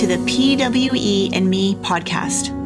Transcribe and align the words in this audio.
To 0.00 0.06
the 0.06 0.16
PWE 0.16 1.28
and 1.34 1.50
Me 1.50 1.74
podcast, 1.74 2.56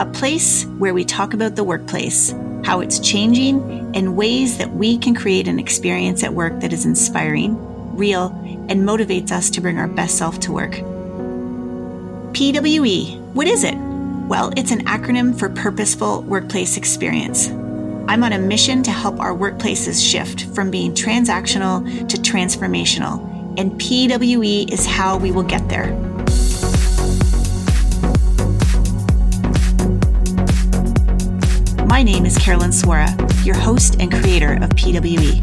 a 0.00 0.06
place 0.06 0.64
where 0.78 0.94
we 0.94 1.04
talk 1.04 1.34
about 1.34 1.56
the 1.56 1.62
workplace, 1.62 2.34
how 2.64 2.80
it's 2.80 2.98
changing, 3.00 3.94
and 3.94 4.16
ways 4.16 4.56
that 4.56 4.72
we 4.72 4.96
can 4.96 5.14
create 5.14 5.46
an 5.46 5.58
experience 5.58 6.24
at 6.24 6.32
work 6.32 6.58
that 6.60 6.72
is 6.72 6.86
inspiring, 6.86 7.54
real, 7.94 8.28
and 8.70 8.88
motivates 8.88 9.30
us 9.30 9.50
to 9.50 9.60
bring 9.60 9.76
our 9.76 9.88
best 9.88 10.16
self 10.16 10.40
to 10.40 10.52
work. 10.52 10.72
PWE, 12.32 13.20
what 13.34 13.46
is 13.46 13.62
it? 13.62 13.76
Well, 14.26 14.54
it's 14.56 14.70
an 14.70 14.86
acronym 14.86 15.38
for 15.38 15.50
Purposeful 15.50 16.22
Workplace 16.22 16.78
Experience. 16.78 17.48
I'm 18.08 18.24
on 18.24 18.32
a 18.32 18.38
mission 18.38 18.82
to 18.84 18.90
help 18.90 19.20
our 19.20 19.34
workplaces 19.34 20.02
shift 20.02 20.46
from 20.54 20.70
being 20.70 20.94
transactional 20.94 22.08
to 22.08 22.16
transformational 22.16 23.32
and 23.58 23.72
PWE 23.72 24.72
is 24.72 24.86
how 24.86 25.18
we 25.18 25.30
will 25.30 25.42
get 25.42 25.68
there. 25.68 26.11
My 31.92 32.02
name 32.02 32.24
is 32.24 32.38
Carolyn 32.38 32.70
Swora, 32.70 33.44
your 33.44 33.54
host 33.54 33.96
and 34.00 34.10
creator 34.10 34.54
of 34.54 34.70
PWE. 34.70 35.42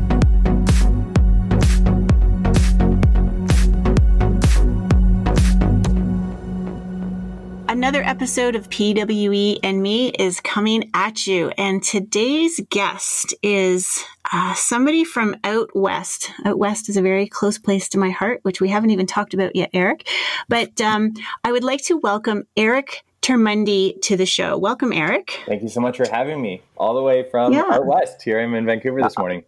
Another 7.70 8.01
episode 8.01 8.55
of 8.55 8.68
PWE 8.71 9.60
and 9.62 9.84
Me 9.84 10.10
is 10.10 10.41
coming 10.41 10.90
at 10.96 11.27
you, 11.27 11.49
and 11.55 11.84
today's 11.84 12.60
guest 12.71 13.35
is 13.43 14.04
uh, 14.34 14.55
somebody 14.55 15.04
from 15.04 15.35
out 15.43 15.70
west. 15.76 16.32
Out 16.45 16.57
west 16.57 16.90
is 16.90 16.98
a 16.98 17.04
very 17.04 17.27
close 17.27 17.60
place 17.60 17.88
to 17.90 17.99
my 17.99 18.10
heart, 18.10 18.40
which 18.41 18.60
we 18.60 18.70
haven't 18.70 18.90
even 18.90 19.05
talked 19.05 19.35
about 19.35 19.55
yet, 19.55 19.70
Eric. 19.71 20.07
But 20.48 20.82
um, 20.82 21.13
I 21.43 21.51
would 21.51 21.63
like 21.63 21.84
to 21.84 21.98
welcome 21.98 22.48
Eric 22.57 23.04
Termuende 23.30 24.02
to 24.02 24.18
the 24.18 24.26
show. 24.26 24.58
Welcome, 24.58 24.91
Eric. 24.91 25.40
Thank 25.46 25.62
you 25.62 25.70
so 25.70 25.80
much 25.80 25.98
for 25.98 26.10
having 26.10 26.41
me 26.41 26.63
all 26.76 26.96
the 26.96 27.04
way 27.04 27.30
from 27.30 27.54
yeah. 27.54 27.63
out 27.70 27.85
west. 27.85 28.24
Here 28.24 28.40
I'm 28.41 28.55
in 28.55 28.66
Vancouver 28.66 29.04
this 29.04 29.20
morning. 29.20 29.44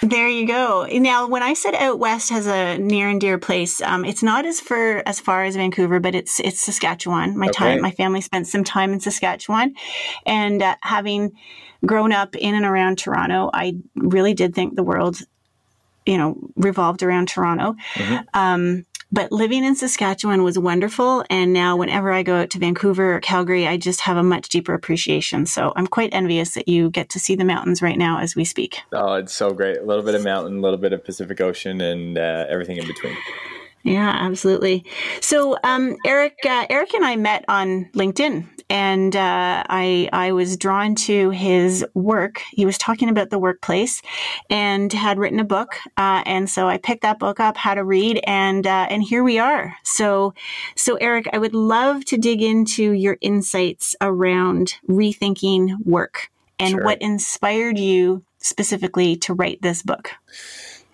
There 0.00 0.30
you 0.30 0.46
go. 0.46 0.86
Now, 0.90 1.28
when 1.28 1.42
I 1.42 1.52
said 1.52 1.74
out 1.74 1.98
west 1.98 2.30
has 2.30 2.46
a 2.46 2.78
near 2.78 3.06
and 3.10 3.20
dear 3.20 3.36
place, 3.36 3.82
um, 3.82 4.06
it's 4.06 4.22
not 4.22 4.46
as 4.46 4.60
far 4.60 5.02
as 5.04 5.20
far 5.20 5.44
as 5.44 5.56
Vancouver, 5.56 6.00
but 6.00 6.14
it's 6.14 6.40
it's 6.40 6.58
Saskatchewan. 6.62 7.36
My 7.36 7.48
okay. 7.48 7.52
time, 7.52 7.82
my 7.82 7.90
family 7.90 8.22
spent 8.22 8.46
some 8.46 8.64
time 8.64 8.94
in 8.94 9.00
Saskatchewan, 9.00 9.74
and 10.24 10.62
uh, 10.62 10.76
having 10.80 11.32
grown 11.84 12.12
up 12.12 12.34
in 12.34 12.54
and 12.54 12.64
around 12.64 12.96
Toronto, 12.96 13.50
I 13.52 13.76
really 13.94 14.32
did 14.32 14.54
think 14.54 14.74
the 14.74 14.82
world, 14.82 15.18
you 16.06 16.16
know, 16.16 16.38
revolved 16.56 17.02
around 17.02 17.28
Toronto. 17.28 17.74
Mm-hmm. 17.92 18.24
Um, 18.32 18.86
but 19.10 19.32
living 19.32 19.64
in 19.64 19.74
Saskatchewan 19.74 20.42
was 20.42 20.58
wonderful. 20.58 21.24
And 21.30 21.52
now, 21.52 21.76
whenever 21.76 22.12
I 22.12 22.22
go 22.22 22.42
out 22.42 22.50
to 22.50 22.58
Vancouver 22.58 23.14
or 23.14 23.20
Calgary, 23.20 23.66
I 23.66 23.76
just 23.76 24.00
have 24.02 24.16
a 24.16 24.22
much 24.22 24.48
deeper 24.48 24.74
appreciation. 24.74 25.46
So 25.46 25.72
I'm 25.76 25.86
quite 25.86 26.10
envious 26.12 26.54
that 26.54 26.68
you 26.68 26.90
get 26.90 27.08
to 27.10 27.20
see 27.20 27.34
the 27.34 27.44
mountains 27.44 27.80
right 27.80 27.98
now 27.98 28.18
as 28.18 28.36
we 28.36 28.44
speak. 28.44 28.80
Oh, 28.92 29.14
it's 29.14 29.32
so 29.32 29.50
great. 29.50 29.78
A 29.78 29.84
little 29.84 30.04
bit 30.04 30.14
of 30.14 30.24
mountain, 30.24 30.58
a 30.58 30.60
little 30.60 30.78
bit 30.78 30.92
of 30.92 31.04
Pacific 31.04 31.40
Ocean, 31.40 31.80
and 31.80 32.18
uh, 32.18 32.46
everything 32.48 32.76
in 32.76 32.86
between. 32.86 33.16
Yeah, 33.84 34.10
absolutely. 34.10 34.84
So, 35.20 35.56
um, 35.64 35.96
Eric, 36.04 36.36
uh, 36.44 36.66
Eric 36.68 36.94
and 36.94 37.04
I 37.04 37.16
met 37.16 37.44
on 37.48 37.86
LinkedIn, 37.94 38.46
and 38.70 39.16
uh, 39.16 39.64
I 39.68 40.08
I 40.12 40.32
was 40.32 40.56
drawn 40.56 40.94
to 40.96 41.30
his 41.30 41.84
work. 41.94 42.42
He 42.50 42.66
was 42.66 42.78
talking 42.78 43.08
about 43.08 43.30
the 43.30 43.38
workplace, 43.38 44.02
and 44.50 44.92
had 44.92 45.18
written 45.18 45.40
a 45.40 45.44
book, 45.44 45.76
uh, 45.96 46.22
and 46.26 46.48
so 46.48 46.68
I 46.68 46.78
picked 46.78 47.02
that 47.02 47.18
book 47.18 47.40
up, 47.40 47.56
how 47.56 47.74
to 47.74 47.84
read, 47.84 48.20
and 48.24 48.66
uh, 48.66 48.86
and 48.90 49.02
here 49.02 49.24
we 49.24 49.38
are. 49.38 49.76
So, 49.84 50.34
so 50.76 50.96
Eric, 50.96 51.28
I 51.32 51.38
would 51.38 51.54
love 51.54 52.04
to 52.06 52.18
dig 52.18 52.42
into 52.42 52.92
your 52.92 53.16
insights 53.20 53.94
around 54.00 54.74
rethinking 54.88 55.84
work 55.84 56.30
and 56.58 56.70
sure. 56.70 56.84
what 56.84 57.00
inspired 57.00 57.78
you 57.78 58.24
specifically 58.38 59.16
to 59.16 59.34
write 59.34 59.62
this 59.62 59.82
book. 59.82 60.10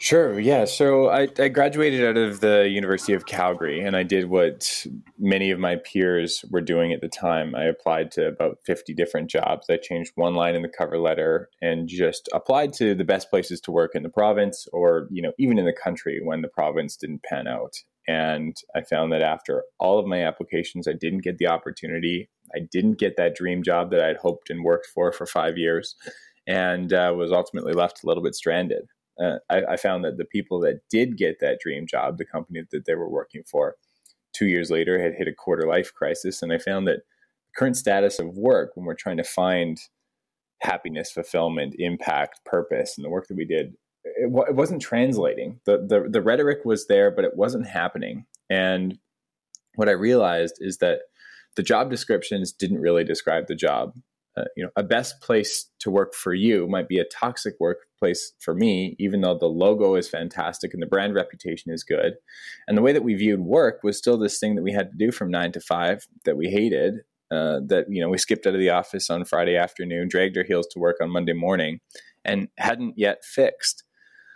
Sure. 0.04 0.38
Yeah. 0.38 0.66
So 0.66 1.08
I, 1.08 1.28
I, 1.38 1.48
graduated 1.48 2.04
out 2.04 2.18
of 2.18 2.40
the 2.40 2.68
University 2.68 3.14
of 3.14 3.24
Calgary 3.24 3.80
and 3.80 3.96
I 3.96 4.02
did 4.02 4.28
what 4.28 4.86
many 5.18 5.50
of 5.50 5.58
my 5.58 5.76
peers 5.76 6.44
were 6.50 6.60
doing 6.60 6.92
at 6.92 7.00
the 7.00 7.08
time. 7.08 7.54
I 7.54 7.64
applied 7.64 8.10
to 8.10 8.26
about 8.28 8.58
50 8.66 8.92
different 8.92 9.30
jobs. 9.30 9.64
I 9.70 9.78
changed 9.78 10.12
one 10.14 10.34
line 10.34 10.56
in 10.56 10.60
the 10.60 10.68
cover 10.68 10.98
letter 10.98 11.48
and 11.62 11.88
just 11.88 12.28
applied 12.34 12.74
to 12.74 12.94
the 12.94 13.02
best 13.02 13.30
places 13.30 13.62
to 13.62 13.72
work 13.72 13.92
in 13.94 14.02
the 14.02 14.10
province 14.10 14.68
or, 14.74 15.08
you 15.10 15.22
know, 15.22 15.32
even 15.38 15.58
in 15.58 15.64
the 15.64 15.72
country 15.72 16.20
when 16.22 16.42
the 16.42 16.48
province 16.48 16.96
didn't 16.96 17.22
pan 17.22 17.48
out. 17.48 17.72
And 18.06 18.54
I 18.76 18.82
found 18.82 19.10
that 19.12 19.22
after 19.22 19.64
all 19.80 19.98
of 19.98 20.06
my 20.06 20.22
applications, 20.22 20.86
I 20.86 20.92
didn't 20.92 21.24
get 21.24 21.38
the 21.38 21.46
opportunity. 21.46 22.28
I 22.54 22.58
didn't 22.70 22.98
get 22.98 23.16
that 23.16 23.36
dream 23.36 23.62
job 23.62 23.90
that 23.92 24.04
I'd 24.04 24.18
hoped 24.18 24.50
and 24.50 24.64
worked 24.64 24.88
for 24.94 25.12
for 25.12 25.24
five 25.24 25.56
years 25.56 25.96
and 26.46 26.92
uh, 26.92 27.14
was 27.16 27.32
ultimately 27.32 27.72
left 27.72 28.04
a 28.04 28.06
little 28.06 28.22
bit 28.22 28.34
stranded 28.34 28.84
uh, 29.22 29.38
I, 29.48 29.62
I, 29.72 29.76
found 29.76 30.04
that 30.04 30.16
the 30.16 30.24
people 30.24 30.60
that 30.60 30.80
did 30.90 31.16
get 31.16 31.38
that 31.40 31.60
dream 31.60 31.86
job, 31.86 32.18
the 32.18 32.24
company 32.24 32.62
that 32.72 32.84
they 32.84 32.94
were 32.94 33.08
working 33.08 33.42
for, 33.48 33.76
two 34.34 34.46
years 34.46 34.70
later 34.70 35.00
had 35.00 35.14
hit 35.14 35.28
a 35.28 35.32
quarter 35.32 35.66
life 35.66 35.92
crisis. 35.94 36.42
And 36.42 36.52
I 36.52 36.58
found 36.58 36.86
that 36.88 36.98
the 36.98 37.52
current 37.56 37.76
status 37.76 38.18
of 38.18 38.36
work, 38.36 38.72
when 38.74 38.84
we're 38.84 38.94
trying 38.94 39.16
to 39.18 39.24
find 39.24 39.78
happiness, 40.60 41.12
fulfillment, 41.12 41.76
impact, 41.78 42.40
purpose, 42.44 42.94
and 42.96 43.04
the 43.04 43.10
work 43.10 43.28
that 43.28 43.36
we 43.36 43.44
did, 43.44 43.74
it, 44.04 44.30
it 44.48 44.54
wasn't 44.54 44.82
translating. 44.82 45.60
The, 45.64 45.78
the, 45.78 46.08
the 46.10 46.22
rhetoric 46.22 46.64
was 46.64 46.86
there, 46.86 47.10
but 47.10 47.24
it 47.24 47.36
wasn't 47.36 47.66
happening. 47.66 48.26
And 48.50 48.98
what 49.76 49.88
I 49.88 49.92
realized 49.92 50.56
is 50.58 50.78
that 50.78 51.00
the 51.56 51.62
job 51.62 51.90
descriptions 51.90 52.52
didn't 52.52 52.80
really 52.80 53.04
describe 53.04 53.46
the 53.46 53.54
job. 53.54 53.94
Uh, 54.36 54.44
you 54.56 54.64
know, 54.64 54.70
a 54.74 54.82
best 54.82 55.20
place 55.20 55.70
to 55.78 55.90
work 55.90 56.14
for 56.14 56.34
you 56.34 56.66
might 56.66 56.88
be 56.88 56.98
a 56.98 57.04
toxic 57.04 57.54
workplace 58.04 58.32
for 58.38 58.54
me, 58.54 58.96
even 58.98 59.20
though 59.20 59.36
the 59.36 59.46
logo 59.46 59.94
is 59.94 60.08
fantastic 60.08 60.72
and 60.72 60.82
the 60.82 60.86
brand 60.86 61.14
reputation 61.14 61.72
is 61.72 61.82
good. 61.82 62.14
And 62.68 62.76
the 62.76 62.82
way 62.82 62.92
that 62.92 63.04
we 63.04 63.14
viewed 63.14 63.40
work 63.40 63.80
was 63.82 63.98
still 63.98 64.18
this 64.18 64.38
thing 64.38 64.54
that 64.56 64.62
we 64.62 64.72
had 64.72 64.90
to 64.90 64.96
do 64.96 65.10
from 65.10 65.30
nine 65.30 65.52
to 65.52 65.60
five 65.60 66.06
that 66.24 66.36
we 66.36 66.48
hated. 66.48 67.00
Uh, 67.30 67.58
that 67.66 67.86
you 67.88 68.00
know, 68.00 68.08
we 68.08 68.18
skipped 68.18 68.46
out 68.46 68.54
of 68.54 68.60
the 68.60 68.70
office 68.70 69.10
on 69.10 69.24
Friday 69.24 69.56
afternoon, 69.56 70.08
dragged 70.08 70.36
our 70.36 70.44
heels 70.44 70.66
to 70.68 70.78
work 70.78 70.96
on 71.00 71.10
Monday 71.10 71.32
morning, 71.32 71.80
and 72.24 72.48
hadn't 72.58 72.94
yet 72.96 73.24
fixed. 73.24 73.82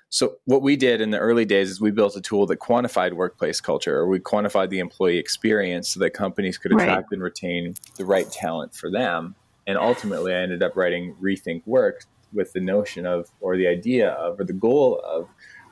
So 0.09 0.37
what 0.47 0.63
we 0.63 0.75
did 0.75 1.03
in 1.03 1.11
the 1.11 1.19
early 1.19 1.45
days 1.45 1.71
is 1.71 1.81
we 1.83 1.91
built 1.91 2.17
a 2.17 2.21
tool 2.23 2.47
that 2.47 2.59
quantified 2.59 3.13
workplace 3.13 3.61
culture, 3.61 3.95
or 3.99 4.09
we 4.09 4.19
quantified 4.19 4.71
the 4.71 4.79
employee 4.79 5.19
experience, 5.19 5.91
so 5.91 6.01
that 6.01 6.11
companies 6.11 6.57
could 6.57 6.73
attract 6.73 6.89
right. 6.89 7.13
and 7.13 7.23
retain 7.23 7.75
the 7.99 8.07
right 8.07 8.29
talent 8.33 8.75
for 8.75 8.91
them 8.91 9.37
and 9.69 9.77
ultimately, 9.77 10.35
I 10.35 10.39
ended 10.39 10.63
up 10.63 10.77
writing 10.77 11.15
Rethink 11.23 11.63
Work 11.67 12.07
with 12.33 12.53
the 12.53 12.61
notion 12.61 13.07
of, 13.07 13.31
or 13.41 13.57
the 13.57 13.67
idea 13.67 14.11
of, 14.11 14.41
or 14.41 14.45
the 14.45 14.53
goal 14.53 15.01
of 15.05 15.29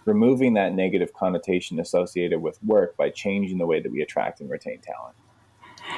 removing 0.07 0.55
that 0.55 0.73
negative 0.73 1.13
connotation 1.13 1.79
associated 1.81 2.41
with 2.41 2.63
work 2.63 2.97
by 2.97 3.11
changing 3.11 3.59
the 3.59 3.67
way 3.67 3.81
that 3.81 3.91
we 3.91 4.01
attract 4.01 4.41
and 4.41 4.49
retain 4.49 4.81
talent. 4.81 5.17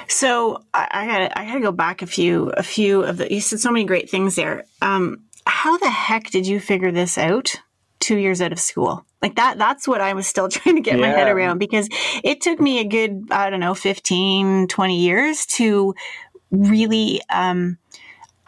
So 0.08 0.62
I, 0.74 1.06
got 1.06 1.38
I 1.38 1.46
got 1.46 1.54
to 1.54 1.60
go 1.60 1.72
back 1.72 2.02
a 2.02 2.06
few 2.06 2.50
a 2.50 2.62
few 2.62 3.02
of 3.02 3.18
the 3.18 3.32
you 3.32 3.40
said 3.40 3.60
so 3.60 3.70
many 3.70 3.84
great 3.84 4.10
things 4.10 4.36
there. 4.36 4.64
Um, 4.82 5.24
how 5.46 5.78
the 5.78 5.90
heck 5.90 6.30
did 6.30 6.46
you 6.46 6.60
figure 6.60 6.92
this 6.92 7.16
out? 7.16 7.54
Two 8.00 8.16
years 8.16 8.40
out 8.40 8.52
of 8.52 8.60
school, 8.60 9.04
like 9.22 9.36
that. 9.36 9.58
That's 9.58 9.88
what 9.88 10.00
I 10.00 10.12
was 10.12 10.26
still 10.26 10.48
trying 10.48 10.76
to 10.76 10.82
get 10.82 10.98
yeah. 10.98 11.00
my 11.00 11.08
head 11.08 11.28
around 11.28 11.58
because 11.58 11.88
it 12.22 12.40
took 12.40 12.60
me 12.60 12.80
a 12.80 12.84
good 12.84 13.28
I 13.30 13.50
don't 13.50 13.60
know 13.60 13.74
15, 13.74 14.68
20 14.68 14.98
years 14.98 15.46
to 15.46 15.94
really 16.50 17.20
um, 17.30 17.78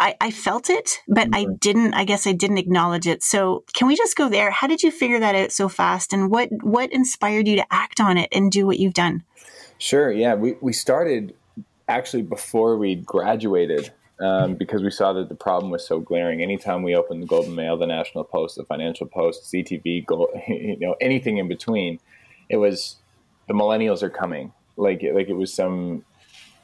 I, 0.00 0.16
I 0.18 0.30
felt 0.30 0.70
it, 0.70 0.98
but 1.06 1.28
mm-hmm. 1.28 1.34
I 1.34 1.46
didn't. 1.60 1.92
I 1.92 2.04
guess 2.04 2.26
I 2.26 2.32
didn't 2.32 2.56
acknowledge 2.56 3.06
it. 3.06 3.22
So, 3.22 3.64
can 3.74 3.86
we 3.86 3.94
just 3.94 4.16
go 4.16 4.30
there? 4.30 4.50
How 4.50 4.66
did 4.66 4.82
you 4.82 4.90
figure 4.90 5.20
that 5.20 5.34
out 5.34 5.52
so 5.52 5.68
fast, 5.68 6.14
and 6.14 6.30
what 6.30 6.48
what 6.62 6.90
inspired 6.90 7.46
you 7.46 7.56
to 7.56 7.66
act 7.70 8.00
on 8.00 8.16
it 8.16 8.30
and 8.32 8.50
do 8.50 8.66
what 8.66 8.78
you've 8.78 8.94
done? 8.94 9.24
Sure. 9.78 10.10
Yeah, 10.10 10.34
we 10.34 10.56
we 10.62 10.72
started 10.72 11.34
actually 11.86 12.22
before 12.22 12.78
we 12.78 12.94
graduated 12.94 13.92
um, 14.20 14.54
because 14.54 14.82
we 14.82 14.90
saw 14.90 15.12
that 15.12 15.28
the 15.28 15.34
problem 15.34 15.70
was 15.70 15.86
so 15.86 16.00
glaring. 16.00 16.42
Anytime 16.42 16.82
we 16.82 16.96
opened 16.96 17.22
the 17.22 17.26
Globe 17.26 17.46
and 17.46 17.56
Mail, 17.56 17.76
the 17.76 17.86
National 17.86 18.24
Post, 18.24 18.56
the 18.56 18.64
Financial 18.64 19.06
Post, 19.06 19.52
CTV, 19.52 20.06
Gold, 20.06 20.30
you 20.48 20.78
know, 20.78 20.96
anything 21.00 21.36
in 21.36 21.46
between, 21.46 22.00
it 22.48 22.56
was 22.56 22.96
the 23.48 23.54
millennials 23.54 24.02
are 24.02 24.10
coming. 24.10 24.52
Like 24.76 25.02
like 25.12 25.28
it 25.28 25.36
was 25.36 25.52
some 25.52 26.06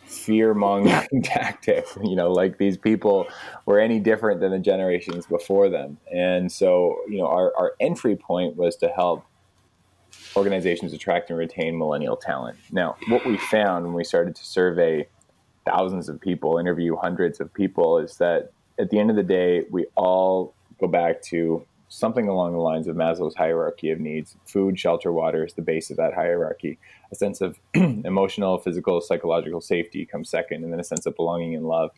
fear 0.06 0.54
mongering 0.54 1.22
tactic. 1.24 1.86
You 2.02 2.16
know, 2.16 2.32
like 2.32 2.58
these 2.58 2.76
people 2.76 3.26
were 3.66 3.78
any 3.78 3.98
different 3.98 4.40
than 4.40 4.52
the 4.52 4.58
generations 4.58 5.26
before 5.26 5.68
them. 5.68 5.98
And 6.12 6.50
so, 6.50 6.96
you 7.08 7.18
know, 7.18 7.26
our, 7.26 7.52
our 7.56 7.72
entry 7.80 8.16
point 8.16 8.56
was 8.56 8.76
to 8.76 8.88
help 8.88 9.24
organizations 10.36 10.92
attract 10.92 11.30
and 11.30 11.38
retain 11.38 11.78
millennial 11.78 12.16
talent. 12.16 12.58
Now, 12.70 12.96
what 13.08 13.26
we 13.26 13.36
found 13.36 13.84
when 13.84 13.94
we 13.94 14.04
started 14.04 14.36
to 14.36 14.44
survey 14.44 15.08
thousands 15.64 16.08
of 16.08 16.20
people, 16.20 16.58
interview 16.58 16.96
hundreds 16.96 17.40
of 17.40 17.52
people, 17.52 17.98
is 17.98 18.16
that 18.18 18.52
at 18.78 18.90
the 18.90 18.98
end 18.98 19.10
of 19.10 19.16
the 19.16 19.22
day, 19.22 19.64
we 19.70 19.86
all 19.96 20.54
go 20.80 20.86
back 20.86 21.22
to 21.22 21.66
something 21.88 22.28
along 22.28 22.52
the 22.52 22.58
lines 22.58 22.88
of 22.88 22.96
Maslow's 22.96 23.34
hierarchy 23.34 23.90
of 23.90 24.00
needs. 24.00 24.36
Food, 24.44 24.78
shelter, 24.78 25.12
water 25.12 25.44
is 25.44 25.54
the 25.54 25.62
base 25.62 25.90
of 25.90 25.96
that 25.98 26.14
hierarchy. 26.14 26.78
A 27.12 27.14
sense 27.14 27.40
of 27.40 27.58
emotional, 27.74 28.58
physical, 28.58 29.00
psychological 29.00 29.60
safety 29.60 30.04
comes 30.04 30.28
second, 30.28 30.64
and 30.64 30.72
then 30.72 30.80
a 30.80 30.84
sense 30.84 31.06
of 31.06 31.16
belonging 31.16 31.54
and 31.54 31.66
love. 31.66 31.90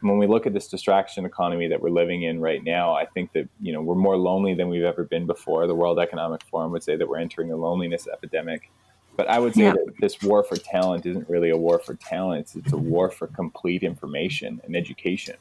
And 0.00 0.10
when 0.10 0.18
we 0.18 0.26
look 0.26 0.46
at 0.46 0.52
this 0.52 0.68
distraction 0.68 1.24
economy 1.24 1.68
that 1.68 1.80
we're 1.80 1.90
living 1.90 2.22
in 2.22 2.40
right 2.40 2.62
now, 2.62 2.92
I 2.92 3.06
think 3.06 3.32
that 3.32 3.48
you 3.60 3.72
know 3.72 3.80
we're 3.80 3.94
more 3.94 4.16
lonely 4.16 4.54
than 4.54 4.68
we've 4.68 4.82
ever 4.82 5.04
been 5.04 5.26
before. 5.26 5.66
The 5.66 5.74
World 5.74 5.98
Economic 5.98 6.42
Forum 6.42 6.72
would 6.72 6.82
say 6.82 6.96
that 6.96 7.08
we're 7.08 7.18
entering 7.18 7.52
a 7.52 7.56
loneliness 7.56 8.08
epidemic. 8.12 8.70
But 9.14 9.28
I 9.28 9.38
would 9.38 9.54
say 9.54 9.64
yeah. 9.64 9.72
that 9.72 9.94
this 10.00 10.20
war 10.22 10.42
for 10.42 10.56
talent 10.56 11.04
isn't 11.06 11.28
really 11.28 11.50
a 11.50 11.56
war 11.56 11.78
for 11.78 11.94
talent; 11.94 12.40
it's, 12.40 12.56
it's 12.56 12.72
a 12.72 12.76
war 12.76 13.10
for 13.10 13.28
complete 13.28 13.82
information 13.82 14.60
and 14.64 14.74
education. 14.74 15.36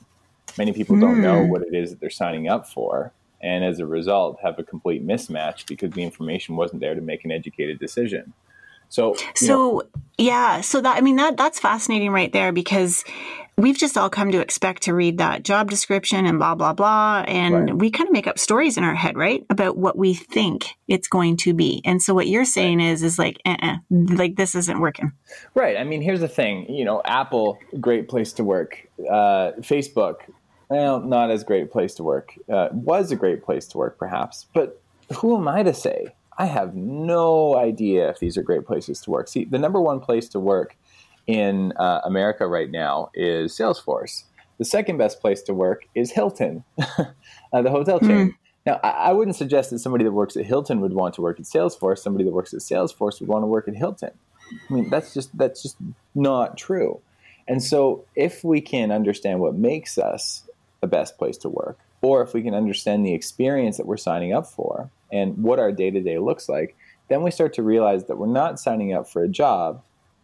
Many 0.58 0.74
people 0.74 0.96
mm. 0.96 1.02
don't 1.02 1.22
know 1.22 1.44
hmm. 1.44 1.50
what 1.50 1.62
it 1.62 1.74
is 1.74 1.92
that 1.92 2.00
they're 2.00 2.10
signing 2.10 2.50
up 2.50 2.68
for, 2.68 3.14
and 3.42 3.64
as 3.64 3.80
a 3.80 3.86
result, 3.86 4.40
have 4.44 4.60
a 4.60 4.64
complete 4.64 5.06
mismatch 5.06 5.66
because 5.68 5.92
the 5.92 6.04
information 6.04 6.56
wasn't 6.56 6.82
there 6.82 6.96
to 6.96 7.02
make 7.02 7.26
an 7.26 7.32
educated 7.32 7.80
decision. 7.80 8.34
So, 8.90 9.16
so 9.36 9.48
know, 9.48 9.84
yeah, 10.18 10.62
so 10.62 10.82
that 10.82 10.98
I 10.98 11.02
mean 11.02 11.16
that 11.16 11.38
that's 11.38 11.60
fascinating 11.60 12.12
right 12.12 12.32
there 12.32 12.52
because 12.52 13.06
we've 13.58 13.78
just 13.78 13.98
all 13.98 14.10
come 14.10 14.32
to 14.32 14.40
expect 14.40 14.84
to 14.84 14.94
read 14.94 15.18
that 15.20 15.44
job 15.44 15.70
description 15.70 16.26
and 16.26 16.40
blah 16.40 16.56
blah 16.56 16.74
blah 16.74 17.24
and 17.28 17.54
right. 17.54 17.76
we 17.76 17.92
kind 17.92 18.08
of 18.08 18.14
make 18.14 18.28
up 18.28 18.40
stories 18.40 18.78
in 18.78 18.84
our 18.84 18.96
head 18.96 19.16
right 19.16 19.46
about 19.50 19.78
what 19.78 19.98
we 19.98 20.14
think 20.14 20.76
it's 20.88 21.08
going 21.08 21.38
to 21.38 21.54
be 21.54 21.82
and 21.86 22.02
so 22.02 22.14
what 22.14 22.28
you're 22.28 22.46
saying 22.46 22.80
right. 22.80 22.88
is 22.88 23.04
is 23.04 23.20
like 23.20 23.40
uh-uh, 23.46 23.78
like 23.90 24.36
this 24.36 24.56
isn't 24.56 24.80
working 24.80 25.12
right 25.54 25.78
i 25.78 25.84
mean 25.84 26.02
here's 26.02 26.22
the 26.22 26.28
thing 26.28 26.66
you 26.74 26.86
know 26.86 27.02
apple 27.06 27.58
great 27.80 28.10
place 28.10 28.34
to 28.34 28.44
work 28.44 28.88
uh, 29.10 29.52
facebook 29.60 30.22
well 30.72 31.00
not 31.00 31.30
as 31.30 31.44
great 31.44 31.72
place 31.72 31.94
to 31.94 32.04
work 32.04 32.34
uh, 32.52 32.70
was 32.72 33.12
a 33.12 33.16
great 33.16 33.44
place 33.44 33.68
to 33.68 33.78
work 33.78 33.98
perhaps 33.98 34.48
but 34.54 34.82
who 35.18 35.38
am 35.38 35.48
i 35.48 35.62
to 35.62 35.74
say 35.74 36.08
i 36.38 36.46
have 36.46 36.76
no 36.76 37.56
idea 37.56 38.10
if 38.10 38.20
these 38.20 38.38
are 38.38 38.44
great 38.44 38.66
places 38.66 39.00
to 39.02 39.12
work 39.12 39.28
see 39.28 39.46
the 39.46 39.60
number 39.60 39.80
one 39.80 40.00
place 40.00 40.28
to 40.28 40.40
work 40.40 40.76
in 41.28 41.74
uh, 41.78 42.02
America 42.04 42.48
right 42.48 42.70
now 42.70 43.10
is 43.14 43.56
Salesforce. 43.56 44.24
The 44.58 44.66
second 44.66 44.98
best 44.98 45.22
place 45.22 45.42
to 45.44 45.54
work 45.54 45.86
is 45.96 46.12
Hilton, 46.12 46.64
uh, 46.80 47.62
the 47.62 47.72
hotel 47.72 48.00
chain. 48.00 48.10
Mm. 48.10 48.36
Now, 48.66 48.80
I, 48.84 48.90
I, 48.90 49.14
wouldn't 49.14 49.36
suggest 49.36 49.72
that 49.72 49.80
somebody 49.80 50.04
that 50.04 50.12
works 50.12 50.38
at 50.38 50.46
Hilton 50.46 50.82
would 50.82 50.94
want 50.94 51.16
to 51.16 51.22
work 51.22 51.40
at 51.40 51.46
Salesforce. 51.46 52.00
Somebody 52.00 52.26
that 52.26 52.32
works 52.32 52.54
at 52.54 52.60
Salesforce 52.60 53.20
would 53.20 53.28
want 53.28 53.42
to 53.42 53.48
work 53.48 53.68
at 53.68 53.76
Hilton. 53.76 54.12
I 54.70 54.74
mean, 54.74 54.90
that's 54.90 55.14
just 55.16 55.36
that's 55.36 55.64
just 55.64 55.78
not 56.14 56.58
true. 56.58 57.00
And 57.48 57.64
so, 57.64 58.06
if 58.16 58.44
we 58.44 58.62
can 58.62 58.92
understand 58.92 59.40
what 59.40 59.56
makes 59.56 59.98
us 59.98 60.48
the 60.82 60.88
best 60.88 61.18
place 61.18 61.38
to 61.38 61.50
work, 61.50 61.80
or 62.02 62.22
if 62.22 62.34
we 62.34 62.42
can 62.42 62.54
understand 62.54 63.06
the 63.06 63.14
experience 63.14 63.78
that 63.78 63.86
we're 63.86 63.98
signing 63.98 64.34
up 64.34 64.48
for 64.48 64.90
and 65.12 65.38
what 65.38 65.60
our 65.60 65.72
day 65.72 65.92
to 65.92 66.02
day 66.02 66.18
looks 66.18 66.50
like, 66.50 66.76
then 67.08 67.22
we 67.24 67.32
start 67.32 67.54
to 67.54 67.64
realize 67.64 68.06
that 68.06 68.18
we're 68.18 68.28
not 68.28 68.60
signing 68.60 68.94
up 68.94 69.08
for 69.08 69.24
a 69.24 69.28
job 69.28 69.82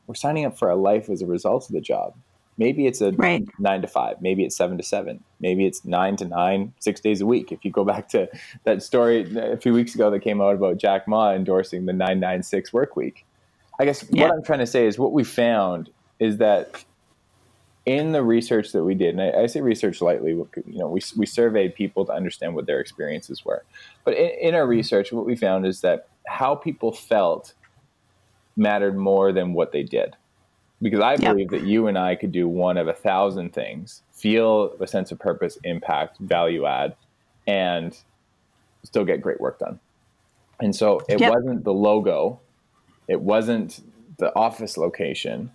we're 0.08 0.16
signing 0.16 0.46
up 0.46 0.58
for 0.58 0.70
a 0.70 0.76
life 0.76 1.10
as 1.10 1.22
a 1.22 1.28
result 1.28 1.68
of 1.68 1.74
the 1.74 1.82
job. 1.82 2.16
Maybe 2.58 2.88
it's 2.88 3.02
a 3.02 3.12
right. 3.12 3.48
nine 3.60 3.82
to 3.82 3.88
five. 3.88 4.20
Maybe 4.20 4.44
it's 4.44 4.56
seven 4.56 4.78
to 4.78 4.84
seven. 4.84 5.24
Maybe 5.40 5.68
it's 5.68 5.86
nine 5.86 6.16
to 6.16 6.26
nine, 6.26 6.74
six 6.80 7.00
days 7.00 7.22
a 7.22 7.26
week. 7.26 7.52
If 7.52 7.64
you 7.64 7.70
go 7.70 7.86
back 7.86 8.10
to 8.10 8.28
that 8.64 8.82
story 8.82 9.38
a 9.38 9.58
few 9.58 9.74
weeks 9.74 9.94
ago 9.94 10.10
that 10.10 10.22
came 10.22 10.42
out 10.42 10.56
about 10.56 10.78
Jack 10.78 11.08
Ma 11.08 11.34
endorsing 11.34 11.86
the 11.86 11.94
996 11.94 12.74
work 12.74 12.96
week. 12.96 13.26
I 13.80 13.86
guess 13.86 14.04
yeah. 14.10 14.24
what 14.24 14.32
I'm 14.32 14.44
trying 14.44 14.60
to 14.60 14.66
say 14.66 14.88
is 14.88 14.98
what 14.98 15.12
we 15.12 15.24
found 15.24 15.92
is 16.20 16.38
that 16.38 16.84
in 17.88 18.12
the 18.12 18.22
research 18.22 18.74
that 18.74 18.84
we 18.84 18.94
did, 18.94 19.18
and 19.18 19.22
I, 19.22 19.44
I, 19.44 19.46
say 19.46 19.62
research 19.62 20.02
lightly, 20.02 20.32
you 20.32 20.48
know, 20.66 20.90
we, 20.90 21.00
we 21.16 21.26
surveyed 21.26 21.74
people 21.74 22.06
to 22.06 22.12
understand 22.12 22.54
what 22.54 22.66
their 22.66 22.82
experiences 22.82 23.46
were. 23.46 23.64
But 24.04 24.16
in, 24.16 24.50
in 24.50 24.56
our 24.56 24.68
research, 24.68 25.14
what 25.14 25.26
we 25.26 25.38
found 25.38 25.66
is 25.66 25.80
that 25.82 26.10
how 26.28 26.54
people 26.54 26.92
felt 26.92 27.54
mattered 28.58 28.98
more 28.98 29.32
than 29.32 29.54
what 29.54 29.72
they 29.72 29.84
did. 29.84 30.18
Because 30.82 31.00
I 31.00 31.16
believe 31.16 31.50
yep. 31.50 31.62
that 31.62 31.64
you 31.64 31.88
and 31.88 31.98
I 31.98 32.16
could 32.16 32.34
do 32.34 32.46
one 32.46 32.76
of 32.78 32.90
a 32.90 32.94
thousand 32.94 33.54
things, 33.54 34.04
feel 34.12 34.76
a 34.82 34.86
sense 34.86 35.14
of 35.14 35.18
purpose, 35.18 35.58
impact, 35.64 36.18
value 36.20 36.66
add, 36.66 36.94
and 37.48 37.98
still 38.84 39.06
get 39.06 39.22
great 39.22 39.40
work 39.40 39.60
done. 39.60 39.80
And 40.60 40.76
so 40.76 41.00
it 41.08 41.22
yep. 41.22 41.34
wasn't 41.34 41.64
the 41.64 41.74
logo, 41.74 42.42
it 43.08 43.22
wasn't 43.22 43.82
the 44.18 44.36
office 44.36 44.78
location, 44.78 45.52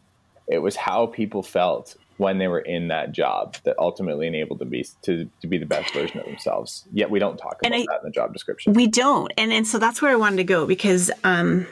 it 0.48 0.58
was 0.58 0.76
how 0.76 1.06
people 1.06 1.42
felt 1.42 1.94
when 2.16 2.38
they 2.38 2.48
were 2.48 2.60
in 2.60 2.88
that 2.88 3.12
job 3.12 3.56
that 3.64 3.76
ultimately 3.78 4.26
enabled 4.26 4.58
them 4.58 4.68
be, 4.68 4.86
to, 5.02 5.28
to 5.40 5.46
be 5.46 5.58
the 5.58 5.66
best 5.66 5.92
version 5.92 6.20
of 6.20 6.26
themselves. 6.26 6.84
Yet 6.92 7.10
we 7.10 7.18
don't 7.18 7.36
talk 7.36 7.58
about 7.60 7.72
I, 7.72 7.86
that 7.88 8.00
in 8.02 8.04
the 8.04 8.10
job 8.10 8.32
description. 8.32 8.74
We 8.74 8.86
don't. 8.86 9.32
And, 9.36 9.52
and 9.52 9.66
so 9.66 9.78
that's 9.78 10.00
where 10.02 10.10
I 10.10 10.16
wanted 10.16 10.36
to 10.36 10.44
go 10.44 10.66
because 10.66 11.10
um, 11.24 11.66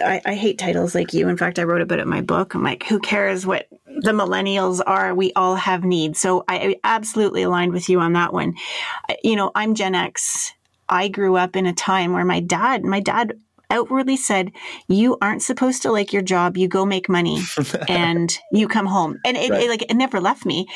I, 0.00 0.20
I 0.24 0.34
hate 0.34 0.58
titles 0.58 0.94
like 0.94 1.12
you. 1.12 1.28
In 1.28 1.36
fact, 1.36 1.58
I 1.58 1.64
wrote 1.64 1.80
about 1.80 1.98
it 1.98 2.02
in 2.02 2.08
my 2.08 2.20
book. 2.20 2.54
I'm 2.54 2.62
like, 2.62 2.84
who 2.84 2.98
cares 3.00 3.46
what 3.46 3.68
the 3.86 4.12
millennials 4.12 4.80
are? 4.86 5.14
We 5.14 5.32
all 5.34 5.56
have 5.56 5.84
needs. 5.84 6.20
So 6.20 6.44
I, 6.48 6.56
I 6.58 6.76
absolutely 6.84 7.42
aligned 7.42 7.72
with 7.72 7.88
you 7.88 8.00
on 8.00 8.12
that 8.12 8.32
one. 8.32 8.54
You 9.22 9.36
know, 9.36 9.50
I'm 9.54 9.74
Gen 9.74 9.94
X. 9.94 10.52
I 10.88 11.08
grew 11.08 11.36
up 11.36 11.56
in 11.56 11.66
a 11.66 11.72
time 11.72 12.12
where 12.12 12.24
my 12.24 12.40
dad, 12.40 12.84
my 12.84 13.00
dad 13.00 13.40
outwardly 13.70 14.16
said, 14.16 14.52
You 14.88 15.16
aren't 15.20 15.42
supposed 15.42 15.82
to 15.82 15.92
like 15.92 16.12
your 16.12 16.22
job. 16.22 16.56
You 16.56 16.68
go 16.68 16.84
make 16.86 17.08
money 17.08 17.40
and 17.88 18.36
you 18.52 18.68
come 18.68 18.86
home. 18.86 19.18
And 19.24 19.36
it, 19.36 19.50
right. 19.50 19.62
it, 19.62 19.70
like 19.70 19.82
it 19.90 19.94
never 19.94 20.20
left 20.20 20.46
me. 20.46 20.66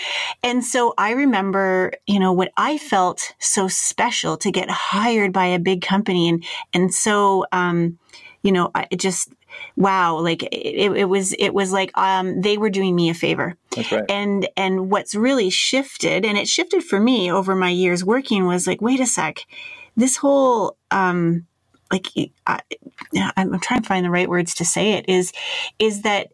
And 0.43 0.65
so 0.65 0.95
I 0.99 1.13
remember, 1.13 1.93
you 2.07 2.21
know, 2.21 2.33
what 2.33 2.53
I 2.57 2.79
felt 2.79 3.35
so 3.39 3.69
special 3.69 4.37
to 4.39 4.51
get 4.51 4.71
hired 4.71 5.33
by 5.33 5.47
a 5.47 5.59
big 5.59 5.83
company 5.83 6.29
and 6.29 6.45
and 6.73 6.93
so 6.93 7.45
um, 7.53 7.99
you 8.43 8.53
know, 8.53 8.71
I 8.75 8.87
just 8.97 9.33
wow 9.77 10.17
like 10.17 10.45
it, 10.45 10.93
it, 10.97 11.09
was 11.09 11.33
it 11.35 11.53
was 11.53 11.73
like 11.73 11.97
um, 11.99 12.41
they 12.41 12.57
were 12.57 12.71
doing 12.71 12.95
me 12.95 13.11
a 13.11 13.15
favor 13.15 13.57
That's 13.75 13.91
right. 13.91 14.05
and 14.09 14.49
and 14.57 14.91
what's 14.91 15.15
really 15.15 15.51
shifted 15.51 16.25
and 16.25 16.39
it 16.39 16.49
shifted 16.49 16.85
for 16.85 17.01
me 17.01 17.31
over 17.33 17.55
my 17.57 17.71
years 17.71 18.05
working 18.05 18.47
was 18.47 18.67
like 18.67 18.81
wait 18.81 19.01
a 19.01 19.07
sec 19.07 19.41
this 19.97 20.17
whole 20.17 20.77
um, 20.93 21.47
like 21.91 22.07
I, 22.47 22.61
I'm 23.37 23.59
trying 23.61 23.83
to 23.83 23.89
find 23.89 24.05
the 24.05 24.11
right 24.11 24.29
words 24.29 24.55
to 24.57 24.65
say 24.65 24.93
it 24.95 25.09
is 25.09 25.33
is 25.79 26.03
that 26.03 26.29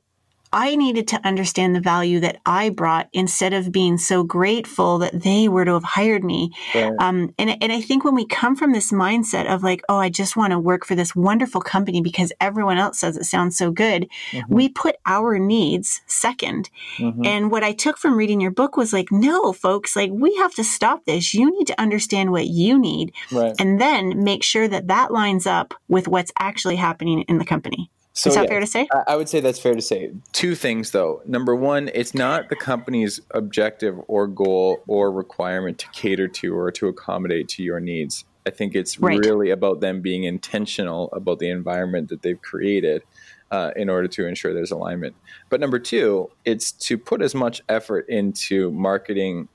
I 0.52 0.76
needed 0.76 1.08
to 1.08 1.20
understand 1.26 1.74
the 1.74 1.80
value 1.80 2.20
that 2.20 2.40
I 2.46 2.70
brought 2.70 3.08
instead 3.12 3.52
of 3.52 3.72
being 3.72 3.98
so 3.98 4.22
grateful 4.22 4.98
that 4.98 5.22
they 5.22 5.48
were 5.48 5.64
to 5.64 5.72
have 5.74 5.84
hired 5.84 6.24
me. 6.24 6.52
Yeah. 6.74 6.92
Um, 6.98 7.34
and, 7.38 7.56
and 7.62 7.72
I 7.72 7.80
think 7.80 8.04
when 8.04 8.14
we 8.14 8.26
come 8.26 8.56
from 8.56 8.72
this 8.72 8.92
mindset 8.92 9.52
of 9.52 9.62
like, 9.62 9.82
oh, 9.88 9.98
I 9.98 10.08
just 10.08 10.36
want 10.36 10.52
to 10.52 10.58
work 10.58 10.84
for 10.86 10.94
this 10.94 11.14
wonderful 11.14 11.60
company 11.60 12.00
because 12.00 12.32
everyone 12.40 12.78
else 12.78 12.98
says 12.98 13.16
it 13.16 13.24
sounds 13.24 13.56
so 13.56 13.70
good, 13.70 14.08
mm-hmm. 14.30 14.54
we 14.54 14.68
put 14.68 14.96
our 15.06 15.38
needs 15.38 16.00
2nd 16.08 16.68
mm-hmm. 16.98 17.24
And 17.24 17.50
what 17.50 17.64
I 17.64 17.72
took 17.72 17.98
from 17.98 18.16
reading 18.16 18.40
your 18.40 18.50
book 18.50 18.76
was 18.76 18.92
like, 18.92 19.10
no, 19.10 19.52
folks, 19.52 19.96
like 19.96 20.10
we 20.12 20.34
have 20.36 20.54
to 20.54 20.64
stop 20.64 21.04
this. 21.04 21.34
You 21.34 21.50
need 21.50 21.66
to 21.66 21.80
understand 21.80 22.30
what 22.30 22.46
you 22.46 22.78
need 22.78 23.12
right. 23.32 23.54
and 23.58 23.80
then 23.80 24.22
make 24.22 24.42
sure 24.42 24.68
that 24.68 24.88
that 24.88 25.12
lines 25.12 25.46
up 25.46 25.74
with 25.88 26.08
what's 26.08 26.32
actually 26.38 26.76
happening 26.76 27.22
in 27.22 27.38
the 27.38 27.44
company. 27.44 27.90
So, 28.16 28.30
Is 28.30 28.36
that 28.36 28.44
yeah, 28.44 28.48
fair 28.48 28.60
to 28.60 28.66
say? 28.66 28.88
I 29.06 29.14
would 29.14 29.28
say 29.28 29.40
that's 29.40 29.58
fair 29.58 29.74
to 29.74 29.82
say. 29.82 30.10
Two 30.32 30.54
things, 30.54 30.92
though. 30.92 31.20
Number 31.26 31.54
one, 31.54 31.90
it's 31.92 32.14
not 32.14 32.48
the 32.48 32.56
company's 32.56 33.20
objective 33.32 34.00
or 34.08 34.26
goal 34.26 34.82
or 34.86 35.12
requirement 35.12 35.76
to 35.80 35.88
cater 35.90 36.26
to 36.26 36.56
or 36.56 36.72
to 36.72 36.88
accommodate 36.88 37.48
to 37.48 37.62
your 37.62 37.78
needs. 37.78 38.24
I 38.46 38.50
think 38.50 38.74
it's 38.74 38.98
right. 38.98 39.18
really 39.18 39.50
about 39.50 39.82
them 39.82 40.00
being 40.00 40.24
intentional 40.24 41.10
about 41.12 41.40
the 41.40 41.50
environment 41.50 42.08
that 42.08 42.22
they've 42.22 42.40
created 42.40 43.02
uh, 43.50 43.72
in 43.76 43.90
order 43.90 44.08
to 44.08 44.26
ensure 44.26 44.54
there's 44.54 44.70
alignment. 44.70 45.14
But 45.50 45.60
number 45.60 45.78
two, 45.78 46.30
it's 46.46 46.72
to 46.72 46.96
put 46.96 47.20
as 47.20 47.34
much 47.34 47.60
effort 47.68 48.08
into 48.08 48.70
marketing 48.72 49.48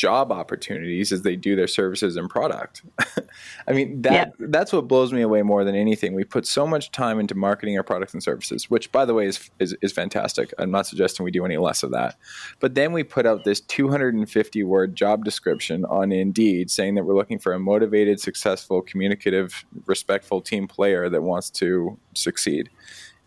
job 0.00 0.32
opportunities 0.32 1.12
as 1.12 1.20
they 1.20 1.36
do 1.36 1.54
their 1.54 1.66
services 1.66 2.16
and 2.16 2.30
product. 2.30 2.82
I 3.68 3.72
mean 3.74 4.00
that 4.00 4.32
yeah. 4.40 4.46
that's 4.48 4.72
what 4.72 4.88
blows 4.88 5.12
me 5.12 5.20
away 5.20 5.42
more 5.42 5.62
than 5.62 5.74
anything. 5.74 6.14
We 6.14 6.24
put 6.24 6.46
so 6.46 6.66
much 6.66 6.90
time 6.90 7.20
into 7.20 7.34
marketing 7.34 7.76
our 7.76 7.82
products 7.82 8.14
and 8.14 8.22
services, 8.22 8.70
which 8.70 8.90
by 8.92 9.04
the 9.04 9.12
way 9.12 9.26
is, 9.26 9.50
is 9.58 9.76
is 9.82 9.92
fantastic. 9.92 10.54
I'm 10.58 10.70
not 10.70 10.86
suggesting 10.86 11.22
we 11.22 11.30
do 11.30 11.44
any 11.44 11.58
less 11.58 11.82
of 11.82 11.90
that. 11.90 12.16
But 12.60 12.74
then 12.74 12.94
we 12.94 13.02
put 13.02 13.26
out 13.26 13.44
this 13.44 13.60
250 13.60 14.64
word 14.64 14.96
job 14.96 15.22
description 15.22 15.84
on 15.84 16.12
Indeed 16.12 16.70
saying 16.70 16.94
that 16.94 17.04
we're 17.04 17.14
looking 17.14 17.38
for 17.38 17.52
a 17.52 17.58
motivated, 17.58 18.20
successful, 18.20 18.80
communicative, 18.80 19.66
respectful 19.84 20.40
team 20.40 20.66
player 20.66 21.10
that 21.10 21.22
wants 21.22 21.50
to 21.50 21.98
succeed. 22.14 22.70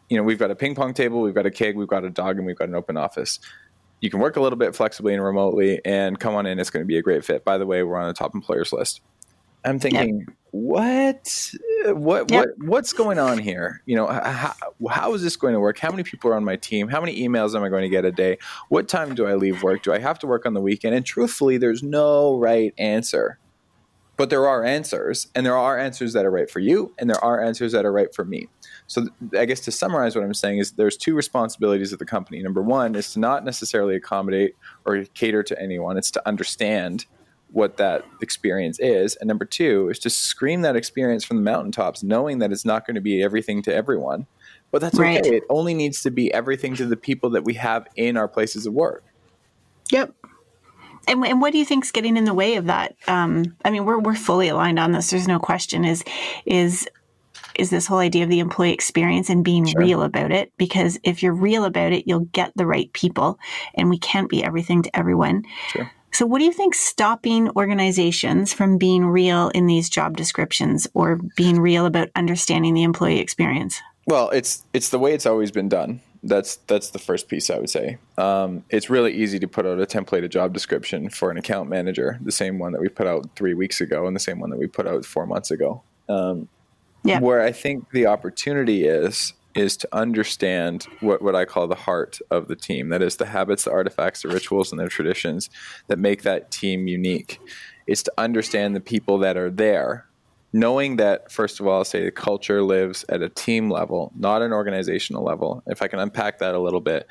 You 0.09 0.17
know, 0.17 0.23
we've 0.23 0.39
got 0.39 0.49
a 0.49 0.55
ping 0.55 0.73
pong 0.73 0.95
table, 0.95 1.21
we've 1.21 1.35
got 1.35 1.45
a 1.45 1.51
keg, 1.51 1.77
we've 1.77 1.87
got 1.87 2.03
a 2.03 2.09
dog, 2.09 2.37
and 2.37 2.47
we've 2.47 2.57
got 2.57 2.67
an 2.67 2.75
open 2.75 2.97
office 2.97 3.39
you 4.03 4.09
can 4.09 4.19
work 4.19 4.35
a 4.35 4.41
little 4.41 4.57
bit 4.57 4.75
flexibly 4.75 5.13
and 5.13 5.23
remotely 5.23 5.79
and 5.85 6.19
come 6.19 6.35
on 6.35 6.45
in. 6.45 6.59
It's 6.59 6.69
going 6.69 6.83
to 6.83 6.85
be 6.87 6.97
a 6.97 7.01
great 7.01 7.23
fit. 7.23 7.45
By 7.45 7.57
the 7.57 7.65
way, 7.65 7.83
we're 7.83 7.95
on 7.97 8.09
the 8.09 8.13
top 8.13 8.35
employers 8.35 8.73
list. 8.73 8.99
I'm 9.63 9.79
thinking, 9.79 10.19
yep. 10.19 10.35
what, 10.51 11.53
what, 11.85 12.29
yep. 12.29 12.47
what, 12.57 12.67
what's 12.67 12.91
going 12.91 13.17
on 13.17 13.37
here? 13.37 13.81
You 13.85 13.95
know, 13.95 14.07
how, 14.07 14.53
how 14.89 15.13
is 15.13 15.23
this 15.23 15.37
going 15.37 15.53
to 15.53 15.59
work? 15.61 15.79
How 15.79 15.89
many 15.89 16.03
people 16.03 16.29
are 16.31 16.35
on 16.35 16.43
my 16.43 16.57
team? 16.57 16.89
How 16.89 16.99
many 16.99 17.17
emails 17.25 17.55
am 17.55 17.63
I 17.63 17.69
going 17.69 17.83
to 17.83 17.89
get 17.89 18.03
a 18.03 18.11
day? 18.11 18.39
What 18.67 18.89
time 18.89 19.15
do 19.15 19.25
I 19.25 19.35
leave 19.35 19.63
work? 19.63 19.83
Do 19.83 19.93
I 19.93 19.99
have 19.99 20.19
to 20.19 20.27
work 20.27 20.45
on 20.45 20.53
the 20.53 20.59
weekend? 20.59 20.95
And 20.95 21.05
truthfully, 21.05 21.55
there's 21.55 21.81
no 21.81 22.35
right 22.35 22.73
answer. 22.77 23.39
But 24.23 24.29
there 24.29 24.47
are 24.47 24.63
answers, 24.63 25.27
and 25.35 25.45
there 25.45 25.57
are 25.57 25.77
answers 25.77 26.13
that 26.13 26.25
are 26.25 26.31
right 26.31 26.49
for 26.49 26.61
you, 26.61 26.93
and 26.97 27.09
there 27.09 27.21
are 27.21 27.43
answers 27.43 27.73
that 27.73 27.83
are 27.83 27.91
right 27.91 28.15
for 28.15 28.23
me. 28.23 28.47
So, 28.87 29.07
I 29.37 29.43
guess 29.43 29.59
to 29.59 29.71
summarize 29.73 30.15
what 30.15 30.23
I'm 30.23 30.33
saying 30.33 30.59
is 30.59 30.71
there's 30.71 30.95
two 30.95 31.13
responsibilities 31.13 31.91
of 31.91 31.99
the 31.99 32.05
company. 32.05 32.41
Number 32.41 32.61
one 32.61 32.95
is 32.95 33.11
to 33.11 33.19
not 33.19 33.43
necessarily 33.43 33.97
accommodate 33.97 34.55
or 34.85 35.03
cater 35.13 35.43
to 35.43 35.61
anyone, 35.61 35.97
it's 35.97 36.09
to 36.11 36.25
understand 36.25 37.05
what 37.51 37.75
that 37.75 38.05
experience 38.21 38.79
is. 38.79 39.17
And 39.17 39.27
number 39.27 39.43
two 39.43 39.89
is 39.89 39.99
to 39.99 40.09
scream 40.09 40.61
that 40.61 40.77
experience 40.77 41.25
from 41.25 41.35
the 41.35 41.43
mountaintops, 41.43 42.01
knowing 42.01 42.39
that 42.39 42.53
it's 42.53 42.63
not 42.63 42.87
going 42.87 42.95
to 42.95 43.01
be 43.01 43.21
everything 43.21 43.61
to 43.63 43.75
everyone. 43.75 44.25
But 44.71 44.79
that's 44.79 44.97
right. 44.97 45.19
okay. 45.19 45.35
It 45.35 45.43
only 45.49 45.73
needs 45.73 46.01
to 46.03 46.11
be 46.11 46.33
everything 46.33 46.77
to 46.77 46.85
the 46.85 46.95
people 46.95 47.29
that 47.31 47.43
we 47.43 47.55
have 47.55 47.89
in 47.97 48.15
our 48.15 48.29
places 48.29 48.65
of 48.65 48.71
work. 48.71 49.03
Yep. 49.91 50.15
And, 51.07 51.25
and 51.25 51.41
what 51.41 51.51
do 51.51 51.57
you 51.57 51.65
think's 51.65 51.91
getting 51.91 52.17
in 52.17 52.25
the 52.25 52.33
way 52.33 52.55
of 52.55 52.65
that? 52.65 52.95
Um, 53.07 53.55
I 53.65 53.69
mean, 53.69 53.85
we're 53.85 53.99
we're 53.99 54.15
fully 54.15 54.47
aligned 54.47 54.79
on 54.79 54.91
this. 54.91 55.09
There's 55.09 55.27
no 55.27 55.39
question. 55.39 55.85
Is 55.85 56.03
is 56.45 56.87
is 57.55 57.69
this 57.69 57.85
whole 57.85 57.99
idea 57.99 58.23
of 58.23 58.29
the 58.29 58.39
employee 58.39 58.73
experience 58.73 59.29
and 59.29 59.43
being 59.43 59.65
sure. 59.65 59.79
real 59.79 60.01
about 60.01 60.31
it? 60.31 60.51
Because 60.57 60.99
if 61.03 61.21
you're 61.21 61.33
real 61.33 61.65
about 61.65 61.91
it, 61.91 62.07
you'll 62.07 62.21
get 62.31 62.51
the 62.55 62.65
right 62.65 62.91
people, 62.93 63.39
and 63.75 63.89
we 63.89 63.97
can't 63.99 64.29
be 64.29 64.43
everything 64.43 64.81
to 64.83 64.95
everyone. 64.97 65.43
Sure. 65.69 65.91
So, 66.13 66.27
what 66.27 66.39
do 66.39 66.45
you 66.45 66.53
think 66.53 66.75
stopping 66.75 67.49
organizations 67.51 68.53
from 68.53 68.77
being 68.77 69.05
real 69.05 69.49
in 69.49 69.65
these 69.65 69.89
job 69.89 70.15
descriptions 70.15 70.87
or 70.93 71.19
being 71.35 71.59
real 71.59 71.87
about 71.87 72.09
understanding 72.15 72.75
the 72.75 72.83
employee 72.83 73.19
experience? 73.19 73.81
Well, 74.05 74.29
it's 74.29 74.63
it's 74.73 74.89
the 74.89 74.99
way 74.99 75.13
it's 75.13 75.25
always 75.25 75.51
been 75.51 75.69
done. 75.69 76.01
That's 76.23 76.55
that's 76.67 76.91
the 76.91 76.99
first 76.99 77.27
piece 77.27 77.49
I 77.49 77.59
would 77.59 77.69
say. 77.69 77.97
Um, 78.17 78.63
it's 78.69 78.89
really 78.89 79.13
easy 79.13 79.39
to 79.39 79.47
put 79.47 79.65
out 79.65 79.81
a 79.81 79.85
templated 79.85 80.29
job 80.29 80.53
description 80.53 81.09
for 81.09 81.29
an 81.29 81.37
account 81.37 81.69
manager, 81.69 82.17
the 82.21 82.31
same 82.31 82.59
one 82.59 82.71
that 82.71 82.81
we 82.81 82.87
put 82.87 83.07
out 83.07 83.35
three 83.35 83.53
weeks 83.53 83.81
ago, 83.81 84.07
and 84.07 84.15
the 84.15 84.21
same 84.21 84.39
one 84.39 84.49
that 84.49 84.59
we 84.59 84.67
put 84.67 84.87
out 84.87 85.05
four 85.05 85.25
months 85.25 85.51
ago. 85.51 85.83
Um, 86.07 86.47
yeah. 87.03 87.19
Where 87.19 87.41
I 87.41 87.51
think 87.51 87.91
the 87.91 88.05
opportunity 88.05 88.85
is 88.85 89.33
is 89.55 89.77
to 89.77 89.87
understand 89.93 90.87
what, 90.99 91.21
what 91.21 91.35
I 91.35 91.45
call 91.45 91.67
the 91.67 91.75
heart 91.75 92.19
of 92.31 92.47
the 92.47 92.55
team. 92.55 92.89
That 92.89 93.01
is 93.01 93.17
the 93.17 93.25
habits, 93.25 93.65
the 93.65 93.71
artifacts, 93.71 94.23
the 94.23 94.29
rituals, 94.29 94.71
and 94.71 94.79
the 94.79 94.87
traditions 94.87 95.49
that 95.87 95.99
make 95.99 96.23
that 96.23 96.51
team 96.51 96.87
unique. 96.87 97.39
It's 97.85 98.03
to 98.03 98.13
understand 98.17 98.75
the 98.75 98.79
people 98.79 99.19
that 99.19 99.37
are 99.37 99.51
there, 99.51 100.07
knowing 100.53 100.97
that, 100.97 101.31
first 101.31 101.59
of 101.59 101.67
all, 101.67 101.79
I'll 101.79 101.85
say 101.85 102.03
the 102.03 102.11
culture 102.11 102.61
lives 102.61 103.03
at 103.09 103.21
a 103.21 103.29
team 103.29 103.71
level, 103.71 104.11
not 104.15 104.43
an 104.43 104.53
organizational 104.53 105.23
level. 105.23 105.63
If 105.65 105.81
I 105.81 105.87
can 105.87 105.99
unpack 105.99 106.39
that 106.39 106.53
a 106.53 106.59
little 106.59 106.79
bit. 106.79 107.07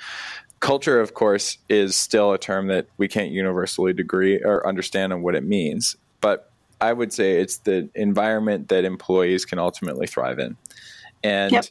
Culture, 0.61 1.01
of 1.01 1.15
course, 1.15 1.59
is 1.69 1.97
still 1.97 2.33
a 2.33 2.39
term 2.39 2.69
that 2.69 2.87
we 2.97 3.09
can't 3.09 3.33
universally 3.33 3.93
degree 3.93 4.41
or 4.41 4.67
understand 4.67 5.13
on 5.13 5.23
what 5.23 5.35
it 5.35 5.43
means. 5.43 5.97
But 6.21 6.53
I 6.81 6.93
would 6.93 7.13
say 7.13 7.41
it's 7.41 7.59
the 7.59 7.89
environment 7.97 8.69
that 8.69 8.85
employees 8.85 9.45
can 9.45 9.59
ultimately 9.59 10.07
thrive 10.07 10.39
in. 10.39 10.57
And 11.25 11.51
yep. 11.51 11.65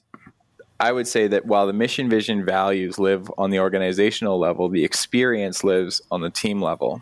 I 0.81 0.91
would 0.91 1.07
say 1.07 1.27
that 1.27 1.45
while 1.45 1.67
the 1.67 1.73
mission, 1.73 2.09
vision, 2.09 2.43
values 2.43 2.99
live 2.99 3.31
on 3.37 3.49
the 3.49 3.59
organizational 3.59 4.39
level, 4.39 4.67
the 4.67 4.83
experience 4.83 5.63
lives 5.63 6.01
on 6.11 6.21
the 6.21 6.29
team 6.29 6.61
level. 6.61 7.01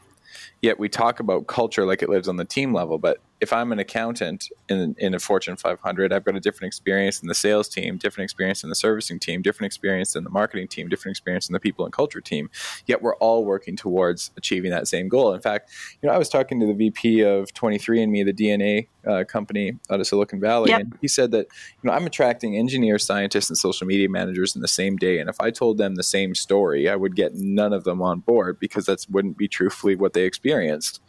Yet 0.61 0.77
we 0.77 0.89
talk 0.89 1.19
about 1.19 1.47
culture 1.47 1.85
like 1.85 2.03
it 2.03 2.09
lives 2.09 2.27
on 2.27 2.35
the 2.37 2.45
team 2.45 2.73
level, 2.73 2.97
but 2.99 3.19
if 3.41 3.53
I'm 3.53 3.71
an 3.71 3.79
accountant 3.79 4.49
in, 4.67 4.95
in 4.97 5.13
a 5.13 5.19
Fortune 5.19 5.55
500, 5.55 6.11
I've 6.11 6.25
got 6.25 6.35
a 6.35 6.39
different 6.39 6.67
experience 6.67 7.21
in 7.21 7.27
the 7.27 7.33
sales 7.33 7.69
team, 7.69 7.97
different 7.97 8.25
experience 8.25 8.63
in 8.63 8.69
the 8.69 8.75
servicing 8.75 9.19
team, 9.19 9.41
different 9.41 9.67
experience 9.67 10.15
in 10.15 10.23
the 10.23 10.29
marketing 10.29 10.67
team, 10.67 10.89
different 10.89 11.13
experience 11.13 11.47
in 11.47 11.53
the 11.53 11.59
people 11.59 11.85
and 11.85 11.93
culture 11.93 12.21
team. 12.21 12.49
Yet 12.85 13.01
we're 13.01 13.15
all 13.15 13.45
working 13.45 13.77
towards 13.77 14.31
achieving 14.35 14.71
that 14.71 14.87
same 14.87 15.07
goal. 15.07 15.33
In 15.33 15.41
fact, 15.41 15.71
you 16.01 16.07
know, 16.07 16.13
I 16.13 16.17
was 16.17 16.29
talking 16.29 16.59
to 16.59 16.65
the 16.65 16.73
VP 16.73 17.21
of 17.21 17.53
23andMe, 17.53 18.25
the 18.25 18.33
DNA 18.33 18.87
uh, 19.09 19.23
company 19.23 19.77
out 19.89 19.99
of 19.99 20.07
Silicon 20.07 20.39
Valley, 20.39 20.69
yep. 20.69 20.81
and 20.81 20.97
he 21.01 21.07
said 21.07 21.31
that 21.31 21.47
you 21.81 21.87
know 21.87 21.93
I'm 21.93 22.05
attracting 22.05 22.55
engineers, 22.55 23.05
scientists, 23.05 23.49
and 23.49 23.57
social 23.57 23.87
media 23.87 24.09
managers 24.09 24.55
in 24.55 24.61
the 24.61 24.67
same 24.67 24.97
day. 24.97 25.19
And 25.19 25.29
if 25.29 25.39
I 25.41 25.51
told 25.51 25.77
them 25.77 25.95
the 25.95 26.03
same 26.03 26.35
story, 26.35 26.89
I 26.89 26.95
would 26.95 27.15
get 27.15 27.35
none 27.35 27.73
of 27.73 27.83
them 27.83 28.01
on 28.01 28.19
board 28.19 28.59
because 28.59 28.85
that 28.85 29.05
wouldn't 29.09 29.37
be 29.37 29.47
truthfully 29.47 29.95
what 29.95 30.13
they 30.13 30.23
experienced. 30.23 31.01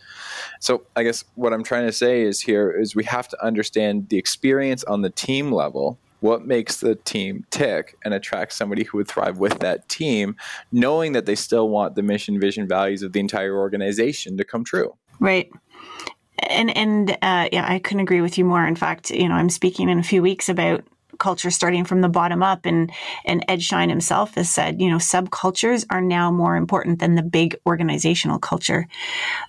So 0.60 0.84
I 0.96 1.02
guess 1.02 1.24
what 1.34 1.52
I'm 1.52 1.64
trying 1.64 1.86
to 1.86 1.92
say 1.92 2.22
is 2.22 2.40
here 2.40 2.70
is 2.70 2.94
we 2.94 3.04
have 3.04 3.28
to 3.28 3.44
understand 3.44 4.08
the 4.08 4.18
experience 4.18 4.84
on 4.84 5.02
the 5.02 5.10
team 5.10 5.52
level 5.52 5.98
what 6.20 6.46
makes 6.46 6.78
the 6.80 6.94
team 6.94 7.44
tick 7.50 7.96
and 8.04 8.14
attract 8.14 8.52
somebody 8.52 8.84
who 8.84 8.98
would 8.98 9.08
thrive 9.08 9.38
with 9.38 9.58
that 9.60 9.88
team, 9.88 10.36
knowing 10.70 11.12
that 11.12 11.26
they 11.26 11.34
still 11.34 11.68
want 11.68 11.94
the 11.94 12.02
mission, 12.02 12.38
vision, 12.38 12.68
values 12.68 13.02
of 13.02 13.12
the 13.12 13.20
entire 13.20 13.56
organization 13.56 14.36
to 14.36 14.44
come 14.44 14.62
true. 14.62 14.94
Right. 15.18 15.50
And 16.48 16.76
and 16.76 17.10
uh, 17.22 17.48
yeah, 17.52 17.66
I 17.68 17.78
couldn't 17.78 18.00
agree 18.00 18.20
with 18.20 18.38
you 18.38 18.44
more. 18.44 18.66
In 18.66 18.76
fact, 18.76 19.10
you 19.10 19.28
know, 19.28 19.34
I'm 19.34 19.50
speaking 19.50 19.88
in 19.88 19.98
a 19.98 20.02
few 20.02 20.22
weeks 20.22 20.48
about 20.48 20.84
culture 21.20 21.50
starting 21.50 21.84
from 21.84 22.00
the 22.00 22.08
bottom 22.08 22.42
up. 22.42 22.66
And, 22.66 22.90
and 23.24 23.44
Ed 23.46 23.62
Schein 23.62 23.88
himself 23.88 24.34
has 24.34 24.50
said, 24.50 24.80
you 24.80 24.90
know, 24.90 24.96
subcultures 24.96 25.86
are 25.90 26.00
now 26.00 26.32
more 26.32 26.56
important 26.56 26.98
than 26.98 27.14
the 27.14 27.22
big 27.22 27.54
organizational 27.66 28.40
culture. 28.40 28.88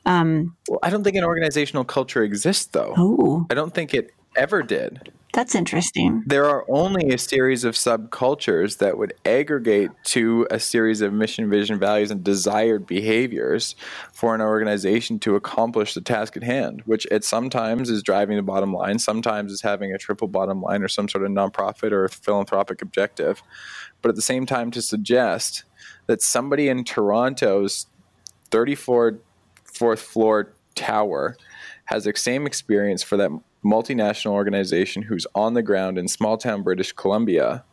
Um, 0.06 0.56
well, 0.68 0.80
I 0.84 0.92
don't 0.92 1.04
think 1.04 1.16
an 1.16 1.24
organizational 1.24 1.86
culture 1.86 2.24
exists, 2.24 2.66
though. 2.66 2.94
Oh. 2.96 3.48
I 3.50 3.56
don't 3.56 3.74
think 3.74 3.96
it 3.96 4.12
ever 4.36 4.62
did. 4.62 5.12
That's 5.34 5.56
interesting. 5.56 6.24
There 6.26 6.46
are 6.46 6.66
only 6.70 7.10
a 7.14 7.18
series 7.18 7.64
of 7.64 7.76
subcultures 7.76 8.80
that 8.80 8.98
would 8.98 9.14
aggregate 9.26 9.92
to 10.06 10.46
a 10.52 10.60
series 10.60 11.00
of 11.00 11.14
mission, 11.14 11.50
vision, 11.50 11.80
values, 11.80 12.12
and 12.12 12.22
desired 12.22 12.86
behaviors 12.86 13.76
for 14.12 14.36
an 14.36 14.42
organization 14.42 15.20
to 15.20 15.36
accomplish 15.36 15.94
the 15.94 16.02
task 16.02 16.36
at 16.36 16.44
hand, 16.44 16.82
which 16.86 17.08
it 17.10 17.24
sometimes 17.24 17.90
is 17.90 18.04
driving 18.04 18.36
the 18.36 18.44
bottom 18.44 18.74
line, 18.74 19.00
sometimes 19.00 19.54
is 19.54 19.62
having 19.62 19.94
a 19.94 19.98
triple 19.98 20.28
bottom 20.28 20.62
line 20.62 20.84
or 20.84 20.90
some 20.90 21.08
sort 21.08 21.24
of 21.24 21.32
nonprofit 21.32 21.94
or 21.94 22.10
philanthropic 22.10 22.82
objective. 22.82 23.42
But 24.02 24.10
at 24.10 24.16
the 24.16 24.22
same 24.22 24.46
time, 24.46 24.70
to 24.72 24.82
suggest 24.82 25.64
that 26.08 26.22
somebody 26.22 26.68
in 26.68 26.84
Toronto's 26.84 27.88
34th 28.50 29.20
floor 30.00 30.54
tower 30.76 31.38
has 31.86 32.04
the 32.04 32.14
same 32.16 32.46
experience 32.46 33.02
for 33.02 33.16
that 33.18 33.32
multinational 33.64 34.32
organization 34.32 35.04
who's 35.04 35.28
on 35.36 35.54
the 35.54 35.62
ground 35.62 35.98
in 35.98 36.08
small 36.08 36.38
town 36.38 36.64
British 36.64 36.92
Columbia 36.94 37.64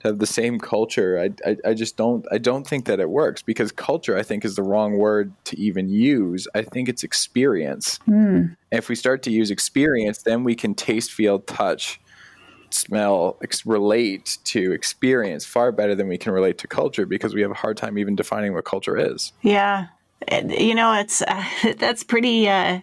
to 0.00 0.08
have 0.08 0.18
the 0.18 0.26
same 0.26 0.58
culture. 0.58 1.18
I, 1.18 1.48
I, 1.48 1.56
I, 1.70 1.74
just 1.74 1.96
don't 1.96 2.24
I 2.30 2.38
don't 2.38 2.66
think 2.66 2.84
that 2.86 3.00
it 3.00 3.10
works 3.10 3.42
because 3.42 3.72
culture 3.72 4.16
I 4.16 4.22
think 4.22 4.44
is 4.44 4.56
the 4.56 4.62
wrong 4.62 4.98
word 4.98 5.32
to 5.46 5.58
even 5.58 5.88
use. 5.88 6.46
I 6.54 6.62
think 6.62 6.88
it's 6.88 7.02
experience. 7.02 7.98
Mm. 8.08 8.56
If 8.70 8.88
we 8.88 8.94
start 8.94 9.22
to 9.24 9.30
use 9.30 9.50
experience, 9.50 10.22
then 10.22 10.44
we 10.44 10.54
can 10.54 10.74
taste, 10.74 11.12
feel, 11.12 11.40
touch, 11.40 12.00
smell, 12.70 13.38
ex- 13.42 13.66
relate 13.66 14.38
to 14.44 14.72
experience 14.72 15.44
far 15.44 15.72
better 15.72 15.94
than 15.94 16.08
we 16.08 16.18
can 16.18 16.32
relate 16.32 16.58
to 16.58 16.66
culture 16.68 17.06
because 17.06 17.34
we 17.34 17.42
have 17.42 17.50
a 17.50 17.54
hard 17.54 17.76
time 17.76 17.98
even 17.98 18.14
defining 18.14 18.54
what 18.54 18.64
culture 18.64 18.96
is. 18.96 19.32
Yeah. 19.42 19.86
You 20.30 20.74
know, 20.74 20.92
it's 20.94 21.22
uh, 21.22 21.44
that's 21.78 22.04
pretty 22.04 22.48
uh, 22.48 22.80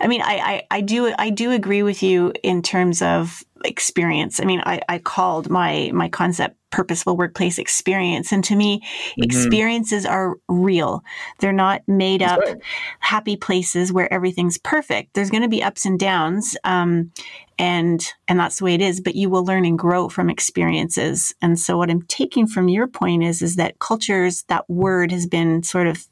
I 0.00 0.06
mean, 0.06 0.22
I, 0.22 0.34
I, 0.34 0.62
I, 0.70 0.80
do 0.80 1.14
I 1.18 1.30
do 1.30 1.52
agree 1.52 1.82
with 1.82 2.02
you 2.02 2.32
in 2.42 2.62
terms 2.62 3.02
of 3.02 3.42
experience. 3.64 4.40
I 4.40 4.44
mean, 4.44 4.62
I, 4.64 4.80
I 4.88 4.98
called 4.98 5.50
my 5.50 5.90
my 5.92 6.08
concept 6.08 6.56
purposeful 6.70 7.16
workplace 7.16 7.58
experience, 7.58 8.32
and 8.32 8.44
to 8.44 8.56
me, 8.56 8.80
mm-hmm. 8.80 9.22
experiences 9.22 10.04
are 10.04 10.34
real. 10.48 11.02
They're 11.38 11.52
not 11.52 11.82
made 11.86 12.20
that's 12.20 12.32
up 12.32 12.40
right. 12.40 12.62
happy 13.00 13.36
places 13.36 13.92
where 13.92 14.12
everything's 14.12 14.58
perfect. 14.58 15.14
There's 15.14 15.30
going 15.30 15.42
to 15.42 15.48
be 15.48 15.62
ups 15.62 15.86
and 15.86 15.98
downs, 15.98 16.56
um, 16.64 17.12
and 17.58 18.06
and 18.28 18.38
that's 18.38 18.58
the 18.58 18.64
way 18.64 18.74
it 18.74 18.82
is. 18.82 19.00
But 19.00 19.14
you 19.14 19.30
will 19.30 19.44
learn 19.44 19.64
and 19.64 19.78
grow 19.78 20.08
from 20.08 20.30
experiences. 20.30 21.34
And 21.40 21.58
so, 21.58 21.78
what 21.78 21.90
I'm 21.90 22.02
taking 22.02 22.46
from 22.46 22.68
your 22.68 22.86
point 22.86 23.24
is 23.24 23.42
is 23.42 23.56
that 23.56 23.78
cultures 23.78 24.44
that 24.48 24.68
word 24.68 25.10
has 25.10 25.26
been 25.26 25.62
sort 25.62 25.86
of 25.86 26.06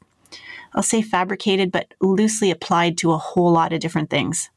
I'll 0.75 0.83
say 0.83 1.01
fabricated, 1.01 1.71
but 1.71 1.93
loosely 2.01 2.51
applied 2.51 2.97
to 2.99 3.11
a 3.11 3.17
whole 3.17 3.51
lot 3.51 3.73
of 3.73 3.79
different 3.79 4.09
things. 4.09 4.49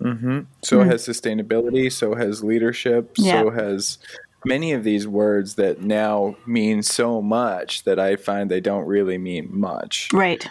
Mm-hmm. 0.00 0.40
So 0.62 0.78
mm 0.78 0.86
has 0.90 1.06
sustainability, 1.06 1.92
so 1.92 2.14
has 2.14 2.42
leadership, 2.42 3.12
yeah. 3.16 3.42
so 3.42 3.50
has 3.50 3.98
many 4.44 4.72
of 4.72 4.84
these 4.84 5.06
words 5.06 5.56
that 5.56 5.82
now 5.82 6.36
mean 6.46 6.82
so 6.82 7.20
much 7.20 7.84
that 7.84 7.98
I 7.98 8.16
find 8.16 8.50
they 8.50 8.60
don't 8.60 8.86
really 8.86 9.18
mean 9.18 9.48
much. 9.50 10.08
Right. 10.12 10.46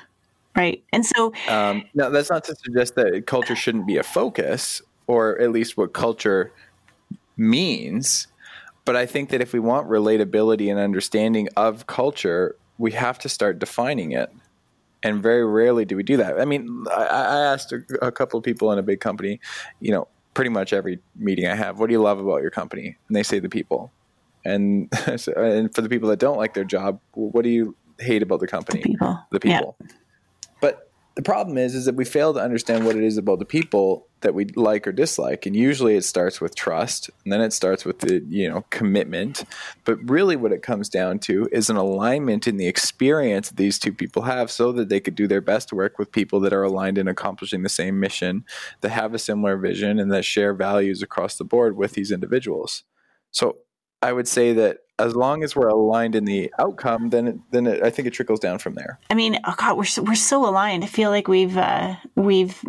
Right. 0.55 0.83
And 0.91 1.05
so 1.05 1.33
um, 1.47 1.85
now 1.93 2.09
that's 2.09 2.29
not 2.29 2.43
to 2.45 2.55
suggest 2.55 2.95
that 2.95 3.25
culture 3.25 3.55
shouldn't 3.55 3.87
be 3.87 3.97
a 3.97 4.03
focus 4.03 4.81
or 5.07 5.39
at 5.39 5.51
least 5.51 5.77
what 5.77 5.93
culture 5.93 6.51
means. 7.37 8.27
But 8.85 8.95
I 8.95 9.05
think 9.05 9.29
that 9.29 9.41
if 9.41 9.53
we 9.53 9.59
want 9.59 9.87
relatability 9.87 10.69
and 10.69 10.79
understanding 10.79 11.49
of 11.55 11.87
culture, 11.87 12.55
we 12.77 12.91
have 12.91 13.19
to 13.19 13.29
start 13.29 13.59
defining 13.59 14.11
it 14.11 14.31
and 15.03 15.23
very 15.23 15.45
rarely 15.45 15.85
do 15.85 15.95
we 15.95 16.03
do 16.03 16.17
that. 16.17 16.39
I 16.39 16.45
mean, 16.45 16.85
I, 16.91 17.05
I 17.05 17.39
asked 17.41 17.71
a, 17.71 17.81
a, 18.01 18.11
couple 18.11 18.37
of 18.37 18.43
people 18.43 18.71
in 18.71 18.79
a 18.79 18.83
big 18.83 18.99
company, 18.99 19.39
you 19.79 19.91
know, 19.91 20.07
pretty 20.33 20.49
much 20.49 20.73
every 20.73 20.99
meeting 21.15 21.47
I 21.47 21.55
have, 21.55 21.79
what 21.79 21.87
do 21.87 21.93
you 21.93 22.01
love 22.01 22.19
about 22.19 22.41
your 22.41 22.51
company? 22.51 22.97
And 23.07 23.15
they 23.15 23.23
say 23.23 23.39
the 23.39 23.49
people. 23.49 23.91
And 24.45 24.89
and 25.05 25.73
for 25.73 25.81
the 25.81 25.89
people 25.89 26.09
that 26.09 26.19
don't 26.19 26.37
like 26.37 26.53
their 26.53 26.63
job, 26.63 26.99
what 27.13 27.43
do 27.43 27.49
you 27.49 27.75
hate 27.99 28.23
about 28.23 28.39
the 28.39 28.47
company? 28.47 28.81
The 28.81 28.89
people. 28.89 29.19
The 29.31 29.39
people. 29.39 29.75
Yeah. 29.79 29.87
The 31.19 31.23
problem 31.23 31.57
is 31.57 31.75
is 31.75 31.83
that 31.83 31.95
we 31.95 32.05
fail 32.05 32.33
to 32.33 32.39
understand 32.39 32.85
what 32.85 32.95
it 32.95 33.03
is 33.03 33.17
about 33.17 33.39
the 33.39 33.45
people 33.45 34.07
that 34.21 34.33
we 34.33 34.45
like 34.55 34.87
or 34.87 34.93
dislike. 34.93 35.45
And 35.45 35.53
usually 35.53 35.97
it 35.97 36.05
starts 36.05 36.39
with 36.39 36.55
trust 36.55 37.09
and 37.25 37.33
then 37.33 37.41
it 37.41 37.51
starts 37.51 37.83
with 37.83 37.99
the 37.99 38.23
you 38.29 38.49
know 38.49 38.63
commitment. 38.69 39.43
But 39.83 39.97
really 40.09 40.37
what 40.37 40.53
it 40.53 40.63
comes 40.63 40.87
down 40.87 41.19
to 41.27 41.49
is 41.51 41.69
an 41.69 41.75
alignment 41.75 42.47
in 42.47 42.55
the 42.55 42.69
experience 42.69 43.49
that 43.49 43.57
these 43.57 43.77
two 43.77 43.91
people 43.91 44.21
have 44.21 44.49
so 44.49 44.71
that 44.71 44.87
they 44.87 45.01
could 45.01 45.15
do 45.15 45.27
their 45.27 45.41
best 45.41 45.73
work 45.73 45.99
with 45.99 46.13
people 46.13 46.39
that 46.39 46.53
are 46.53 46.63
aligned 46.63 46.97
in 46.97 47.09
accomplishing 47.09 47.63
the 47.63 47.67
same 47.67 47.99
mission 47.99 48.45
that 48.79 48.91
have 48.91 49.13
a 49.13 49.19
similar 49.19 49.57
vision 49.57 49.99
and 49.99 50.13
that 50.13 50.23
share 50.23 50.53
values 50.53 51.03
across 51.03 51.35
the 51.35 51.43
board 51.43 51.75
with 51.75 51.95
these 51.95 52.13
individuals. 52.13 52.83
So 53.31 53.57
i 54.01 54.13
would 54.13 54.29
say 54.29 54.53
that 54.53 54.77
as 54.99 55.15
long 55.15 55.43
as 55.43 55.55
we're 55.55 55.69
aligned 55.69 56.13
in 56.13 56.25
the 56.25 56.53
outcome, 56.59 57.09
then 57.09 57.27
it, 57.27 57.37
then 57.51 57.65
it, 57.65 57.81
I 57.81 57.89
think 57.89 58.07
it 58.07 58.11
trickles 58.11 58.39
down 58.39 58.59
from 58.59 58.75
there. 58.75 58.99
I 59.09 59.15
mean, 59.15 59.39
oh 59.45 59.55
God, 59.57 59.77
we're 59.77 59.85
so, 59.85 60.03
we're 60.03 60.15
so 60.15 60.47
aligned. 60.47 60.83
I 60.83 60.87
feel 60.87 61.09
like 61.09 61.27
we've 61.27 61.57
uh, 61.57 61.95
we've 62.15 62.59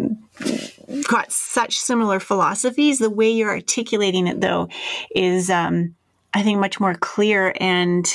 got 1.08 1.32
such 1.32 1.76
similar 1.76 2.20
philosophies. 2.20 3.00
The 3.00 3.10
way 3.10 3.30
you're 3.30 3.50
articulating 3.50 4.26
it, 4.26 4.40
though, 4.40 4.68
is 5.14 5.50
um, 5.50 5.96
I 6.32 6.42
think 6.42 6.60
much 6.60 6.78
more 6.78 6.94
clear 6.94 7.54
and 7.60 8.06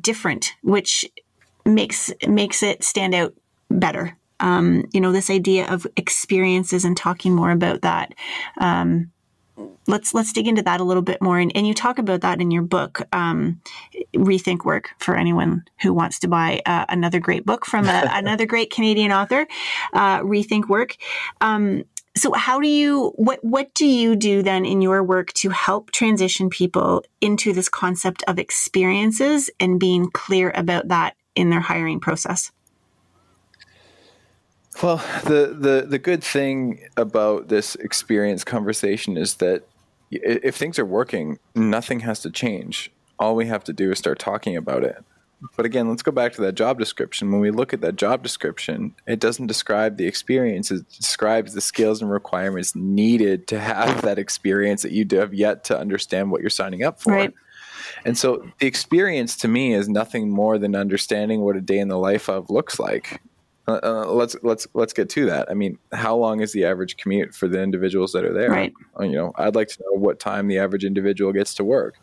different, 0.00 0.52
which 0.62 1.06
makes 1.64 2.12
makes 2.28 2.62
it 2.62 2.84
stand 2.84 3.14
out 3.14 3.34
better. 3.70 4.16
Um, 4.38 4.86
you 4.92 5.00
know, 5.00 5.12
this 5.12 5.30
idea 5.30 5.66
of 5.70 5.86
experiences 5.96 6.84
and 6.84 6.96
talking 6.96 7.34
more 7.34 7.50
about 7.50 7.82
that. 7.82 8.14
Um, 8.58 9.12
let's 9.86 10.14
let's 10.14 10.32
dig 10.32 10.46
into 10.46 10.62
that 10.62 10.80
a 10.80 10.84
little 10.84 11.02
bit 11.02 11.20
more. 11.20 11.38
And, 11.38 11.52
and 11.54 11.66
you 11.66 11.74
talk 11.74 11.98
about 11.98 12.20
that 12.22 12.40
in 12.40 12.50
your 12.50 12.62
book, 12.62 13.02
um, 13.12 13.60
Rethink 14.14 14.64
Work, 14.64 14.90
for 14.98 15.16
anyone 15.16 15.64
who 15.82 15.92
wants 15.92 16.18
to 16.20 16.28
buy 16.28 16.62
uh, 16.66 16.86
another 16.88 17.20
great 17.20 17.44
book 17.44 17.66
from 17.66 17.86
a, 17.86 18.08
another 18.12 18.46
great 18.46 18.70
Canadian 18.70 19.12
author, 19.12 19.46
uh, 19.92 20.20
Rethink 20.20 20.68
Work. 20.68 20.96
Um, 21.40 21.84
so 22.16 22.32
how 22.32 22.60
do 22.60 22.68
you 22.68 23.12
what 23.16 23.42
what 23.44 23.72
do 23.74 23.86
you 23.86 24.16
do 24.16 24.42
then 24.42 24.64
in 24.64 24.82
your 24.82 25.02
work 25.02 25.32
to 25.34 25.50
help 25.50 25.90
transition 25.92 26.50
people 26.50 27.04
into 27.20 27.52
this 27.52 27.68
concept 27.68 28.24
of 28.26 28.38
experiences 28.38 29.48
and 29.60 29.78
being 29.78 30.10
clear 30.10 30.50
about 30.54 30.88
that 30.88 31.16
in 31.36 31.50
their 31.50 31.60
hiring 31.60 32.00
process? 32.00 32.50
Well, 34.82 34.96
the, 35.24 35.54
the 35.58 35.86
the 35.86 35.98
good 35.98 36.24
thing 36.24 36.88
about 36.96 37.48
this 37.48 37.74
experience 37.76 38.44
conversation 38.44 39.16
is 39.16 39.34
that 39.36 39.64
if 40.10 40.56
things 40.56 40.78
are 40.78 40.86
working, 40.86 41.38
nothing 41.54 42.00
has 42.00 42.20
to 42.20 42.30
change. 42.30 42.90
All 43.18 43.36
we 43.36 43.46
have 43.46 43.62
to 43.64 43.72
do 43.72 43.92
is 43.92 43.98
start 43.98 44.18
talking 44.18 44.56
about 44.56 44.82
it. 44.82 45.04
But 45.56 45.66
again, 45.66 45.88
let's 45.88 46.02
go 46.02 46.12
back 46.12 46.32
to 46.34 46.42
that 46.42 46.54
job 46.54 46.78
description. 46.78 47.30
When 47.30 47.40
we 47.40 47.50
look 47.50 47.72
at 47.72 47.80
that 47.80 47.96
job 47.96 48.22
description, 48.22 48.94
it 49.06 49.20
doesn't 49.20 49.46
describe 49.46 49.96
the 49.96 50.06
experience, 50.06 50.70
it 50.70 50.88
describes 50.90 51.54
the 51.54 51.60
skills 51.60 52.02
and 52.02 52.10
requirements 52.10 52.74
needed 52.74 53.46
to 53.48 53.58
have 53.58 54.02
that 54.02 54.18
experience 54.18 54.82
that 54.82 54.92
you 54.92 55.06
have 55.12 55.32
yet 55.32 55.64
to 55.64 55.78
understand 55.78 56.30
what 56.30 56.40
you're 56.40 56.50
signing 56.50 56.82
up 56.82 57.00
for. 57.00 57.12
Right. 57.12 57.34
And 58.04 58.16
so 58.16 58.50
the 58.58 58.66
experience 58.66 59.36
to 59.38 59.48
me 59.48 59.74
is 59.74 59.88
nothing 59.88 60.30
more 60.30 60.58
than 60.58 60.74
understanding 60.74 61.40
what 61.40 61.56
a 61.56 61.60
day 61.60 61.78
in 61.78 61.88
the 61.88 61.98
life 61.98 62.28
of 62.28 62.50
looks 62.50 62.78
like. 62.78 63.20
Uh, 63.68 63.78
uh, 63.82 64.04
let's 64.06 64.36
let's 64.42 64.66
let's 64.74 64.92
get 64.92 65.08
to 65.10 65.26
that. 65.26 65.50
I 65.50 65.54
mean, 65.54 65.78
how 65.92 66.16
long 66.16 66.40
is 66.40 66.52
the 66.52 66.64
average 66.64 66.96
commute 66.96 67.34
for 67.34 67.46
the 67.46 67.62
individuals 67.62 68.12
that 68.12 68.24
are 68.24 68.32
there? 68.32 68.50
Right. 68.50 68.72
Uh, 68.98 69.04
you 69.04 69.12
know, 69.12 69.32
I'd 69.36 69.54
like 69.54 69.68
to 69.68 69.78
know 69.80 70.00
what 70.00 70.18
time 70.18 70.48
the 70.48 70.58
average 70.58 70.84
individual 70.84 71.32
gets 71.32 71.54
to 71.54 71.64
work. 71.64 71.96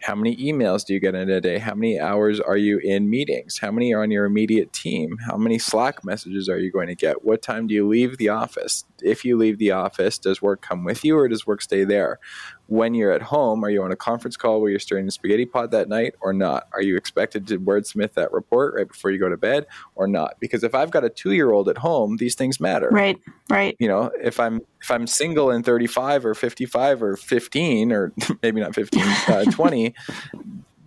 How 0.00 0.14
many 0.14 0.36
emails 0.36 0.84
do 0.84 0.94
you 0.94 1.00
get 1.00 1.14
in 1.14 1.28
a 1.28 1.40
day? 1.40 1.58
How 1.58 1.74
many 1.74 1.98
hours 1.98 2.38
are 2.38 2.56
you 2.56 2.78
in 2.78 3.10
meetings? 3.10 3.58
How 3.58 3.72
many 3.72 3.92
are 3.92 4.02
on 4.02 4.12
your 4.12 4.26
immediate 4.26 4.72
team? 4.72 5.16
How 5.26 5.36
many 5.36 5.58
Slack 5.58 6.04
messages 6.04 6.48
are 6.48 6.58
you 6.58 6.70
going 6.70 6.86
to 6.86 6.94
get? 6.94 7.24
What 7.24 7.42
time 7.42 7.66
do 7.66 7.74
you 7.74 7.88
leave 7.88 8.18
the 8.18 8.28
office? 8.28 8.84
If 9.02 9.24
you 9.24 9.36
leave 9.36 9.58
the 9.58 9.72
office, 9.72 10.18
does 10.18 10.40
work 10.40 10.62
come 10.62 10.84
with 10.84 11.04
you 11.04 11.18
or 11.18 11.26
does 11.26 11.46
work 11.46 11.62
stay 11.62 11.84
there? 11.84 12.20
When 12.68 12.92
you're 12.92 13.12
at 13.12 13.22
home, 13.22 13.64
are 13.64 13.70
you 13.70 13.82
on 13.82 13.90
a 13.90 13.96
conference 13.96 14.36
call 14.36 14.60
where 14.60 14.70
you're 14.70 14.78
stirring 14.78 15.06
the 15.06 15.10
spaghetti 15.10 15.46
pot 15.46 15.70
that 15.70 15.88
night 15.88 16.14
or 16.20 16.34
not? 16.34 16.68
Are 16.72 16.82
you 16.82 16.96
expected 16.96 17.46
to 17.46 17.58
wordsmith 17.58 18.12
that 18.12 18.30
report 18.30 18.74
right 18.74 18.86
before 18.86 19.10
you 19.10 19.18
go 19.18 19.30
to 19.30 19.38
bed 19.38 19.66
or 19.94 20.06
not? 20.06 20.38
Because 20.38 20.62
if 20.62 20.74
I've 20.74 20.90
got 20.90 21.02
a 21.02 21.08
two 21.08 21.32
year 21.32 21.50
old 21.50 21.70
at 21.70 21.78
home, 21.78 22.18
these 22.18 22.34
things 22.34 22.60
matter. 22.60 22.90
Right, 22.90 23.18
right. 23.48 23.74
You 23.78 23.88
know, 23.88 24.10
if 24.22 24.38
I'm 24.38 24.60
if 24.82 24.90
I'm 24.90 25.06
single 25.06 25.50
and 25.50 25.64
35 25.64 26.26
or 26.26 26.34
55 26.34 27.02
or 27.02 27.16
15 27.16 27.90
or 27.90 28.12
maybe 28.42 28.60
not 28.60 28.74
15, 28.74 29.02
uh, 29.02 29.44
20, 29.50 29.94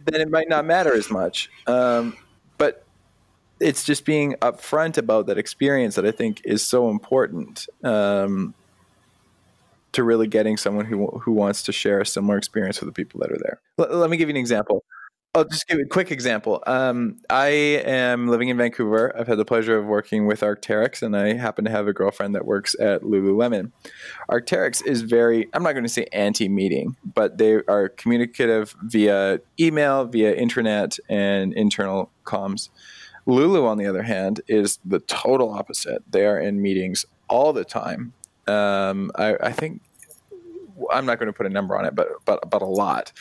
then 0.06 0.22
it 0.22 0.30
might 0.30 0.50
not 0.50 0.66
matter 0.66 0.94
as 0.94 1.10
much. 1.10 1.50
Um, 1.66 2.16
but 2.60 2.86
it's 3.60 3.84
just 3.84 4.06
being 4.06 4.36
upfront 4.36 5.00
about 5.00 5.26
that 5.26 5.40
experience 5.40 5.96
that 5.96 6.06
I 6.06 6.12
think 6.12 6.42
is 6.46 6.62
so 6.62 6.92
important. 6.92 7.66
Um, 7.84 8.54
to 9.94 10.04
really 10.04 10.28
getting 10.28 10.58
someone 10.58 10.86
who 10.86 11.08
who 11.20 11.32
wants 11.32 11.64
to 11.64 11.72
share 11.72 12.00
a 12.00 12.06
similar 12.06 12.38
experience 12.38 12.80
with 12.80 12.88
the 12.88 12.94
people 12.94 13.20
that 13.22 13.32
are 13.32 13.40
there. 13.40 13.62
L- 13.80 13.98
let 13.98 14.10
me 14.10 14.18
give 14.18 14.30
you 14.30 14.34
an 14.34 14.40
example. 14.40 14.84
I'll 15.34 15.46
just 15.46 15.66
give 15.68 15.78
you 15.78 15.86
a 15.86 15.88
quick 15.88 16.12
example. 16.12 16.62
Um, 16.68 17.18
I 17.30 17.48
am 17.48 18.28
living 18.28 18.50
in 18.50 18.58
Vancouver. 18.58 19.18
I've 19.18 19.28
had 19.28 19.38
the 19.38 19.46
pleasure 19.46 19.78
of 19.78 19.86
working 19.86 20.28
with 20.28 20.42
Arc'teryx, 20.42 21.02
and 21.02 21.16
I 21.16 21.36
happen 21.36 21.64
to 21.64 21.72
have 21.72 21.88
a 21.88 21.94
girlfriend 21.94 22.36
that 22.36 22.46
works 22.46 22.76
at 22.82 23.04
Lululemon. 23.04 23.72
Arc'teryx 24.30 24.86
is 24.86 25.04
very, 25.04 25.48
I'm 25.54 25.64
not 25.64 25.72
going 25.72 25.86
to 25.86 25.90
say 25.90 26.06
anti 26.12 26.50
meeting, 26.50 26.98
but 27.16 27.38
they 27.38 27.62
are 27.70 27.88
communicative 27.88 28.76
via 28.84 29.40
email, 29.58 30.04
via 30.04 30.34
internet, 30.34 30.98
and 31.08 31.54
internal 31.54 32.12
comms. 32.26 32.68
Lulu, 33.26 33.66
on 33.66 33.78
the 33.78 33.86
other 33.86 34.04
hand, 34.04 34.42
is 34.50 34.80
the 34.84 35.00
total 35.00 35.54
opposite. 35.54 36.04
They 36.12 36.26
are 36.26 36.40
in 36.40 36.62
meetings 36.62 37.06
all 37.30 37.54
the 37.54 37.64
time 37.64 38.12
um, 38.52 39.12
I, 39.16 39.36
I 39.42 39.52
think 39.52 39.82
I'm 40.92 41.06
not 41.06 41.20
going 41.20 41.28
to 41.28 41.34
put 41.34 41.46
a 41.46 41.50
number 41.50 41.78
on 41.78 41.86
it, 41.86 41.96
but 41.96 42.10
but 42.26 42.50
but 42.50 42.62
a 42.62 42.68
lot. 42.68 43.12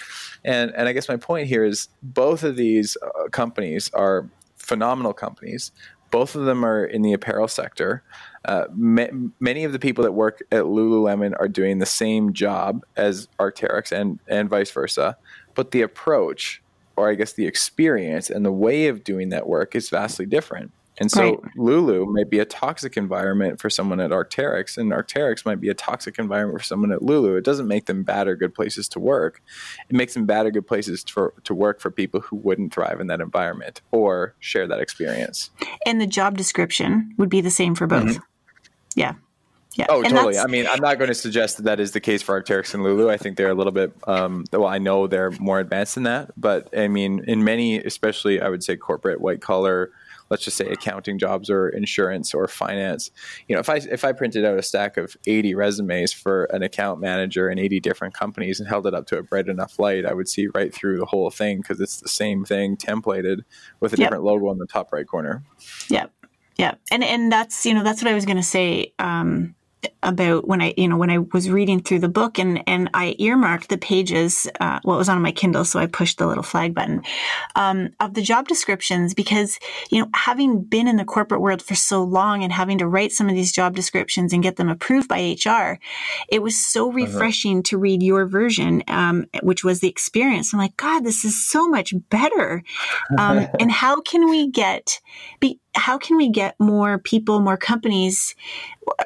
And 0.44 0.72
and 0.74 0.88
I 0.88 0.92
guess 0.92 1.08
my 1.08 1.16
point 1.16 1.48
here 1.48 1.64
is 1.64 1.88
both 2.02 2.42
of 2.42 2.56
these 2.56 2.96
uh, 3.02 3.28
companies 3.28 3.90
are 3.92 4.28
phenomenal 4.56 5.12
companies. 5.12 5.72
Both 6.10 6.34
of 6.34 6.44
them 6.44 6.64
are 6.64 6.84
in 6.84 7.02
the 7.02 7.12
apparel 7.12 7.46
sector. 7.46 8.02
Uh, 8.44 8.64
ma- 8.74 9.06
many 9.38 9.64
of 9.64 9.72
the 9.72 9.78
people 9.78 10.02
that 10.02 10.12
work 10.12 10.42
at 10.50 10.64
Lululemon 10.64 11.34
are 11.38 11.48
doing 11.48 11.78
the 11.78 11.86
same 11.86 12.32
job 12.32 12.82
as 12.96 13.28
Arc'teryx 13.38 13.92
and 13.92 14.18
and 14.26 14.48
vice 14.48 14.70
versa, 14.70 15.16
but 15.54 15.70
the 15.70 15.82
approach, 15.82 16.62
or 16.96 17.10
I 17.10 17.14
guess 17.14 17.34
the 17.34 17.46
experience 17.46 18.30
and 18.30 18.44
the 18.44 18.52
way 18.52 18.88
of 18.88 19.04
doing 19.04 19.28
that 19.28 19.46
work 19.46 19.74
is 19.74 19.90
vastly 19.90 20.26
different. 20.26 20.72
And 21.00 21.10
so 21.10 21.22
right. 21.22 21.38
Lulu 21.56 22.04
might 22.04 22.28
be 22.28 22.38
a 22.38 22.44
toxic 22.44 22.98
environment 22.98 23.58
for 23.58 23.70
someone 23.70 24.00
at 24.00 24.10
Arc'teryx, 24.10 24.76
and 24.76 24.92
Arc'teryx 24.92 25.46
might 25.46 25.58
be 25.58 25.70
a 25.70 25.74
toxic 25.74 26.18
environment 26.18 26.60
for 26.60 26.64
someone 26.64 26.92
at 26.92 27.00
Lulu. 27.02 27.36
It 27.36 27.44
doesn't 27.44 27.66
make 27.66 27.86
them 27.86 28.02
bad 28.02 28.28
or 28.28 28.36
good 28.36 28.54
places 28.54 28.86
to 28.90 29.00
work. 29.00 29.42
It 29.88 29.96
makes 29.96 30.12
them 30.12 30.26
bad 30.26 30.44
or 30.44 30.50
good 30.50 30.66
places 30.66 31.02
to, 31.04 31.32
to 31.44 31.54
work 31.54 31.80
for 31.80 31.90
people 31.90 32.20
who 32.20 32.36
wouldn't 32.36 32.74
thrive 32.74 33.00
in 33.00 33.06
that 33.06 33.22
environment 33.22 33.80
or 33.90 34.34
share 34.40 34.66
that 34.68 34.80
experience. 34.80 35.50
And 35.86 36.00
the 36.00 36.06
job 36.06 36.36
description 36.36 37.14
would 37.16 37.30
be 37.30 37.40
the 37.40 37.50
same 37.50 37.74
for 37.74 37.86
both. 37.86 38.04
Mm-hmm. 38.04 38.24
Yeah. 38.94 39.14
Yeah. 39.76 39.86
Oh, 39.88 40.02
and 40.02 40.10
totally. 40.10 40.36
I 40.36 40.48
mean, 40.48 40.66
I'm 40.66 40.80
not 40.80 40.98
going 40.98 41.08
to 41.08 41.14
suggest 41.14 41.56
that 41.56 41.62
that 41.62 41.80
is 41.80 41.92
the 41.92 42.00
case 42.00 42.22
for 42.22 42.42
Arc'teryx 42.42 42.74
and 42.74 42.82
Lulu. 42.82 43.08
I 43.08 43.16
think 43.16 43.38
they're 43.38 43.50
a 43.50 43.54
little 43.54 43.72
bit, 43.72 43.94
um, 44.06 44.44
well, 44.52 44.66
I 44.66 44.78
know 44.78 45.06
they're 45.06 45.30
more 45.30 45.60
advanced 45.60 45.94
than 45.94 46.04
that. 46.04 46.32
But 46.36 46.76
I 46.76 46.88
mean, 46.88 47.24
in 47.26 47.44
many, 47.44 47.78
especially 47.78 48.40
I 48.40 48.48
would 48.48 48.62
say 48.62 48.76
corporate 48.76 49.20
white 49.20 49.40
collar 49.40 49.92
let's 50.30 50.44
just 50.44 50.56
say 50.56 50.66
accounting 50.66 51.18
jobs 51.18 51.50
or 51.50 51.68
insurance 51.68 52.32
or 52.32 52.48
finance. 52.48 53.10
You 53.48 53.54
know 53.54 53.60
if 53.60 53.68
i 53.68 53.76
if 53.76 54.04
i 54.04 54.12
printed 54.12 54.44
out 54.44 54.58
a 54.58 54.62
stack 54.62 54.96
of 54.96 55.16
80 55.26 55.54
resumes 55.54 56.12
for 56.12 56.44
an 56.44 56.62
account 56.62 57.00
manager 57.00 57.50
in 57.50 57.58
80 57.58 57.80
different 57.80 58.14
companies 58.14 58.60
and 58.60 58.68
held 58.68 58.86
it 58.86 58.94
up 58.94 59.06
to 59.08 59.18
a 59.18 59.22
bright 59.22 59.48
enough 59.48 59.78
light 59.78 60.06
i 60.06 60.14
would 60.14 60.28
see 60.28 60.48
right 60.54 60.72
through 60.72 60.98
the 60.98 61.06
whole 61.06 61.30
thing 61.30 61.58
because 61.58 61.80
it's 61.80 62.00
the 62.00 62.08
same 62.08 62.44
thing 62.44 62.76
templated 62.76 63.40
with 63.80 63.92
a 63.92 63.96
yep. 63.96 64.06
different 64.06 64.24
logo 64.24 64.48
on 64.48 64.58
the 64.58 64.66
top 64.66 64.92
right 64.92 65.06
corner. 65.06 65.42
Yeah 65.88 66.06
yeah 66.56 66.74
and 66.90 67.02
and 67.02 67.32
that's 67.32 67.64
you 67.64 67.72
know 67.72 67.82
that's 67.82 68.02
what 68.02 68.10
i 68.10 68.14
was 68.14 68.26
going 68.26 68.36
to 68.36 68.42
say 68.42 68.92
um 68.98 69.54
about 70.02 70.46
when 70.46 70.60
I, 70.60 70.74
you 70.76 70.88
know, 70.88 70.96
when 70.96 71.10
I 71.10 71.18
was 71.18 71.50
reading 71.50 71.80
through 71.80 72.00
the 72.00 72.08
book 72.08 72.38
and, 72.38 72.62
and 72.66 72.90
I 72.94 73.14
earmarked 73.18 73.68
the 73.68 73.78
pages, 73.78 74.48
uh, 74.60 74.80
well, 74.84 74.98
was 74.98 75.08
on 75.08 75.22
my 75.22 75.32
Kindle, 75.32 75.64
so 75.64 75.78
I 75.78 75.86
pushed 75.86 76.18
the 76.18 76.26
little 76.26 76.42
flag 76.42 76.74
button, 76.74 77.02
um, 77.56 77.90
of 78.00 78.14
the 78.14 78.22
job 78.22 78.48
descriptions 78.48 79.14
because, 79.14 79.58
you 79.90 80.00
know, 80.00 80.08
having 80.14 80.62
been 80.62 80.88
in 80.88 80.96
the 80.96 81.04
corporate 81.04 81.40
world 81.40 81.62
for 81.62 81.74
so 81.74 82.02
long 82.02 82.42
and 82.42 82.52
having 82.52 82.78
to 82.78 82.88
write 82.88 83.12
some 83.12 83.28
of 83.28 83.34
these 83.34 83.52
job 83.52 83.74
descriptions 83.74 84.32
and 84.32 84.42
get 84.42 84.56
them 84.56 84.68
approved 84.68 85.08
by 85.08 85.36
HR, 85.44 85.78
it 86.28 86.42
was 86.42 86.56
so 86.58 86.88
uh-huh. 86.88 86.96
refreshing 86.96 87.58
uh-huh. 87.58 87.62
to 87.66 87.78
read 87.78 88.02
your 88.02 88.26
version, 88.26 88.82
um, 88.88 89.26
which 89.42 89.64
was 89.64 89.80
the 89.80 89.88
experience. 89.88 90.52
I'm 90.52 90.60
like, 90.60 90.76
God, 90.76 91.04
this 91.04 91.24
is 91.24 91.46
so 91.46 91.68
much 91.68 91.94
better. 92.08 92.62
Um, 93.18 93.46
and 93.58 93.70
how 93.70 94.00
can 94.00 94.28
we 94.28 94.50
get, 94.50 95.00
be, 95.40 95.60
how 95.74 95.98
can 95.98 96.16
we 96.16 96.28
get 96.28 96.58
more 96.58 96.98
people, 96.98 97.40
more 97.40 97.56
companies, 97.56 98.34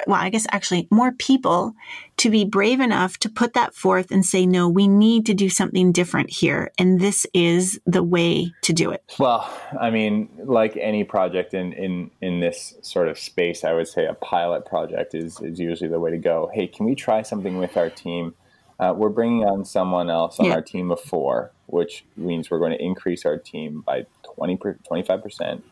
well, 0.06 0.20
I 0.20 0.30
guess 0.30 0.46
actually 0.50 0.88
more 0.90 1.12
people 1.12 1.74
to 2.18 2.30
be 2.30 2.44
brave 2.44 2.80
enough 2.80 3.18
to 3.18 3.28
put 3.28 3.52
that 3.54 3.74
forth 3.74 4.10
and 4.10 4.24
say, 4.24 4.46
no, 4.46 4.68
we 4.68 4.88
need 4.88 5.26
to 5.26 5.34
do 5.34 5.48
something 5.48 5.92
different 5.92 6.30
here. 6.30 6.72
And 6.78 7.00
this 7.00 7.26
is 7.34 7.78
the 7.86 8.02
way 8.02 8.52
to 8.62 8.72
do 8.72 8.90
it. 8.90 9.02
Well, 9.18 9.48
I 9.78 9.90
mean, 9.90 10.28
like 10.38 10.76
any 10.76 11.04
project 11.04 11.52
in, 11.54 11.72
in, 11.74 12.10
in 12.22 12.40
this 12.40 12.74
sort 12.82 13.08
of 13.08 13.18
space, 13.18 13.64
I 13.64 13.72
would 13.72 13.88
say 13.88 14.06
a 14.06 14.14
pilot 14.14 14.64
project 14.64 15.14
is, 15.14 15.40
is 15.40 15.58
usually 15.58 15.90
the 15.90 16.00
way 16.00 16.12
to 16.12 16.18
go. 16.18 16.50
Hey, 16.54 16.66
can 16.66 16.86
we 16.86 16.94
try 16.94 17.22
something 17.22 17.58
with 17.58 17.76
our 17.76 17.90
team? 17.90 18.34
Uh, 18.80 18.94
we're 18.96 19.10
bringing 19.10 19.44
on 19.44 19.64
someone 19.64 20.08
else 20.08 20.40
on 20.40 20.46
yeah. 20.46 20.54
our 20.54 20.62
team 20.62 20.90
of 20.90 21.00
four, 21.00 21.52
which 21.66 22.04
means 22.16 22.50
we're 22.50 22.58
going 22.58 22.72
to 22.72 22.82
increase 22.82 23.26
our 23.26 23.36
team 23.36 23.82
by 23.86 24.06
20, 24.34 24.56
25% 24.56 25.62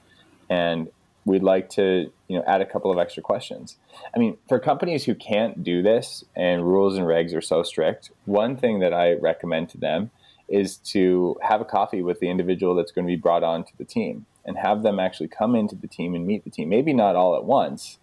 and 0.52 0.88
we'd 1.24 1.42
like 1.42 1.70
to 1.70 2.10
you 2.28 2.36
know 2.36 2.44
add 2.46 2.60
a 2.60 2.66
couple 2.66 2.90
of 2.90 2.98
extra 2.98 3.22
questions. 3.22 3.76
I 4.14 4.18
mean 4.18 4.36
for 4.48 4.58
companies 4.58 5.04
who 5.04 5.14
can't 5.14 5.62
do 5.62 5.82
this 5.82 6.24
and 6.36 6.64
rules 6.64 6.96
and 6.96 7.06
regs 7.06 7.34
are 7.34 7.40
so 7.40 7.62
strict 7.62 8.10
one 8.24 8.56
thing 8.56 8.80
that 8.80 8.92
i 8.92 9.14
recommend 9.14 9.68
to 9.70 9.78
them 9.78 10.10
is 10.48 10.76
to 10.76 11.36
have 11.42 11.60
a 11.60 11.64
coffee 11.64 12.02
with 12.02 12.20
the 12.20 12.28
individual 12.28 12.74
that's 12.74 12.92
going 12.92 13.06
to 13.06 13.12
be 13.16 13.16
brought 13.26 13.42
on 13.42 13.64
to 13.64 13.72
the 13.78 13.84
team 13.84 14.26
and 14.44 14.58
have 14.58 14.82
them 14.82 14.98
actually 15.00 15.28
come 15.28 15.54
into 15.54 15.76
the 15.76 15.86
team 15.86 16.14
and 16.14 16.26
meet 16.26 16.42
the 16.44 16.50
team. 16.50 16.68
Maybe 16.68 16.92
not 16.92 17.16
all 17.16 17.36
at 17.36 17.44
once 17.44 17.98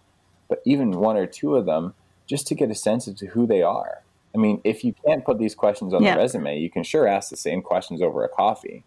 but 0.48 0.60
even 0.64 0.90
one 0.90 1.16
or 1.16 1.26
two 1.26 1.54
of 1.54 1.64
them 1.64 1.94
just 2.26 2.46
to 2.48 2.56
get 2.56 2.72
a 2.72 2.74
sense 2.74 3.06
of 3.06 3.16
who 3.20 3.46
they 3.46 3.62
are. 3.62 4.02
I 4.34 4.38
mean 4.38 4.60
if 4.64 4.82
you 4.84 4.94
can't 5.06 5.24
put 5.24 5.38
these 5.38 5.54
questions 5.54 5.92
on 5.94 6.02
yeah. 6.02 6.14
the 6.14 6.20
resume 6.20 6.58
you 6.58 6.70
can 6.70 6.82
sure 6.82 7.06
ask 7.06 7.30
the 7.30 7.36
same 7.36 7.62
questions 7.62 8.02
over 8.02 8.24
a 8.24 8.28
coffee 8.28 8.84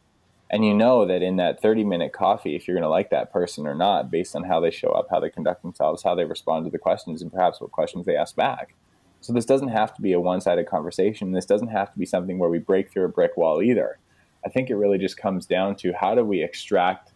and 0.53 0.63
you 0.63 0.71
know 0.71 1.03
that 1.03 1.23
in 1.23 1.37
that 1.37 1.59
30 1.59 1.83
minute 1.83 2.13
coffee 2.13 2.55
if 2.55 2.67
you're 2.67 2.75
going 2.75 2.83
to 2.83 2.89
like 2.89 3.09
that 3.09 3.33
person 3.33 3.65
or 3.65 3.73
not 3.73 4.11
based 4.11 4.35
on 4.35 4.43
how 4.43 4.59
they 4.59 4.69
show 4.69 4.89
up 4.89 5.07
how 5.09 5.19
they 5.19 5.29
conduct 5.29 5.63
themselves 5.63 6.03
how 6.03 6.13
they 6.13 6.25
respond 6.25 6.63
to 6.63 6.71
the 6.71 6.77
questions 6.77 7.23
and 7.23 7.33
perhaps 7.33 7.59
what 7.59 7.71
questions 7.71 8.05
they 8.05 8.15
ask 8.15 8.35
back. 8.35 8.75
So 9.19 9.33
this 9.33 9.45
doesn't 9.45 9.69
have 9.69 9.95
to 9.95 10.01
be 10.01 10.13
a 10.13 10.19
one-sided 10.19 10.67
conversation. 10.67 11.31
This 11.31 11.45
doesn't 11.45 11.69
have 11.69 11.91
to 11.93 11.97
be 11.97 12.05
something 12.05 12.37
where 12.37 12.49
we 12.49 12.59
break 12.59 12.91
through 12.91 13.05
a 13.05 13.09
brick 13.09 13.35
wall 13.37 13.61
either. 13.61 13.97
I 14.45 14.49
think 14.49 14.69
it 14.69 14.75
really 14.75 14.97
just 14.97 15.15
comes 15.15 15.45
down 15.45 15.77
to 15.77 15.93
how 15.93 16.13
do 16.13 16.25
we 16.25 16.43
extract 16.43 17.13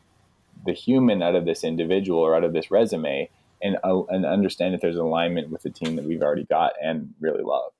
the 0.65 0.71
human 0.71 1.21
out 1.21 1.35
of 1.35 1.45
this 1.45 1.65
individual 1.65 2.19
or 2.19 2.33
out 2.33 2.45
of 2.45 2.53
this 2.53 2.71
resume 2.71 3.29
and, 3.61 3.77
uh, 3.83 4.03
and 4.05 4.25
understand 4.25 4.73
if 4.73 4.79
there's 4.79 4.95
alignment 4.95 5.49
with 5.49 5.63
the 5.63 5.69
team 5.69 5.97
that 5.97 6.05
we've 6.05 6.21
already 6.21 6.45
got 6.45 6.73
and 6.81 7.13
really 7.19 7.43
love. 7.43 7.73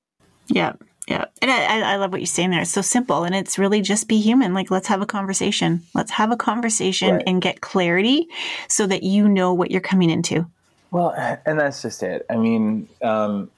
Yeah 0.48 0.74
yeah. 1.08 1.26
And 1.41 1.50
I, 1.50 1.93
I 1.93 1.96
love 1.96 2.12
what 2.12 2.20
you're 2.20 2.26
saying 2.26 2.50
there. 2.50 2.62
It's 2.62 2.72
so 2.72 2.82
simple. 2.82 3.24
And 3.24 3.34
it's 3.34 3.58
really 3.58 3.82
just 3.82 4.08
be 4.08 4.20
human. 4.20 4.54
Like, 4.54 4.70
let's 4.70 4.88
have 4.88 5.02
a 5.02 5.06
conversation. 5.06 5.84
Let's 5.96 6.12
have 6.12 6.32
a 6.32 6.38
conversation 6.38 7.15
right. 7.15 7.24
and 7.26 7.41
get 7.41 7.62
clarity 7.62 8.28
so 8.67 8.86
that 8.88 9.04
you 9.04 9.28
know 9.30 9.54
what 9.54 9.72
you're 9.72 9.82
coming 9.82 10.10
into. 10.10 10.46
Well, 10.91 11.13
and 11.46 11.60
that's 11.60 11.82
just 11.82 12.04
it. 12.04 12.26
I 12.30 12.36
mean, 12.36 12.89
um, 13.02 13.50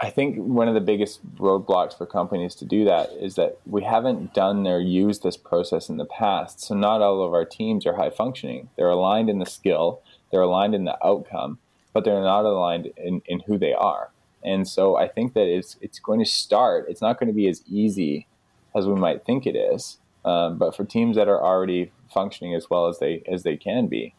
I 0.00 0.10
think 0.10 0.36
one 0.36 0.68
of 0.68 0.74
the 0.74 0.80
biggest 0.80 1.24
roadblocks 1.36 1.96
for 1.96 2.06
companies 2.06 2.54
to 2.56 2.64
do 2.64 2.84
that 2.84 3.10
is 3.12 3.34
that 3.34 3.58
we 3.66 3.82
haven't 3.82 4.34
done 4.34 4.66
or 4.66 4.78
used 4.78 5.22
this 5.22 5.36
process 5.36 5.88
in 5.88 5.96
the 5.96 6.04
past. 6.04 6.60
So 6.60 6.74
not 6.74 7.02
all 7.02 7.22
of 7.22 7.34
our 7.34 7.44
teams 7.44 7.86
are 7.86 7.96
high 7.96 8.10
functioning. 8.10 8.68
They're 8.76 8.90
aligned 8.90 9.28
in 9.28 9.40
the 9.40 9.46
skill, 9.46 10.00
they're 10.30 10.42
aligned 10.42 10.74
in 10.74 10.84
the 10.84 10.96
outcome, 11.04 11.58
but 11.92 12.04
they're 12.04 12.22
not 12.22 12.44
aligned 12.44 12.92
in, 12.96 13.22
in 13.26 13.40
who 13.40 13.58
they 13.58 13.74
are. 13.74 14.10
And 14.44 14.66
so 14.66 14.96
I 14.96 15.08
think 15.08 15.34
that 15.34 15.46
it's 15.46 15.76
it's 15.80 15.98
going 15.98 16.20
to 16.20 16.24
start. 16.24 16.86
It's 16.88 17.02
not 17.02 17.18
going 17.18 17.28
to 17.28 17.34
be 17.34 17.48
as 17.48 17.62
easy 17.66 18.26
as 18.74 18.86
we 18.86 18.94
might 18.94 19.24
think 19.24 19.46
it 19.46 19.56
is. 19.56 19.98
Um, 20.24 20.58
but 20.58 20.76
for 20.76 20.84
teams 20.84 21.16
that 21.16 21.28
are 21.28 21.42
already 21.42 21.92
functioning 22.12 22.54
as 22.54 22.68
well 22.70 22.88
as 22.88 22.98
they 22.98 23.22
as 23.30 23.42
they 23.42 23.56
can 23.56 23.86
be, 23.86 24.14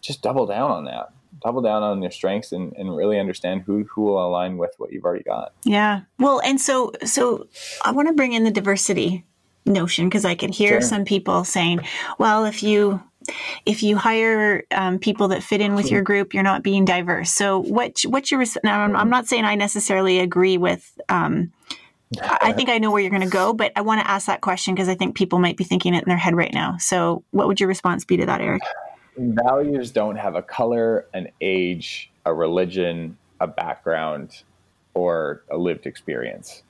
just 0.00 0.22
double 0.22 0.46
down 0.46 0.70
on 0.70 0.84
that. 0.84 1.12
Double 1.44 1.62
down 1.62 1.82
on 1.82 2.02
your 2.02 2.10
strengths 2.10 2.52
and, 2.52 2.72
and 2.76 2.96
really 2.96 3.18
understand 3.18 3.62
who 3.62 3.84
who 3.84 4.02
will 4.02 4.26
align 4.26 4.58
with 4.58 4.74
what 4.78 4.92
you've 4.92 5.04
already 5.04 5.24
got. 5.24 5.52
Yeah. 5.64 6.02
Well, 6.18 6.40
and 6.44 6.60
so 6.60 6.92
so 7.04 7.46
I 7.84 7.92
want 7.92 8.08
to 8.08 8.14
bring 8.14 8.32
in 8.32 8.44
the 8.44 8.50
diversity 8.50 9.24
notion 9.66 10.08
because 10.08 10.24
I 10.24 10.34
can 10.34 10.52
hear 10.52 10.80
sure. 10.80 10.88
some 10.88 11.04
people 11.04 11.44
saying, 11.44 11.80
well, 12.18 12.44
if 12.44 12.62
you 12.62 13.02
if 13.66 13.82
you 13.82 13.96
hire 13.96 14.64
um, 14.70 14.98
people 14.98 15.28
that 15.28 15.42
fit 15.42 15.60
in 15.60 15.74
with 15.74 15.90
your 15.90 16.02
group, 16.02 16.34
you're 16.34 16.42
not 16.42 16.62
being 16.62 16.84
diverse. 16.84 17.30
So 17.30 17.60
what 17.60 18.00
what's 18.06 18.30
your 18.30 18.44
now? 18.64 18.80
I'm, 18.80 18.96
I'm 18.96 19.10
not 19.10 19.26
saying 19.26 19.44
I 19.44 19.54
necessarily 19.54 20.20
agree 20.20 20.56
with. 20.56 20.98
Um, 21.08 21.52
I 22.22 22.52
think 22.52 22.70
I 22.70 22.78
know 22.78 22.90
where 22.90 23.02
you're 23.02 23.10
going 23.10 23.22
to 23.22 23.28
go, 23.28 23.52
but 23.52 23.70
I 23.76 23.82
want 23.82 24.00
to 24.00 24.10
ask 24.10 24.26
that 24.26 24.40
question 24.40 24.74
because 24.74 24.88
I 24.88 24.94
think 24.94 25.14
people 25.14 25.38
might 25.38 25.58
be 25.58 25.64
thinking 25.64 25.94
it 25.94 26.02
in 26.04 26.08
their 26.08 26.16
head 26.16 26.34
right 26.34 26.52
now. 26.52 26.76
So, 26.78 27.22
what 27.32 27.46
would 27.48 27.60
your 27.60 27.68
response 27.68 28.04
be 28.04 28.16
to 28.16 28.26
that, 28.26 28.40
Eric? 28.40 28.62
Values 29.18 29.90
don't 29.90 30.16
have 30.16 30.34
a 30.34 30.42
color, 30.42 31.06
an 31.12 31.28
age, 31.40 32.10
a 32.24 32.32
religion, 32.32 33.18
a 33.40 33.46
background, 33.46 34.42
or 34.94 35.42
a 35.50 35.58
lived 35.58 35.86
experience. 35.86 36.62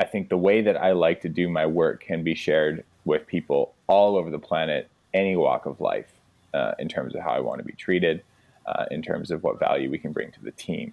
I 0.00 0.04
think 0.04 0.30
the 0.30 0.36
way 0.36 0.62
that 0.62 0.76
I 0.76 0.92
like 0.92 1.20
to 1.20 1.28
do 1.28 1.48
my 1.48 1.66
work 1.66 2.02
can 2.02 2.24
be 2.24 2.34
shared 2.34 2.84
with 3.04 3.26
people 3.26 3.74
all 3.86 4.16
over 4.16 4.30
the 4.30 4.38
planet 4.38 4.88
any 5.14 5.36
walk 5.36 5.66
of 5.66 5.80
life 5.80 6.12
uh, 6.54 6.72
in 6.78 6.88
terms 6.88 7.14
of 7.14 7.22
how 7.22 7.30
I 7.30 7.40
want 7.40 7.58
to 7.58 7.64
be 7.64 7.72
treated, 7.72 8.22
uh, 8.66 8.86
in 8.90 9.02
terms 9.02 9.30
of 9.30 9.42
what 9.42 9.58
value 9.58 9.90
we 9.90 9.98
can 9.98 10.12
bring 10.12 10.30
to 10.32 10.42
the 10.42 10.52
team. 10.52 10.92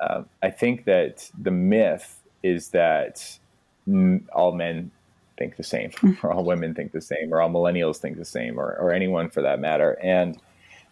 Um, 0.00 0.26
I 0.42 0.50
think 0.50 0.84
that 0.84 1.30
the 1.40 1.50
myth 1.50 2.20
is 2.42 2.68
that 2.68 3.38
m- 3.86 4.28
all 4.32 4.52
men 4.52 4.90
think 5.36 5.56
the 5.56 5.62
same, 5.62 5.90
or 6.22 6.32
all 6.32 6.44
women 6.44 6.74
think 6.74 6.92
the 6.92 7.00
same, 7.00 7.32
or 7.32 7.40
all 7.40 7.50
millennials 7.50 7.96
think 7.98 8.16
the 8.16 8.24
same, 8.24 8.58
or, 8.58 8.76
or 8.76 8.92
anyone 8.92 9.28
for 9.30 9.42
that 9.42 9.60
matter. 9.60 9.98
And 10.02 10.38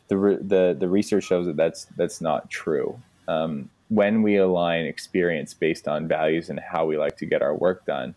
the, 0.08 0.16
re- 0.16 0.38
the 0.40 0.76
the 0.78 0.88
research 0.88 1.24
shows 1.24 1.46
that 1.46 1.56
that's 1.56 1.86
that's 1.96 2.20
not 2.20 2.48
true. 2.50 3.00
Um, 3.28 3.70
when 3.88 4.22
we 4.22 4.36
align 4.36 4.84
experience 4.84 5.54
based 5.54 5.86
on 5.86 6.08
values 6.08 6.50
and 6.50 6.58
how 6.58 6.84
we 6.86 6.98
like 6.98 7.16
to 7.18 7.26
get 7.26 7.42
our 7.42 7.54
work 7.54 7.84
done, 7.86 8.14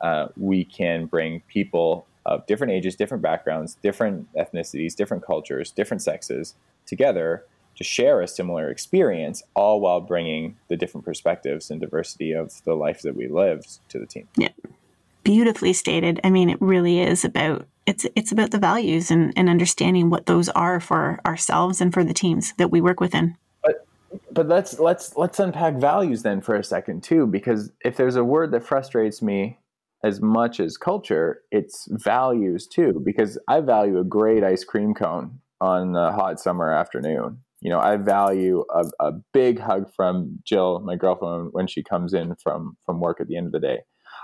uh, 0.00 0.28
we 0.36 0.64
can 0.64 1.06
bring 1.06 1.40
people 1.48 2.06
of 2.26 2.46
different 2.46 2.72
ages, 2.72 2.96
different 2.96 3.22
backgrounds, 3.22 3.76
different 3.82 4.32
ethnicities, 4.34 4.94
different 4.94 5.24
cultures, 5.24 5.70
different 5.70 6.02
sexes 6.02 6.54
together 6.86 7.44
to 7.76 7.84
share 7.84 8.20
a 8.20 8.28
similar 8.28 8.70
experience, 8.70 9.42
all 9.54 9.80
while 9.80 10.00
bringing 10.00 10.56
the 10.68 10.76
different 10.76 11.04
perspectives 11.04 11.70
and 11.70 11.80
diversity 11.80 12.32
of 12.32 12.62
the 12.64 12.74
life 12.74 13.02
that 13.02 13.16
we 13.16 13.28
lived 13.28 13.78
to 13.88 13.98
the 13.98 14.06
team. 14.06 14.28
Yeah, 14.36 14.50
beautifully 15.24 15.72
stated. 15.72 16.20
I 16.22 16.30
mean, 16.30 16.50
it 16.50 16.60
really 16.60 17.00
is 17.00 17.24
about 17.24 17.66
it's 17.86 18.06
it's 18.14 18.30
about 18.30 18.50
the 18.52 18.58
values 18.58 19.10
and, 19.10 19.32
and 19.36 19.48
understanding 19.48 20.10
what 20.10 20.26
those 20.26 20.48
are 20.50 20.80
for 20.80 21.20
ourselves 21.26 21.80
and 21.80 21.92
for 21.92 22.04
the 22.04 22.14
teams 22.14 22.52
that 22.54 22.70
we 22.70 22.80
work 22.80 23.00
within. 23.00 23.36
But 23.62 23.86
but 24.30 24.48
let's 24.48 24.78
let's 24.78 25.16
let's 25.16 25.40
unpack 25.40 25.74
values 25.74 26.22
then 26.22 26.40
for 26.40 26.54
a 26.54 26.64
second 26.64 27.02
too, 27.02 27.26
because 27.26 27.72
if 27.84 27.96
there's 27.96 28.16
a 28.16 28.24
word 28.24 28.52
that 28.52 28.62
frustrates 28.62 29.22
me 29.22 29.58
as 30.04 30.20
much 30.20 30.60
as 30.60 30.76
culture, 30.76 31.42
it's 31.50 31.88
values 31.90 32.66
too. 32.66 33.00
Because 33.04 33.38
I 33.48 33.60
value 33.60 33.98
a 33.98 34.04
great 34.04 34.44
ice 34.44 34.64
cream 34.64 34.94
cone 34.94 35.40
on 35.60 35.94
a 35.94 36.12
hot 36.12 36.40
summer 36.40 36.72
afternoon. 36.72 37.38
You 37.60 37.70
know, 37.70 37.78
I 37.78 37.96
value 37.96 38.64
a, 38.74 38.84
a 38.98 39.12
big 39.32 39.60
hug 39.60 39.92
from 39.94 40.40
Jill, 40.44 40.80
my 40.80 40.96
girlfriend, 40.96 41.50
when 41.52 41.68
she 41.68 41.82
comes 41.82 42.12
in 42.12 42.34
from 42.42 42.76
from 42.84 43.00
work 43.00 43.20
at 43.20 43.28
the 43.28 43.36
end 43.36 43.46
of 43.46 43.52
the 43.52 43.60
day. 43.60 43.80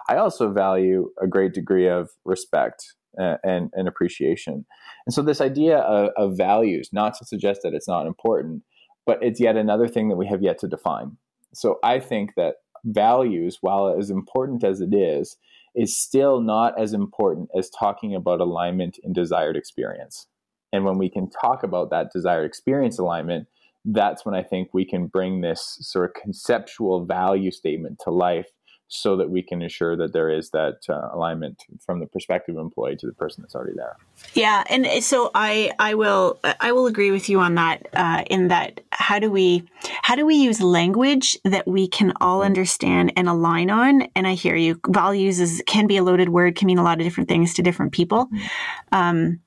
I 0.09 0.17
also 0.17 0.51
value 0.51 1.11
a 1.23 1.27
great 1.27 1.53
degree 1.53 1.89
of 1.89 2.11
respect 2.25 2.95
and, 3.17 3.39
and, 3.45 3.71
and 3.75 3.89
appreciation. 3.89 4.65
And 5.07 5.15
so, 5.15 5.23
this 5.23 5.41
idea 5.41 5.79
of, 5.79 6.11
of 6.17 6.37
values, 6.37 6.91
not 6.93 7.15
to 7.19 7.25
suggest 7.25 7.61
that 7.63 7.75
it's 7.75 7.89
not 7.89 8.07
important, 8.07 8.63
but 9.07 9.19
it's 9.23 9.41
yet 9.41 9.57
another 9.57 9.89
thing 9.89 10.09
that 10.09 10.17
we 10.17 10.27
have 10.27 10.43
yet 10.43 10.59
to 10.61 10.69
define. 10.69 11.17
So, 11.55 11.79
I 11.83 12.01
think 12.01 12.35
that 12.37 12.57
values, 12.85 13.59
while 13.61 13.95
as 13.99 14.11
important 14.11 14.65
as 14.65 14.81
it 14.81 14.95
is, 14.95 15.37
is 15.75 16.01
still 16.01 16.41
not 16.41 16.79
as 16.81 16.93
important 16.93 17.49
as 17.57 17.71
talking 17.71 18.15
about 18.15 18.41
alignment 18.41 18.99
and 19.03 19.15
desired 19.15 19.57
experience. 19.57 20.27
And 20.73 20.85
when 20.85 20.99
we 20.99 21.11
can 21.11 21.31
talk 21.31 21.63
about 21.63 21.91
that 21.91 22.13
desired 22.13 22.45
experience 22.45 22.99
alignment, 22.99 23.47
that's 23.85 24.27
when 24.27 24.35
I 24.35 24.43
think 24.43 24.69
we 24.73 24.85
can 24.85 25.07
bring 25.07 25.41
this 25.41 25.79
sort 25.81 26.11
of 26.11 26.23
conceptual 26.23 27.07
value 27.07 27.51
statement 27.51 28.01
to 28.05 28.11
life 28.11 28.49
so 28.89 29.17
that 29.17 29.29
we 29.29 29.43
can 29.43 29.61
ensure 29.61 29.97
that 29.97 30.15
there 30.15 30.31
is 30.31 30.51
that 30.51 30.79
uh, 30.89 31.11
alignment 31.13 31.65
from 31.79 32.01
the 32.01 32.07
perspective 32.07 32.57
of 32.57 32.63
employee 32.63 32.97
to 32.97 33.07
the 33.07 33.13
person 33.13 33.43
that's 33.43 33.55
already 33.55 33.77
there. 33.77 33.97
Yeah, 34.33 34.65
and 34.69 34.87
so 35.05 35.31
I 35.35 35.73
I 35.79 35.95
will 35.95 36.41
I 36.61 36.73
will 36.73 36.87
agree 36.87 37.11
with 37.11 37.29
you 37.29 37.39
on 37.39 37.55
that. 37.57 37.87
Uh, 37.93 38.25
in 38.29 38.49
that, 38.49 38.81
how 38.91 39.19
do 39.19 39.31
we 39.31 39.69
how 40.03 40.17
do 40.17 40.25
we 40.25 40.37
use 40.37 40.63
language 40.63 41.37
that 41.45 41.69
we 41.69 41.87
can 41.87 42.15
all 42.21 42.39
mm-hmm. 42.39 42.47
understand 42.47 43.13
and 43.17 43.29
align 43.29 43.71
on? 43.71 44.09
And 44.17 44.27
I 44.27 44.33
hear 44.33 44.57
you. 44.57 44.81
Values 44.89 45.39
is 45.39 45.63
can 45.67 45.87
be 45.87 45.99
a 45.99 46.03
loaded 46.03 46.31
word, 46.31 46.57
can 46.57 46.67
mean 46.67 46.79
a 46.79 46.85
lot 46.85 46.99
of 46.99 47.05
different 47.05 47.29
things 47.29 47.55
to 47.55 47.63
different 47.63 47.93
people. 47.93 48.27
Mm-hmm. 48.27 48.47
Um, 48.93 49.41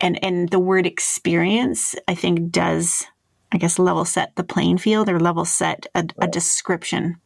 and 0.00 0.22
and 0.24 0.48
the 0.48 0.58
word 0.58 0.86
experience, 0.86 1.94
I 2.08 2.14
think, 2.14 2.50
does 2.50 3.06
I 3.52 3.58
guess 3.58 3.78
level 3.78 4.06
set 4.06 4.34
the 4.34 4.44
playing 4.44 4.78
field 4.78 5.10
or 5.10 5.20
level 5.20 5.44
set 5.44 5.86
a, 5.94 6.06
a 6.18 6.26
description 6.26 7.20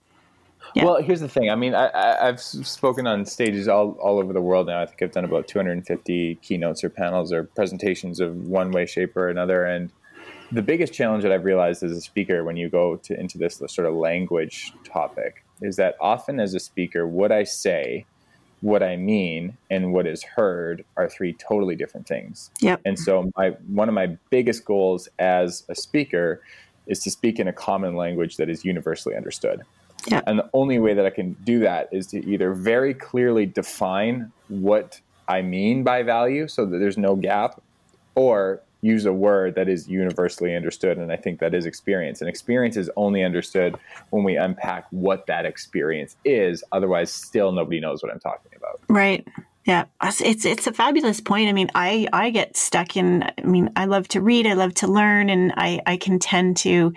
Yeah. 0.75 0.85
Well, 0.85 1.03
here's 1.03 1.21
the 1.21 1.29
thing. 1.29 1.51
I 1.51 1.55
mean, 1.55 1.75
I, 1.75 2.27
have 2.27 2.41
spoken 2.41 3.07
on 3.07 3.25
stages 3.25 3.69
all, 3.69 3.93
all 4.01 4.19
over 4.19 4.33
the 4.33 4.41
world 4.41 4.67
now. 4.67 4.83
I 4.83 4.87
think 4.87 5.03
I've 5.03 5.13
done 5.13 5.25
about 5.25 5.49
250 5.49 6.37
keynotes 6.37 6.85
or 6.85 6.91
panels 6.91 7.33
or 7.33 7.45
presentations 7.45 8.21
of 8.21 8.37
one 8.37 8.71
way, 8.71 8.87
shape, 8.87 9.17
or 9.17 9.29
another. 9.29 9.65
And 9.65 9.91
the 10.53 10.63
biggest 10.63 10.93
challenge 10.93 11.23
that 11.23 11.33
I've 11.33 11.45
realized 11.45 11.83
as 11.83 11.93
a 11.93 12.01
speaker 12.01 12.45
when 12.45 12.57
you 12.57 12.69
go 12.69 12.97
to, 12.97 13.19
into 13.19 13.39
this 13.39 13.63
sort 13.69 13.87
of 13.87 13.95
language 13.95 14.73
topic 14.85 15.45
is 15.61 15.77
that 15.77 15.97
often 16.01 16.41
as 16.41 16.55
a 16.55 16.61
speaker, 16.61 17.07
what 17.07 17.33
I 17.33 17.45
say, 17.45 18.07
what 18.61 18.83
I 18.83 18.97
mean, 18.97 19.57
and 19.71 19.93
what 19.93 20.07
is 20.07 20.23
heard 20.23 20.85
are 20.97 21.09
three 21.09 21.33
totally 21.33 21.77
different 21.77 22.07
things. 22.07 22.51
Yep. 22.61 22.81
And 22.85 22.99
so 22.99 23.31
my 23.37 23.51
one 23.69 23.89
of 23.89 23.95
my 23.95 24.17
biggest 24.31 24.65
goals 24.65 25.09
as 25.19 25.65
a 25.69 25.75
speaker 25.75 26.43
is 26.87 27.01
to 27.01 27.11
speak 27.11 27.39
in 27.39 27.47
a 27.47 27.53
common 27.53 27.95
language 27.95 28.37
that 28.37 28.49
is 28.49 28.65
universally 28.65 29.15
understood. 29.15 29.63
Yeah. 30.07 30.23
And 30.27 30.39
the 30.39 30.49
only 30.55 30.79
way 30.79 30.95
that 30.95 31.05
I 31.05 31.11
can 31.11 31.33
do 31.45 31.59
that 31.61 31.89
is 31.93 32.07
to 32.09 32.25
either 32.25 32.55
very 32.55 32.95
clearly 32.95 33.47
define 33.47 34.33
what 34.49 35.01
I 35.27 35.43
mean 35.43 35.83
by 35.83 36.03
value 36.03 36.49
so 36.49 36.65
that 36.65 36.79
there's 36.79 36.97
no 36.97 37.17
gap, 37.17 37.61
or 38.15 38.61
use 38.81 39.05
a 39.07 39.13
word 39.13 39.57
that 39.57 39.69
is 39.69 39.89
universally 39.89 40.55
understood. 40.55 40.99
And 40.99 41.11
I 41.11 41.17
think 41.17 41.41
that 41.41 41.53
is 41.53 41.67
experience. 41.67 42.21
And 42.21 42.29
experience 42.29 42.77
is 42.77 42.89
only 42.97 43.25
understood 43.25 43.77
when 44.11 44.23
we 44.23 44.37
unpack 44.37 44.87
what 44.91 45.27
that 45.27 45.45
experience 45.45 46.17
is. 46.25 46.63
Otherwise, 46.71 47.13
still 47.13 47.51
nobody 47.53 47.81
knows 47.81 48.03
what 48.03 48.13
I'm 48.13 48.21
talking 48.21 48.53
about. 48.57 48.81
Right. 48.89 49.27
Yeah, 49.65 49.85
it's 50.03 50.47
it's 50.47 50.67
a 50.67 50.73
fabulous 50.73 51.21
point. 51.21 51.51
I 51.51 51.53
mean, 51.53 51.71
I 51.75 52.09
I 52.11 52.31
get 52.31 52.57
stuck 52.57 52.97
in. 52.97 53.25
I 53.25 53.43
mean, 53.43 53.71
I 53.77 53.85
love 53.85 54.09
to 54.09 54.21
read, 54.23 54.47
I 54.47 54.55
love 54.55 54.73
to 54.75 54.87
learn, 54.87 55.29
and 55.29 55.53
I 55.59 55.81
I 55.85 55.99
can 55.99 56.19
tend 56.19 56.57
to 56.59 56.95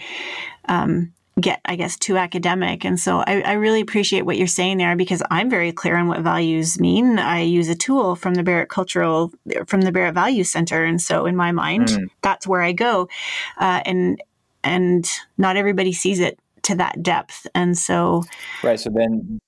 um, 0.69 1.11
get, 1.41 1.61
I 1.65 1.75
guess, 1.75 1.97
too 1.97 2.17
academic. 2.17 2.85
And 2.85 2.99
so 2.99 3.19
I, 3.19 3.41
I, 3.41 3.53
really 3.53 3.81
appreciate 3.81 4.25
what 4.25 4.37
you're 4.37 4.47
saying 4.47 4.77
there 4.77 4.95
because 4.95 5.21
I'm 5.29 5.49
very 5.49 5.71
clear 5.71 5.97
on 5.97 6.07
what 6.07 6.21
values 6.21 6.79
mean. 6.79 7.19
I 7.19 7.41
use 7.41 7.67
a 7.69 7.75
tool 7.75 8.15
from 8.15 8.35
the 8.35 8.43
Barrett 8.43 8.69
Cultural, 8.69 9.31
from 9.67 9.81
the 9.81 9.91
Barrett 9.91 10.13
Value 10.13 10.43
Center. 10.43 10.85
And 10.85 11.01
so 11.01 11.25
in 11.25 11.35
my 11.35 11.51
mind, 11.51 11.89
mm. 11.89 12.07
that's 12.21 12.47
where 12.47 12.61
I 12.61 12.71
go. 12.71 13.09
Uh, 13.57 13.81
and, 13.85 14.21
and 14.63 15.09
not 15.37 15.57
everybody 15.57 15.91
sees 15.91 16.19
it 16.19 16.39
to 16.63 16.75
that 16.75 17.01
depth. 17.01 17.47
And 17.55 17.77
so, 17.77 18.23
right. 18.63 18.79
So 18.79 18.89
then 18.89 19.39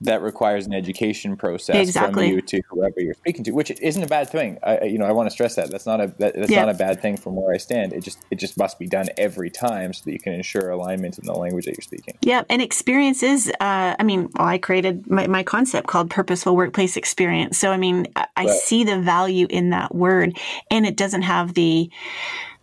that 0.00 0.22
requires 0.22 0.66
an 0.66 0.74
education 0.74 1.36
process 1.36 1.76
exactly. 1.76 2.28
from 2.28 2.36
you 2.36 2.42
to 2.42 2.62
whoever 2.68 3.00
you're 3.00 3.14
speaking 3.14 3.44
to, 3.44 3.52
which 3.52 3.70
isn't 3.80 4.02
a 4.02 4.06
bad 4.06 4.28
thing. 4.28 4.58
I, 4.62 4.84
you 4.84 4.98
know, 4.98 5.06
I 5.06 5.12
want 5.12 5.26
to 5.26 5.30
stress 5.30 5.54
that 5.56 5.70
that's 5.70 5.86
not 5.86 6.00
a 6.00 6.08
that, 6.18 6.34
that's 6.34 6.50
yeah. 6.50 6.64
not 6.64 6.74
a 6.74 6.78
bad 6.78 7.00
thing 7.00 7.16
from 7.16 7.36
where 7.36 7.54
I 7.54 7.58
stand. 7.58 7.92
It 7.92 8.02
just 8.02 8.18
it 8.30 8.36
just 8.36 8.58
must 8.58 8.78
be 8.78 8.86
done 8.86 9.08
every 9.16 9.50
time 9.50 9.92
so 9.92 10.02
that 10.04 10.12
you 10.12 10.20
can 10.20 10.32
ensure 10.32 10.70
alignment 10.70 11.18
in 11.18 11.24
the 11.24 11.34
language 11.34 11.64
that 11.66 11.76
you're 11.76 11.82
speaking. 11.82 12.16
Yeah, 12.22 12.44
and 12.48 12.60
experiences. 12.60 13.48
Uh, 13.60 13.96
I 13.98 14.02
mean, 14.02 14.30
well, 14.34 14.48
I 14.48 14.58
created 14.58 15.10
my, 15.10 15.26
my 15.26 15.42
concept 15.42 15.86
called 15.86 16.10
purposeful 16.10 16.56
workplace 16.56 16.96
experience. 16.96 17.58
So 17.58 17.70
I 17.70 17.76
mean, 17.76 18.06
I, 18.16 18.26
I 18.36 18.46
see 18.46 18.84
the 18.84 19.00
value 19.00 19.46
in 19.50 19.70
that 19.70 19.94
word, 19.94 20.38
and 20.70 20.86
it 20.86 20.96
doesn't 20.96 21.22
have 21.22 21.54
the 21.54 21.90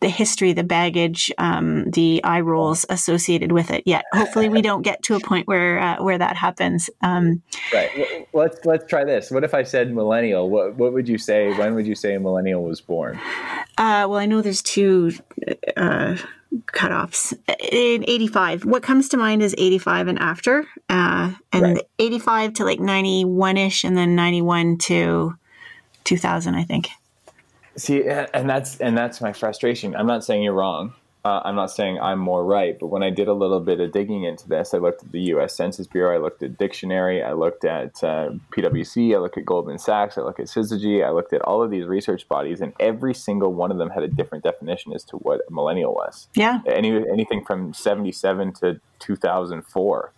the 0.02 0.10
history, 0.10 0.52
the 0.52 0.64
baggage, 0.64 1.32
um, 1.38 1.90
the 1.92 2.22
eye 2.24 2.42
rolls 2.42 2.86
associated 2.90 3.52
with 3.52 3.70
it 3.70 3.84
yet. 3.86 4.04
Hopefully, 4.12 4.50
we 4.50 4.62
don't 4.62 4.82
get 4.82 5.04
to 5.04 5.16
a 5.16 5.20
point 5.20 5.48
where 5.48 5.80
uh, 5.80 6.04
where 6.04 6.18
that 6.18 6.36
happens. 6.36 6.90
Um, 7.02 7.42
right. 7.72 8.28
Let's 8.34 8.66
let's 8.66 8.86
try 8.90 9.06
this. 9.06 9.32
What 9.32 9.44
if 9.44 9.54
I 9.54 9.64
said 9.64 9.94
millennial? 9.94 10.50
What 10.50 10.76
what 10.76 10.92
would 10.94 11.08
you 11.08 11.18
say? 11.18 11.54
When 11.54 11.76
would 11.76 11.88
you 11.88 11.96
say 11.96 12.16
a 12.16 12.20
millennial 12.20 12.64
was 12.64 12.82
born? 12.82 13.20
Uh, 13.78 14.10
well, 14.10 14.16
I 14.16 14.26
know 14.26 14.42
there's 14.42 14.62
two. 14.62 15.14
Uh, 15.78 16.18
cutoffs 16.66 17.32
in 17.72 18.04
85 18.10 18.66
what 18.66 18.84
comes 18.84 19.08
to 19.08 19.16
mind 19.16 19.42
is 19.42 19.56
85 19.58 20.10
and 20.10 20.20
after 20.20 20.66
uh, 20.90 21.32
and 21.54 21.62
right. 21.62 21.82
85 21.98 22.54
to 22.56 22.66
like 22.66 22.80
91ish 22.80 23.86
and 23.86 23.96
then 23.96 24.16
91 24.16 24.78
to 24.80 25.34
2000 26.04 26.56
i 26.56 26.66
think 26.66 26.90
See, 27.82 28.08
and 28.08 28.48
that's 28.48 28.78
and 28.78 28.96
that's 28.96 29.22
my 29.22 29.34
frustration. 29.34 29.96
I'm 29.96 30.06
not 30.06 30.24
saying 30.24 30.44
you're 30.44 30.54
wrong. 30.54 30.94
Uh, 31.26 31.42
I'm 31.44 31.56
not 31.56 31.72
saying 31.72 32.00
I'm 32.00 32.20
more 32.20 32.46
right, 32.46 32.78
but 32.80 32.88
when 32.88 33.02
I 33.02 33.10
did 33.10 33.28
a 33.28 33.34
little 33.34 33.60
bit 33.60 33.80
of 33.80 33.92
digging 33.92 34.24
into 34.24 34.48
this, 34.48 34.76
I 34.76 34.78
looked 34.78 35.04
at 35.04 35.12
the 35.12 35.22
U.S. 35.34 35.56
Census 35.56 35.88
Bureau, 35.88 36.16
I 36.16 36.20
looked 36.20 36.42
at 36.42 36.58
dictionary, 36.58 37.24
I 37.24 37.34
looked 37.34 37.64
at 37.64 38.04
uh, 38.04 38.32
PwC, 38.56 39.16
I 39.16 39.20
looked 39.20 39.38
at 39.38 39.46
Goldman 39.46 39.78
Sachs, 39.78 40.18
I 40.18 40.22
looked 40.22 40.40
at 40.40 40.48
Syzygy, 40.48 41.06
I 41.06 41.12
looked 41.12 41.32
at 41.34 41.42
all 41.42 41.62
of 41.62 41.70
these 41.70 41.86
research 41.86 42.28
bodies, 42.28 42.60
and 42.60 42.74
every 42.80 43.14
single 43.14 43.54
one 43.54 43.72
of 43.72 43.78
them 43.78 43.92
had 43.92 44.02
a 44.02 44.08
different 44.08 44.44
definition 44.44 44.94
as 44.94 45.04
to 45.06 45.18
what 45.18 45.42
a 45.48 45.52
millennial 45.52 45.94
was. 45.94 46.28
Yeah. 46.36 46.62
Any 46.68 46.90
anything 47.08 47.46
from 47.46 47.74
77 47.74 48.54
to 48.54 48.80
2004. 49.00 50.14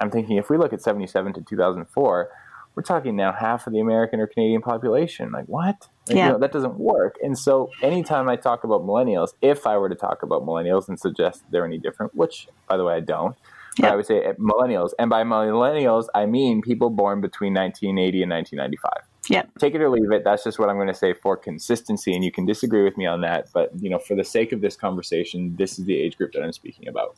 I'm 0.00 0.10
thinking 0.10 0.38
if 0.38 0.50
we 0.50 0.56
look 0.56 0.72
at 0.72 0.82
77 0.82 1.34
to 1.34 1.42
2004 1.42 2.30
we're 2.78 2.82
talking 2.82 3.16
now 3.16 3.32
half 3.32 3.66
of 3.66 3.72
the 3.72 3.80
American 3.80 4.20
or 4.20 4.28
Canadian 4.28 4.62
population. 4.62 5.32
Like, 5.32 5.46
what? 5.46 5.88
Yeah. 6.16 6.26
You 6.26 6.32
know, 6.32 6.38
that 6.38 6.52
doesn't 6.52 6.78
work. 6.78 7.16
And 7.22 7.38
so, 7.38 7.70
anytime 7.82 8.28
I 8.28 8.36
talk 8.36 8.64
about 8.64 8.82
millennials, 8.82 9.34
if 9.42 9.66
I 9.66 9.76
were 9.76 9.88
to 9.88 9.94
talk 9.94 10.22
about 10.22 10.42
millennials 10.42 10.88
and 10.88 10.98
suggest 10.98 11.42
they're 11.50 11.64
any 11.64 11.78
different, 11.78 12.14
which, 12.14 12.48
by 12.68 12.76
the 12.76 12.84
way, 12.84 12.94
I 12.94 13.00
don't, 13.00 13.36
but 13.80 13.92
I 13.92 13.96
would 13.96 14.06
say 14.06 14.22
eh, 14.22 14.32
millennials. 14.38 14.90
And 14.98 15.10
by 15.10 15.22
millennials, 15.22 16.06
I 16.14 16.26
mean 16.26 16.62
people 16.62 16.90
born 16.90 17.20
between 17.20 17.54
1980 17.54 18.22
and 18.22 18.30
1995. 18.30 19.08
Yeah. 19.28 19.42
Take 19.58 19.74
it 19.74 19.80
or 19.80 19.90
leave 19.90 20.10
it. 20.10 20.24
That's 20.24 20.44
just 20.44 20.58
what 20.58 20.68
I'm 20.68 20.76
going 20.76 20.88
to 20.88 20.94
say 20.94 21.12
for 21.12 21.36
consistency. 21.36 22.14
And 22.14 22.24
you 22.24 22.32
can 22.32 22.46
disagree 22.46 22.82
with 22.82 22.96
me 22.96 23.06
on 23.06 23.20
that. 23.22 23.48
But, 23.52 23.70
you 23.78 23.90
know, 23.90 23.98
for 23.98 24.14
the 24.14 24.24
sake 24.24 24.52
of 24.52 24.60
this 24.60 24.74
conversation, 24.76 25.54
this 25.56 25.78
is 25.78 25.84
the 25.84 25.98
age 25.98 26.16
group 26.16 26.32
that 26.32 26.42
I'm 26.42 26.52
speaking 26.52 26.88
about. 26.88 27.16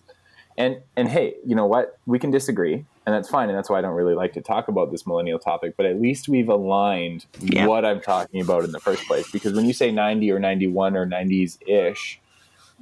And 0.59 0.79
and 0.97 1.09
hey, 1.09 1.35
you 1.47 1.55
know 1.55 1.67
what? 1.67 1.99
We 2.07 2.19
can 2.19 2.31
disagree, 2.31 2.75
and 3.07 3.15
that's 3.15 3.29
fine. 3.29 3.49
And 3.49 3.57
that's 3.57 3.71
why 3.71 3.79
I 3.79 3.83
don't 3.83 3.95
really 3.95 4.15
like 4.15 4.33
to 4.35 4.41
talk 4.41 4.69
about 4.69 4.91
this 4.91 5.07
millennial 5.07 5.39
topic. 5.39 5.75
But 5.77 5.87
at 5.87 6.01
least 6.01 6.29
we've 6.29 6.49
aligned 6.49 7.27
yeah. 7.41 7.67
what 7.67 7.85
I'm 7.85 8.01
talking 8.01 8.41
about 8.41 8.65
in 8.65 8.73
the 8.73 8.81
first 8.81 9.07
place. 9.07 9.31
Because 9.31 9.55
when 9.55 9.65
you 9.65 9.73
say 9.73 9.91
90 9.91 10.31
or 10.31 10.39
91 10.39 10.97
or 10.97 11.07
90s 11.07 11.59
ish, 11.67 12.21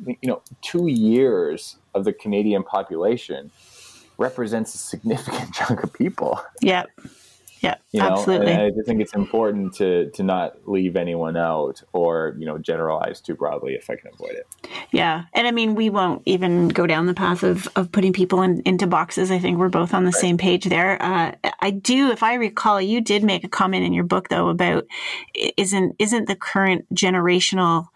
you 0.06 0.16
know, 0.22 0.42
two 0.62 0.88
years 0.88 1.76
of 1.94 2.04
the 2.04 2.12
Canadian 2.12 2.62
population 2.62 3.50
represents 4.16 4.74
a 4.74 4.78
significant 4.78 5.54
chunk 5.54 5.82
of 5.82 5.92
people. 5.92 6.40
Yep. 6.60 6.88
Yeah, 6.96 7.10
you 7.62 8.00
know, 8.00 8.08
absolutely. 8.10 8.52
I 8.52 8.70
think 8.84 9.00
it's 9.00 9.14
important 9.14 9.74
to 9.74 10.10
to 10.10 10.22
not 10.22 10.68
leave 10.68 10.96
anyone 10.96 11.36
out 11.36 11.82
or 11.92 12.36
you 12.38 12.46
know 12.46 12.58
generalize 12.58 13.20
too 13.20 13.34
broadly 13.34 13.74
if 13.74 13.88
I 13.88 13.96
can 13.96 14.10
avoid 14.12 14.32
it. 14.32 14.46
Yeah, 14.92 15.24
and 15.32 15.46
I 15.46 15.50
mean 15.50 15.74
we 15.74 15.90
won't 15.90 16.22
even 16.26 16.68
go 16.68 16.86
down 16.86 17.06
the 17.06 17.14
path 17.14 17.42
of 17.42 17.68
of 17.76 17.90
putting 17.90 18.12
people 18.12 18.42
in, 18.42 18.60
into 18.64 18.86
boxes. 18.86 19.30
I 19.30 19.38
think 19.38 19.58
we're 19.58 19.68
both 19.68 19.94
on 19.94 20.04
the 20.04 20.10
right. 20.10 20.20
same 20.20 20.38
page 20.38 20.66
there. 20.66 21.00
Uh, 21.02 21.32
I 21.60 21.70
do, 21.70 22.10
if 22.10 22.22
I 22.22 22.34
recall, 22.34 22.80
you 22.80 23.00
did 23.00 23.24
make 23.24 23.44
a 23.44 23.48
comment 23.48 23.84
in 23.84 23.92
your 23.92 24.04
book 24.04 24.28
though 24.28 24.48
about 24.48 24.86
isn't 25.56 25.96
isn't 25.98 26.26
the 26.26 26.36
current 26.36 26.86
generational 26.94 27.88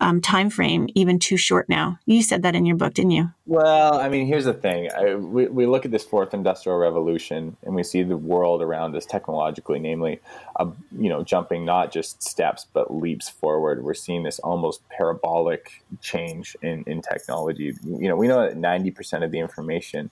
um, 0.00 0.20
time 0.20 0.50
frame 0.50 0.88
even 0.94 1.18
too 1.18 1.36
short 1.36 1.68
now. 1.68 1.98
You 2.06 2.22
said 2.22 2.42
that 2.42 2.54
in 2.54 2.66
your 2.66 2.76
book, 2.76 2.94
didn't 2.94 3.12
you? 3.12 3.30
Well, 3.46 3.94
I 3.94 4.08
mean, 4.08 4.26
here's 4.26 4.44
the 4.44 4.54
thing: 4.54 4.90
I, 4.96 5.14
we, 5.14 5.46
we 5.46 5.66
look 5.66 5.84
at 5.84 5.90
this 5.90 6.04
fourth 6.04 6.34
industrial 6.34 6.78
revolution, 6.78 7.56
and 7.62 7.74
we 7.74 7.82
see 7.82 8.02
the 8.02 8.16
world 8.16 8.62
around 8.62 8.94
us 8.94 9.06
technologically, 9.06 9.78
namely, 9.78 10.20
uh, 10.56 10.70
you 10.96 11.08
know, 11.08 11.22
jumping 11.22 11.64
not 11.64 11.92
just 11.92 12.22
steps 12.22 12.66
but 12.72 12.94
leaps 12.94 13.28
forward. 13.28 13.82
We're 13.82 13.94
seeing 13.94 14.22
this 14.22 14.38
almost 14.38 14.88
parabolic 14.88 15.82
change 16.00 16.56
in 16.62 16.84
in 16.86 17.02
technology. 17.02 17.74
You 17.84 18.08
know, 18.08 18.16
we 18.16 18.28
know 18.28 18.42
that 18.42 18.56
ninety 18.56 18.90
percent 18.90 19.24
of 19.24 19.30
the 19.30 19.40
information 19.40 20.10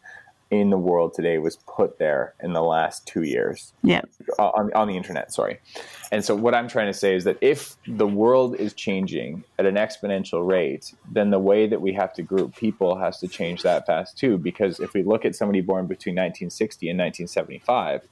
in 0.51 0.71
the 0.71 0.79
world 0.79 1.13
today 1.13 1.39
was 1.39 1.57
put 1.57 1.99
there 1.99 2.35
in 2.41 2.53
the 2.53 2.63
last 2.63 3.07
two 3.07 3.23
years. 3.23 3.73
Yeah. 3.83 4.03
Uh, 4.39 4.49
on, 4.51 4.73
on 4.75 4.87
the 4.87 4.97
internet, 4.97 5.33
sorry. 5.33 5.59
And 6.13 6.25
so 6.25 6.35
what 6.37 6.55
I'm 6.55 6.69
trying 6.69 6.87
to 6.87 6.97
say 6.97 7.17
is 7.17 7.25
that 7.25 7.37
if 7.41 7.77
the 7.87 8.07
world 8.07 8.55
is 8.57 8.73
changing 8.73 9.43
at 9.59 9.67
an 9.67 9.75
exponential 9.75 10.47
rate, 10.47 10.95
then 11.11 11.31
the 11.31 11.39
way 11.41 11.67
that 11.67 11.81
we 11.81 11.93
have 11.95 12.13
to 12.15 12.23
group 12.23 12.55
people 12.55 12.97
has 12.97 13.19
to 13.21 13.29
change 13.29 13.63
that 13.63 13.87
fast 13.87 14.17
too. 14.17 14.39
Because 14.39 14.79
if 14.79 14.95
we 14.95 15.03
look 15.03 15.25
at 15.25 15.35
somebody 15.35 15.61
born 15.61 15.87
between 15.87 16.15
1960 16.15 16.91
and 16.91 16.99
1975, 16.99 18.07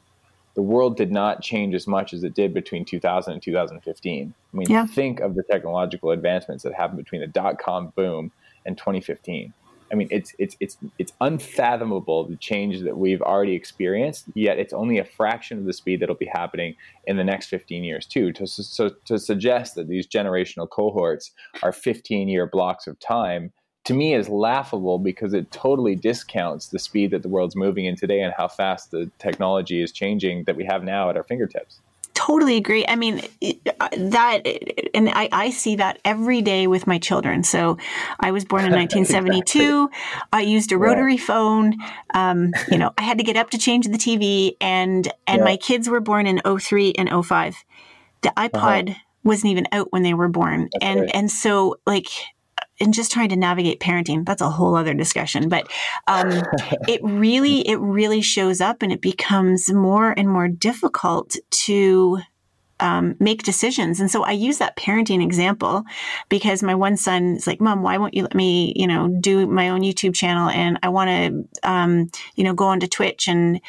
the 0.54 0.62
world 0.62 0.96
did 0.96 1.10
not 1.10 1.42
change 1.42 1.74
as 1.74 1.86
much 1.86 2.12
as 2.12 2.22
it 2.24 2.34
did 2.34 2.54
between 2.54 2.84
2000 2.84 3.32
and 3.32 3.42
2015. 3.42 4.34
I 4.52 4.56
mean, 4.56 4.66
yeah. 4.68 4.86
think 4.86 5.20
of 5.20 5.34
the 5.34 5.42
technological 5.42 6.10
advancements 6.10 6.62
that 6.62 6.74
happened 6.74 6.98
between 6.98 7.20
the 7.20 7.26
dot 7.26 7.58
com 7.58 7.92
boom 7.96 8.32
and 8.64 8.78
2015. 8.78 9.52
I 9.94 9.96
mean, 9.96 10.08
it's 10.10 10.34
it's 10.40 10.56
it's 10.58 10.76
it's 10.98 11.12
unfathomable 11.20 12.26
the 12.26 12.34
change 12.34 12.80
that 12.80 12.98
we've 12.98 13.22
already 13.22 13.54
experienced. 13.54 14.24
Yet 14.34 14.58
it's 14.58 14.72
only 14.72 14.98
a 14.98 15.04
fraction 15.04 15.56
of 15.58 15.66
the 15.66 15.72
speed 15.72 16.00
that'll 16.00 16.16
be 16.16 16.26
happening 16.26 16.74
in 17.06 17.16
the 17.16 17.22
next 17.22 17.46
15 17.46 17.84
years 17.84 18.04
too. 18.04 18.32
To 18.32 18.44
so 18.44 18.88
to 19.04 19.20
suggest 19.20 19.76
that 19.76 19.86
these 19.86 20.08
generational 20.08 20.68
cohorts 20.68 21.30
are 21.62 21.70
15 21.70 22.28
year 22.28 22.44
blocks 22.44 22.88
of 22.88 22.98
time 22.98 23.52
to 23.84 23.94
me 23.94 24.14
is 24.14 24.28
laughable 24.28 24.98
because 24.98 25.32
it 25.32 25.52
totally 25.52 25.94
discounts 25.94 26.68
the 26.68 26.78
speed 26.80 27.12
that 27.12 27.22
the 27.22 27.28
world's 27.28 27.54
moving 27.54 27.84
in 27.84 27.94
today 27.94 28.20
and 28.20 28.34
how 28.36 28.48
fast 28.48 28.90
the 28.90 29.08
technology 29.20 29.80
is 29.80 29.92
changing 29.92 30.42
that 30.44 30.56
we 30.56 30.64
have 30.64 30.82
now 30.82 31.08
at 31.08 31.16
our 31.16 31.22
fingertips 31.22 31.80
totally 32.26 32.56
agree. 32.56 32.84
I 32.86 32.96
mean, 32.96 33.20
that, 33.96 34.42
and 34.94 35.08
I, 35.10 35.28
I 35.30 35.50
see 35.50 35.76
that 35.76 35.98
every 36.04 36.40
day 36.42 36.66
with 36.66 36.86
my 36.86 36.98
children. 36.98 37.44
So 37.44 37.76
I 38.18 38.30
was 38.30 38.44
born 38.44 38.64
in 38.64 38.72
1972. 38.72 39.90
exactly. 39.92 40.28
I 40.32 40.40
used 40.40 40.72
a 40.72 40.78
rotary 40.78 41.16
yeah. 41.16 41.24
phone. 41.24 41.74
Um, 42.14 42.52
you 42.70 42.78
know, 42.78 42.92
I 42.96 43.02
had 43.02 43.18
to 43.18 43.24
get 43.24 43.36
up 43.36 43.50
to 43.50 43.58
change 43.58 43.86
the 43.86 43.98
TV 43.98 44.56
and, 44.60 45.06
and 45.26 45.38
yeah. 45.38 45.44
my 45.44 45.56
kids 45.56 45.88
were 45.88 46.00
born 46.00 46.26
in 46.26 46.40
03 46.44 46.94
and 46.96 47.26
05. 47.26 47.56
The 48.22 48.30
uh-huh. 48.30 48.48
iPod 48.48 48.90
uh-huh. 48.90 48.98
wasn't 49.22 49.50
even 49.50 49.66
out 49.72 49.92
when 49.92 50.02
they 50.02 50.14
were 50.14 50.28
born. 50.28 50.68
That's 50.72 50.84
and, 50.84 51.00
right. 51.00 51.10
and 51.12 51.30
so 51.30 51.76
like, 51.86 52.08
and 52.80 52.94
just 52.94 53.12
trying 53.12 53.28
to 53.28 53.36
navigate 53.36 53.80
parenting 53.80 54.24
that's 54.24 54.42
a 54.42 54.50
whole 54.50 54.76
other 54.76 54.94
discussion 54.94 55.48
but 55.48 55.68
um, 56.06 56.30
it 56.88 57.00
really 57.02 57.66
it 57.68 57.78
really 57.80 58.22
shows 58.22 58.60
up 58.60 58.82
and 58.82 58.92
it 58.92 59.00
becomes 59.00 59.72
more 59.72 60.12
and 60.12 60.28
more 60.28 60.48
difficult 60.48 61.36
to 61.50 62.18
um, 62.80 63.16
make 63.20 63.44
decisions. 63.44 64.00
And 64.00 64.10
so 64.10 64.24
I 64.24 64.32
use 64.32 64.58
that 64.58 64.76
parenting 64.76 65.22
example 65.22 65.84
because 66.28 66.62
my 66.62 66.74
one 66.74 66.96
son 66.96 67.36
is 67.36 67.46
like, 67.46 67.60
Mom, 67.60 67.82
why 67.82 67.98
won't 67.98 68.14
you 68.14 68.22
let 68.22 68.34
me, 68.34 68.72
you 68.76 68.86
know, 68.86 69.08
do 69.20 69.46
my 69.46 69.68
own 69.68 69.82
YouTube 69.82 70.14
channel? 70.14 70.48
And 70.48 70.78
I 70.82 70.88
want 70.88 71.08
to, 71.08 71.68
um, 71.68 72.10
you 72.34 72.44
know, 72.44 72.52
go 72.52 72.66
onto 72.66 72.86
Twitch. 72.86 73.28
And, 73.28 73.60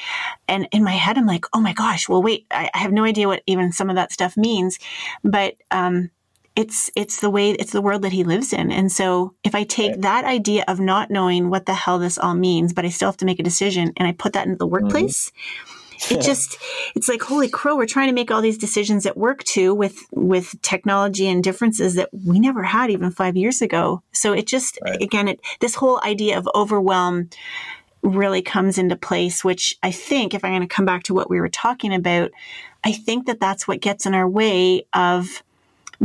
and 0.47 0.67
in 0.71 0.83
my 0.83 0.91
head, 0.91 1.17
I'm 1.17 1.27
like, 1.27 1.45
oh 1.53 1.61
my 1.61 1.73
gosh, 1.73 2.09
well, 2.09 2.23
wait, 2.23 2.47
I, 2.51 2.69
I 2.73 2.79
have 2.79 2.91
no 2.91 3.03
idea 3.03 3.27
what 3.27 3.43
even 3.45 3.71
some 3.71 3.89
of 3.89 3.95
that 3.95 4.11
stuff 4.11 4.35
means. 4.35 4.79
But, 5.23 5.55
um, 5.71 6.09
it's 6.55 6.89
it's 6.95 7.19
the 7.19 7.29
way 7.29 7.51
it's 7.51 7.71
the 7.71 7.81
world 7.81 8.01
that 8.01 8.11
he 8.11 8.23
lives 8.23 8.53
in 8.53 8.71
and 8.71 8.91
so 8.91 9.33
if 9.43 9.53
i 9.53 9.63
take 9.63 9.91
right. 9.91 10.01
that 10.01 10.25
idea 10.25 10.63
of 10.67 10.79
not 10.79 11.11
knowing 11.11 11.49
what 11.49 11.65
the 11.65 11.73
hell 11.73 11.99
this 11.99 12.17
all 12.17 12.35
means 12.35 12.73
but 12.73 12.85
i 12.85 12.89
still 12.89 13.09
have 13.09 13.17
to 13.17 13.25
make 13.25 13.39
a 13.39 13.43
decision 13.43 13.91
and 13.97 14.07
i 14.07 14.11
put 14.11 14.33
that 14.33 14.45
into 14.45 14.57
the 14.57 14.65
mm-hmm. 14.65 14.85
workplace 14.85 15.31
mm-hmm. 15.31 16.15
it 16.15 16.21
just 16.21 16.57
it's 16.95 17.09
like 17.09 17.21
holy 17.21 17.49
crow 17.49 17.75
we're 17.75 17.85
trying 17.85 18.07
to 18.07 18.13
make 18.13 18.31
all 18.31 18.41
these 18.41 18.57
decisions 18.57 19.05
at 19.05 19.17
work 19.17 19.43
too 19.43 19.73
with 19.73 19.97
with 20.11 20.59
technology 20.61 21.27
and 21.27 21.43
differences 21.43 21.95
that 21.95 22.09
we 22.25 22.39
never 22.39 22.63
had 22.63 22.89
even 22.89 23.11
five 23.11 23.35
years 23.35 23.61
ago 23.61 24.01
so 24.11 24.33
it 24.33 24.47
just 24.47 24.79
right. 24.83 25.01
again 25.01 25.27
it 25.27 25.39
this 25.59 25.75
whole 25.75 26.01
idea 26.03 26.37
of 26.37 26.47
overwhelm 26.55 27.29
really 28.01 28.41
comes 28.41 28.77
into 28.77 28.95
place 28.95 29.43
which 29.43 29.77
i 29.83 29.91
think 29.91 30.33
if 30.33 30.45
i'm 30.45 30.51
going 30.51 30.61
to 30.61 30.67
come 30.67 30.85
back 30.85 31.03
to 31.03 31.13
what 31.13 31.29
we 31.29 31.39
were 31.39 31.49
talking 31.49 31.93
about 31.93 32.31
i 32.83 32.91
think 32.91 33.25
that 33.25 33.39
that's 33.39 33.67
what 33.67 33.81
gets 33.81 34.05
in 34.05 34.13
our 34.13 34.29
way 34.29 34.85
of 34.93 35.41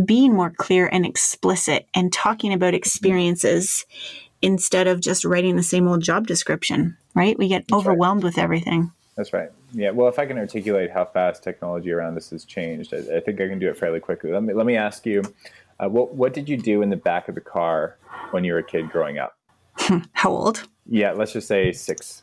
being 0.05 0.35
more 0.35 0.51
clear 0.51 0.89
and 0.91 1.05
explicit 1.05 1.87
and 1.95 2.13
talking 2.13 2.53
about 2.53 2.75
experiences 2.75 3.87
instead 4.43 4.87
of 4.87 5.01
just 5.01 5.25
writing 5.25 5.57
the 5.57 5.63
same 5.63 5.87
old 5.87 6.03
job 6.03 6.27
description, 6.27 6.97
right? 7.15 7.39
We 7.39 7.49
get 7.49 7.69
That's 7.69 7.79
overwhelmed 7.79 8.23
right. 8.23 8.29
with 8.29 8.39
everything. 8.39 8.93
That's 9.17 9.33
right. 9.33 9.51
Yeah. 9.73 9.91
Well, 9.91 10.09
if 10.09 10.19
I 10.19 10.27
can 10.27 10.39
articulate 10.39 10.91
how 10.91 11.05
fast 11.05 11.43
technology 11.43 11.93
around 11.93 12.15
this 12.15 12.31
has 12.31 12.45
changed, 12.45 12.95
I, 12.95 13.17
I 13.17 13.21
think 13.21 13.41
I 13.41 13.49
can 13.49 13.59
do 13.59 13.69
it 13.69 13.77
fairly 13.77 14.01
quickly. 14.01 14.33
Let 14.33 14.43
me 14.43 14.55
let 14.55 14.67
me 14.67 14.77
ask 14.77 15.05
you, 15.05 15.23
uh, 15.79 15.89
what 15.89 16.15
what 16.15 16.33
did 16.33 16.49
you 16.49 16.57
do 16.57 16.83
in 16.83 16.91
the 16.91 16.97
back 16.97 17.29
of 17.29 17.35
the 17.35 17.41
car 17.41 17.97
when 18.31 18.45
you 18.45 18.55
were 18.55 18.61
a 18.61 18.65
kid 18.65 18.91
growing 18.91 19.19
up? 19.19 19.37
how 20.13 20.31
old? 20.31 20.67
Yeah, 20.87 21.13
let's 21.13 21.33
just 21.33 21.49
say 21.49 21.73
six 21.73 22.23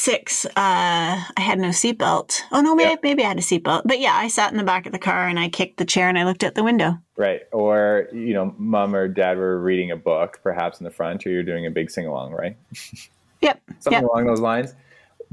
six, 0.00 0.46
uh, 0.46 0.50
I 0.56 1.32
had 1.36 1.58
no 1.58 1.68
seatbelt. 1.68 2.40
Oh 2.50 2.60
no, 2.60 2.74
maybe, 2.74 2.90
yep. 2.90 3.00
maybe 3.02 3.24
I 3.24 3.28
had 3.28 3.38
a 3.38 3.42
seatbelt. 3.42 3.82
But 3.84 4.00
yeah, 4.00 4.14
I 4.14 4.28
sat 4.28 4.50
in 4.50 4.58
the 4.58 4.64
back 4.64 4.86
of 4.86 4.92
the 4.92 4.98
car 4.98 5.28
and 5.28 5.38
I 5.38 5.48
kicked 5.48 5.76
the 5.76 5.84
chair 5.84 6.08
and 6.08 6.18
I 6.18 6.24
looked 6.24 6.42
out 6.42 6.54
the 6.54 6.64
window. 6.64 6.98
Right. 7.16 7.42
Or, 7.52 8.08
you 8.12 8.32
know, 8.32 8.54
mom 8.56 8.94
or 8.94 9.08
dad 9.08 9.36
were 9.36 9.60
reading 9.60 9.90
a 9.90 9.96
book, 9.96 10.40
perhaps 10.42 10.80
in 10.80 10.84
the 10.84 10.90
front, 10.90 11.26
or 11.26 11.30
you're 11.30 11.42
doing 11.42 11.66
a 11.66 11.70
big 11.70 11.90
sing 11.90 12.06
along, 12.06 12.32
right? 12.32 12.56
Yep. 13.42 13.58
Something 13.78 14.02
yep. 14.02 14.10
along 14.10 14.26
those 14.26 14.40
lines. 14.40 14.74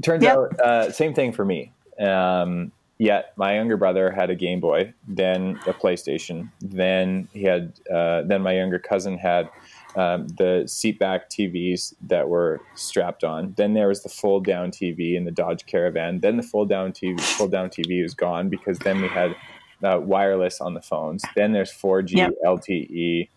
Turns 0.02 0.22
yep. 0.22 0.36
out, 0.36 0.60
uh, 0.60 0.90
same 0.90 1.12
thing 1.12 1.30
for 1.30 1.44
me. 1.44 1.72
Um, 2.00 2.72
yet 2.96 3.34
my 3.36 3.54
younger 3.54 3.76
brother 3.76 4.10
had 4.10 4.30
a 4.30 4.34
Game 4.34 4.60
Boy, 4.60 4.94
then 5.06 5.60
a 5.66 5.74
PlayStation, 5.74 6.50
then 6.60 7.28
he 7.34 7.42
had, 7.42 7.74
uh, 7.92 8.22
then 8.22 8.40
my 8.40 8.52
younger 8.52 8.78
cousin 8.78 9.18
had 9.18 9.50
um, 9.96 10.28
the 10.28 10.64
seatback 10.66 11.22
TVs 11.30 11.94
that 12.02 12.28
were 12.28 12.60
strapped 12.74 13.24
on. 13.24 13.54
Then 13.56 13.74
there 13.74 13.88
was 13.88 14.02
the 14.02 14.08
fold 14.08 14.44
down 14.44 14.70
TV 14.70 15.14
in 15.14 15.24
the 15.24 15.30
Dodge 15.30 15.66
Caravan. 15.66 16.20
Then 16.20 16.36
the 16.36 16.42
fold 16.42 16.68
down 16.68 16.92
TV, 16.92 17.20
fold 17.20 17.52
down 17.52 17.70
TV 17.70 18.02
was 18.02 18.14
gone 18.14 18.48
because 18.48 18.78
then 18.80 19.00
we 19.00 19.08
had 19.08 19.34
uh, 19.82 19.98
wireless 20.02 20.60
on 20.60 20.74
the 20.74 20.82
phones. 20.82 21.22
Then 21.34 21.52
there's 21.52 21.72
4G 21.72 22.12
yep. 22.12 22.32
LTE 22.44 23.28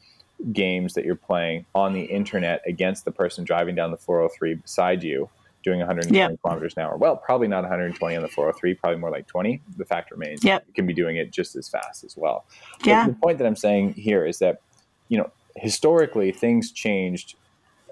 games 0.52 0.94
that 0.96 1.06
you're 1.06 1.16
playing 1.16 1.66
on 1.76 1.94
the 1.94 2.04
internet 2.04 2.62
against 2.66 3.06
the 3.06 3.12
person 3.12 3.44
driving 3.44 3.76
down 3.76 3.92
the 3.92 3.98
403 3.98 4.56
beside 4.56 5.04
you 5.04 5.30
doing 5.64 5.80
120 5.80 6.18
yep. 6.18 6.42
kilometers 6.42 6.74
an 6.76 6.84
hour. 6.84 6.98
Well, 6.98 7.16
probably 7.16 7.48
not 7.48 7.62
120 7.62 8.16
on 8.16 8.24
the 8.24 8.28
403, 8.28 8.74
probably 8.76 9.00
more 9.00 9.12
like 9.12 9.28
20. 9.28 9.62
The 9.78 9.86
fact 9.86 10.12
remains, 10.12 10.44
yep. 10.44 10.64
you 10.68 10.74
can 10.74 10.88
be 10.88 10.94
doing 10.94 11.18
it 11.18 11.32
just 11.32 11.56
as 11.56 11.70
fast 11.70 12.04
as 12.04 12.18
well. 12.18 12.46
Yeah. 12.84 13.06
But 13.06 13.14
the 13.14 13.20
point 13.20 13.38
that 13.38 13.46
I'm 13.46 13.56
saying 13.56 13.94
here 13.94 14.26
is 14.26 14.40
that, 14.40 14.62
you 15.10 15.20
know, 15.20 15.32
historically 15.56 16.32
things 16.32 16.72
changed 16.72 17.36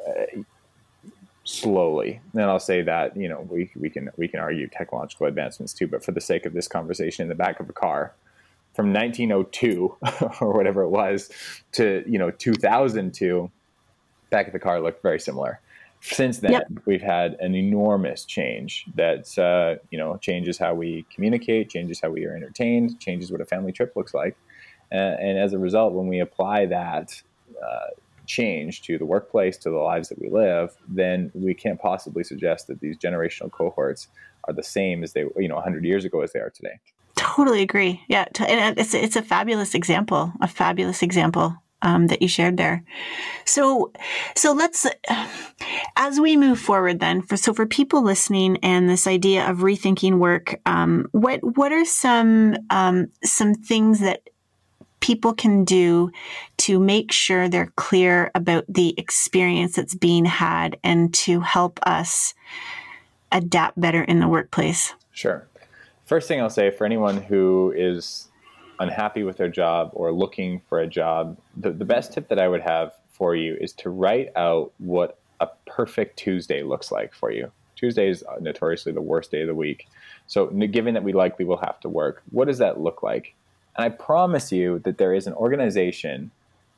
uh, 0.08 0.42
slowly. 1.44 2.22
And 2.34 2.44
I'll 2.44 2.60
say 2.60 2.82
that 2.84 3.18
you 3.18 3.28
know 3.28 3.48
we 3.50 3.72
we 3.76 3.90
can 3.90 4.10
we 4.18 4.28
can 4.28 4.40
argue 4.40 4.68
technological 4.68 5.28
advancements 5.28 5.74
too, 5.74 5.88
but 5.88 6.04
for 6.04 6.12
the 6.12 6.22
sake 6.22 6.46
of 6.46 6.54
this 6.54 6.68
conversation, 6.68 7.24
in 7.24 7.30
the 7.30 7.36
back 7.36 7.60
of 7.60 7.70
a 7.70 7.74
car 7.74 8.14
from 8.76 8.94
1902 8.94 9.98
or 10.42 10.54
whatever 10.54 10.84
it 10.84 10.90
was 10.90 11.30
to 11.74 12.04
you 12.08 12.20
know 12.20 12.32
2002, 12.32 13.50
back 14.30 14.48
of 14.48 14.54
the 14.54 14.60
car 14.60 14.80
looked 14.80 15.02
very 15.02 15.20
similar. 15.20 15.60
Since 16.02 16.38
then, 16.38 16.52
yep. 16.54 16.68
we've 16.86 17.02
had 17.02 17.36
an 17.42 17.56
enormous 17.56 18.24
change 18.24 18.86
that 18.96 19.38
uh, 19.38 19.82
you 19.90 19.98
know 19.98 20.18
changes 20.18 20.58
how 20.58 20.74
we 20.74 21.06
communicate, 21.14 21.70
changes 21.70 22.00
how 22.00 22.10
we 22.10 22.26
are 22.26 22.36
entertained, 22.36 23.00
changes 23.00 23.32
what 23.32 23.42
a 23.42 23.46
family 23.46 23.72
trip 23.72 23.96
looks 23.96 24.14
like. 24.14 24.38
Uh, 24.92 24.96
and 24.96 25.38
as 25.38 25.54
a 25.54 25.60
result, 25.60 25.94
when 25.94 26.08
we 26.08 26.20
apply 26.20 26.66
that 26.68 27.22
uh, 27.66 27.90
change 28.26 28.82
to 28.84 28.98
the 28.98 29.06
workplace, 29.06 29.58
to 29.58 29.70
the 29.70 29.78
lives 29.78 30.10
that 30.10 30.20
we 30.20 30.30
live, 30.30 30.76
then 30.88 31.32
we 31.34 31.54
can't 31.54 31.80
possibly 31.80 32.24
suggest 32.24 32.68
that 32.68 32.80
these 32.80 32.98
generational 32.98 33.52
cohorts 33.52 34.08
are 34.46 34.54
the 34.54 34.64
same 34.64 35.04
as 35.04 35.14
they, 35.14 35.26
you 35.38 35.48
know, 35.48 35.56
100 35.56 35.84
years 35.84 36.06
ago 36.06 36.22
as 36.22 36.32
they 36.32 36.40
are 36.40 36.52
today. 36.52 36.80
Totally 37.16 37.62
agree. 37.62 38.02
Yeah, 38.08 38.26
and 38.48 38.80
it's 38.80 38.94
it's 38.94 39.18
a 39.18 39.22
fabulous 39.22 39.76
example, 39.76 40.32
a 40.42 40.48
fabulous 40.48 41.04
example 41.04 41.58
um, 41.82 42.08
that 42.08 42.22
you 42.22 42.28
shared 42.28 42.58
there. 42.58 42.84
So, 43.46 43.92
so 44.36 44.54
let's 44.54 44.86
as 45.98 46.20
we 46.20 46.38
move 46.38 46.60
forward 46.60 47.00
then. 47.00 47.22
For 47.22 47.38
so 47.38 47.54
for 47.54 47.66
people 47.66 48.04
listening 48.04 48.58
and 48.64 48.90
this 48.90 49.08
idea 49.08 49.50
of 49.50 49.58
rethinking 49.58 50.18
work, 50.18 50.60
um, 50.66 51.08
what 51.12 51.40
what 51.58 51.72
are 51.72 51.86
some 51.86 52.56
um, 52.70 53.08
some 53.24 53.54
things 53.54 54.00
that 54.00 54.22
people 55.10 55.34
can 55.34 55.66
do 55.66 56.12
to 56.56 56.80
make 56.80 57.12
sure 57.12 57.50
they're 57.50 57.74
clear 57.76 58.30
about 58.36 58.64
the 58.70 58.94
experience 58.96 59.76
that's 59.76 59.96
being 59.96 60.24
had 60.24 60.78
and 60.84 61.12
to 61.12 61.40
help 61.40 61.80
us 61.82 62.36
adapt 63.32 63.82
better 63.82 64.04
in 64.04 64.20
the 64.20 64.28
workplace? 64.28 64.94
Sure. 65.12 65.48
First 66.06 66.28
thing 66.28 66.40
I'll 66.40 66.52
say 66.52 66.70
for 66.70 66.86
anyone 66.86 67.18
who 67.18 67.74
is 67.76 68.28
unhappy 68.80 69.24
with 69.24 69.38
their 69.38 69.50
job 69.50 69.90
or 69.94 70.12
looking 70.12 70.62
for 70.70 70.80
a 70.80 70.86
job, 70.86 71.40
the, 71.58 71.72
the 71.72 71.86
best 71.86 72.14
tip 72.14 72.30
that 72.30 72.38
I 72.38 72.48
would 72.48 72.62
have 72.62 72.94
for 73.10 73.36
you 73.36 73.58
is 73.60 73.74
to 73.82 73.90
write 73.90 74.30
out 74.36 74.74
what 74.78 75.18
a 75.40 75.48
perfect 75.66 76.20
Tuesday 76.20 76.62
looks 76.62 76.92
like 76.92 77.16
for 77.16 77.32
you. 77.32 77.52
Tuesday 77.76 78.10
is 78.10 78.24
notoriously 78.42 78.92
the 78.92 79.02
worst 79.02 79.32
day 79.32 79.42
of 79.42 79.48
the 79.48 79.56
week. 79.56 79.88
So, 80.28 80.46
given 80.48 80.94
that 80.94 81.04
we 81.04 81.14
likely 81.14 81.46
will 81.46 81.58
have 81.58 81.80
to 81.80 81.90
work, 81.90 82.22
what 82.30 82.46
does 82.46 82.60
that 82.60 82.80
look 82.80 83.02
like? 83.02 83.34
And 83.78 83.86
I 83.86 83.90
promise 83.90 84.52
you 84.52 84.80
that 84.80 84.98
there 84.98 85.14
is 85.14 85.28
an 85.28 85.34
organization 85.34 86.32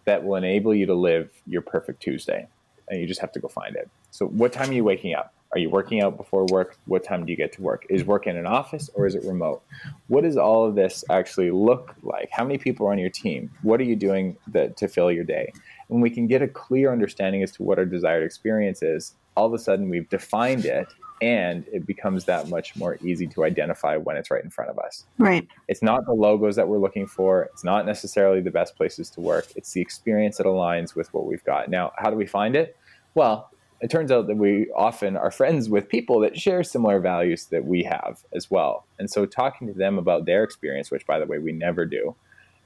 that 0.05 0.23
will 0.23 0.35
enable 0.35 0.73
you 0.73 0.85
to 0.85 0.95
live 0.95 1.31
your 1.47 1.61
perfect 1.61 2.01
Tuesday. 2.01 2.47
And 2.89 2.99
you 2.99 3.07
just 3.07 3.21
have 3.21 3.31
to 3.33 3.39
go 3.39 3.47
find 3.47 3.75
it. 3.75 3.89
So, 4.09 4.27
what 4.27 4.51
time 4.51 4.69
are 4.69 4.73
you 4.73 4.83
waking 4.83 5.13
up? 5.13 5.33
Are 5.53 5.59
you 5.59 5.69
working 5.69 6.01
out 6.01 6.15
before 6.15 6.45
work? 6.45 6.77
What 6.85 7.03
time 7.03 7.25
do 7.25 7.31
you 7.31 7.37
get 7.37 7.51
to 7.53 7.61
work? 7.61 7.85
Is 7.89 8.05
work 8.05 8.25
in 8.25 8.37
an 8.37 8.45
office 8.45 8.89
or 8.93 9.05
is 9.05 9.15
it 9.15 9.23
remote? 9.25 9.61
What 10.07 10.23
does 10.23 10.37
all 10.37 10.65
of 10.65 10.75
this 10.75 11.03
actually 11.09 11.51
look 11.51 11.93
like? 12.03 12.29
How 12.31 12.45
many 12.45 12.57
people 12.57 12.87
are 12.87 12.91
on 12.91 12.99
your 12.99 13.09
team? 13.09 13.51
What 13.61 13.81
are 13.81 13.83
you 13.83 13.97
doing 13.97 14.37
that, 14.47 14.77
to 14.77 14.87
fill 14.87 15.11
your 15.11 15.25
day? 15.25 15.51
And 15.89 16.01
we 16.01 16.09
can 16.09 16.25
get 16.25 16.41
a 16.41 16.47
clear 16.47 16.91
understanding 16.91 17.43
as 17.43 17.51
to 17.53 17.63
what 17.63 17.79
our 17.79 17.85
desired 17.85 18.23
experience 18.23 18.81
is, 18.81 19.13
all 19.35 19.47
of 19.47 19.53
a 19.53 19.59
sudden 19.59 19.89
we've 19.89 20.09
defined 20.09 20.65
it 20.65 20.87
and 21.21 21.65
it 21.71 21.85
becomes 21.85 22.25
that 22.25 22.49
much 22.49 22.75
more 22.75 22.97
easy 23.03 23.27
to 23.27 23.43
identify 23.43 23.95
when 23.95 24.17
it's 24.17 24.31
right 24.31 24.43
in 24.43 24.49
front 24.49 24.71
of 24.71 24.79
us. 24.79 25.05
Right. 25.19 25.47
It's 25.67 25.83
not 25.83 26.05
the 26.05 26.13
logos 26.13 26.55
that 26.55 26.67
we're 26.67 26.79
looking 26.79 27.05
for. 27.05 27.43
It's 27.53 27.63
not 27.63 27.85
necessarily 27.85 28.41
the 28.41 28.51
best 28.51 28.75
places 28.75 29.09
to 29.11 29.21
work. 29.21 29.47
It's 29.55 29.71
the 29.73 29.81
experience 29.81 30.37
that 30.37 30.47
aligns 30.47 30.95
with 30.95 31.13
what 31.13 31.25
we've 31.25 31.43
got. 31.43 31.69
Now, 31.69 31.91
how 31.97 32.09
do 32.09 32.15
we 32.15 32.25
find 32.25 32.55
it? 32.55 32.75
Well, 33.13 33.51
it 33.81 33.89
turns 33.89 34.11
out 34.11 34.27
that 34.27 34.37
we 34.37 34.69
often 34.75 35.15
are 35.17 35.31
friends 35.31 35.69
with 35.69 35.89
people 35.89 36.19
that 36.21 36.37
share 36.37 36.63
similar 36.63 36.99
values 36.99 37.45
that 37.47 37.65
we 37.65 37.83
have 37.83 38.23
as 38.33 38.49
well. 38.49 38.85
And 38.99 39.09
so 39.09 39.25
talking 39.25 39.67
to 39.67 39.73
them 39.73 39.97
about 39.97 40.25
their 40.25 40.43
experience, 40.43 40.91
which 40.91 41.05
by 41.05 41.19
the 41.19 41.25
way, 41.25 41.39
we 41.39 41.51
never 41.51 41.85
do, 41.85 42.15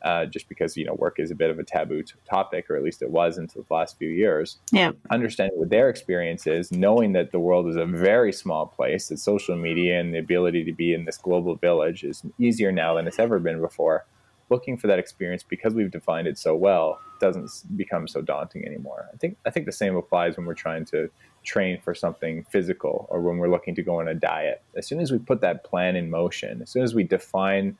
uh, 0.06 0.24
just 0.28 0.47
because 0.47 0.78
you 0.78 0.86
know 0.86 0.93
work 0.93 1.20
is 1.20 1.32
a 1.32 1.36
bit 1.36 1.49
of 1.49 1.58
a 1.58 1.64
taboo 1.64 2.03
t- 2.03 2.14
topic, 2.30 2.70
or 2.70 2.78
at 2.78 2.84
least 2.84 3.01
it 3.01 3.10
was 3.10 3.38
until 3.39 3.66
the 3.68 3.74
last 3.74 3.97
few 3.97 4.08
years. 4.08 4.60
Yeah. 4.72 4.91
Understanding 5.10 5.58
what 5.58 5.72
their 5.72 5.89
experience 5.89 6.45
is, 6.45 6.72
knowing 6.72 7.14
that 7.14 7.32
the 7.32 7.39
world 7.39 7.68
is 7.68 7.76
a 7.76 7.86
very 7.86 8.32
small 8.32 8.68
place, 8.68 9.08
that 9.08 9.18
social 9.18 9.56
media 9.56 9.99
and 9.99 10.14
the 10.14 10.20
ability 10.20 10.64
to 10.64 10.72
be 10.72 10.93
in 10.93 11.06
this 11.06 11.18
global 11.18 11.56
village 11.56 12.03
is 12.03 12.24
easier 12.38 12.72
now 12.72 12.93
than 12.93 13.08
it's 13.08 13.18
ever 13.18 13.39
been 13.39 13.60
before. 13.60 14.06
Looking 14.51 14.78
for 14.78 14.86
that 14.86 14.99
experience 14.99 15.41
because 15.41 15.74
we've 15.74 15.89
defined 15.89 16.28
it 16.28 16.38
so 16.38 16.56
well 16.56 16.99
doesn't 17.20 17.49
become 17.76 18.08
so 18.08 18.22
daunting 18.22 18.64
anymore. 18.64 19.10
I 19.12 19.18
think 19.18 19.38
I 19.43 19.49
think 19.49 19.66
the 19.66 19.72
same 19.72 19.95
applies 19.95 20.38
when 20.38 20.45
we're 20.45 20.53
trying 20.53 20.86
to 20.86 21.10
train 21.43 21.82
for 21.82 21.95
something 21.95 22.43
physical 22.51 23.08
or 23.10 23.22
when 23.22 23.38
we're 23.38 23.49
looking 23.49 23.74
to 23.74 23.82
go 23.82 23.99
on 23.99 24.08
a 24.08 24.14
diet. 24.14 24.62
As 24.76 24.86
soon 24.86 24.99
as 24.99 25.12
we 25.12 25.18
put 25.18 25.41
that 25.41 25.64
plan 25.64 25.95
in 25.95 26.12
motion, 26.12 26.62
as 26.62 26.70
soon 26.70 26.84
as 26.84 26.93
we 26.93 27.03
define 27.03 27.76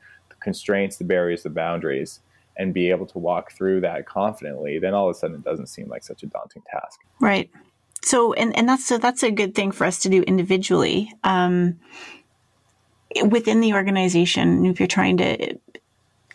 constraints, 0.46 0.96
the 0.96 1.04
barriers, 1.04 1.42
the 1.42 1.50
boundaries, 1.50 2.20
and 2.56 2.72
be 2.72 2.88
able 2.90 3.04
to 3.04 3.18
walk 3.18 3.50
through 3.50 3.80
that 3.80 4.06
confidently, 4.06 4.78
then 4.78 4.94
all 4.94 5.10
of 5.10 5.16
a 5.16 5.18
sudden 5.18 5.36
it 5.36 5.44
doesn't 5.44 5.66
seem 5.66 5.88
like 5.88 6.04
such 6.04 6.22
a 6.22 6.26
daunting 6.26 6.62
task. 6.70 7.00
Right. 7.20 7.50
So, 8.02 8.32
and, 8.34 8.56
and 8.56 8.68
that's 8.68 8.86
so 8.86 8.96
that's 8.96 9.24
a 9.24 9.32
good 9.32 9.56
thing 9.56 9.72
for 9.72 9.84
us 9.84 9.98
to 10.00 10.08
do 10.08 10.22
individually. 10.22 11.12
Um, 11.24 11.80
within 13.28 13.60
the 13.60 13.72
organization, 13.74 14.64
if 14.66 14.78
you're 14.78 14.86
trying 14.86 15.16
to 15.16 15.58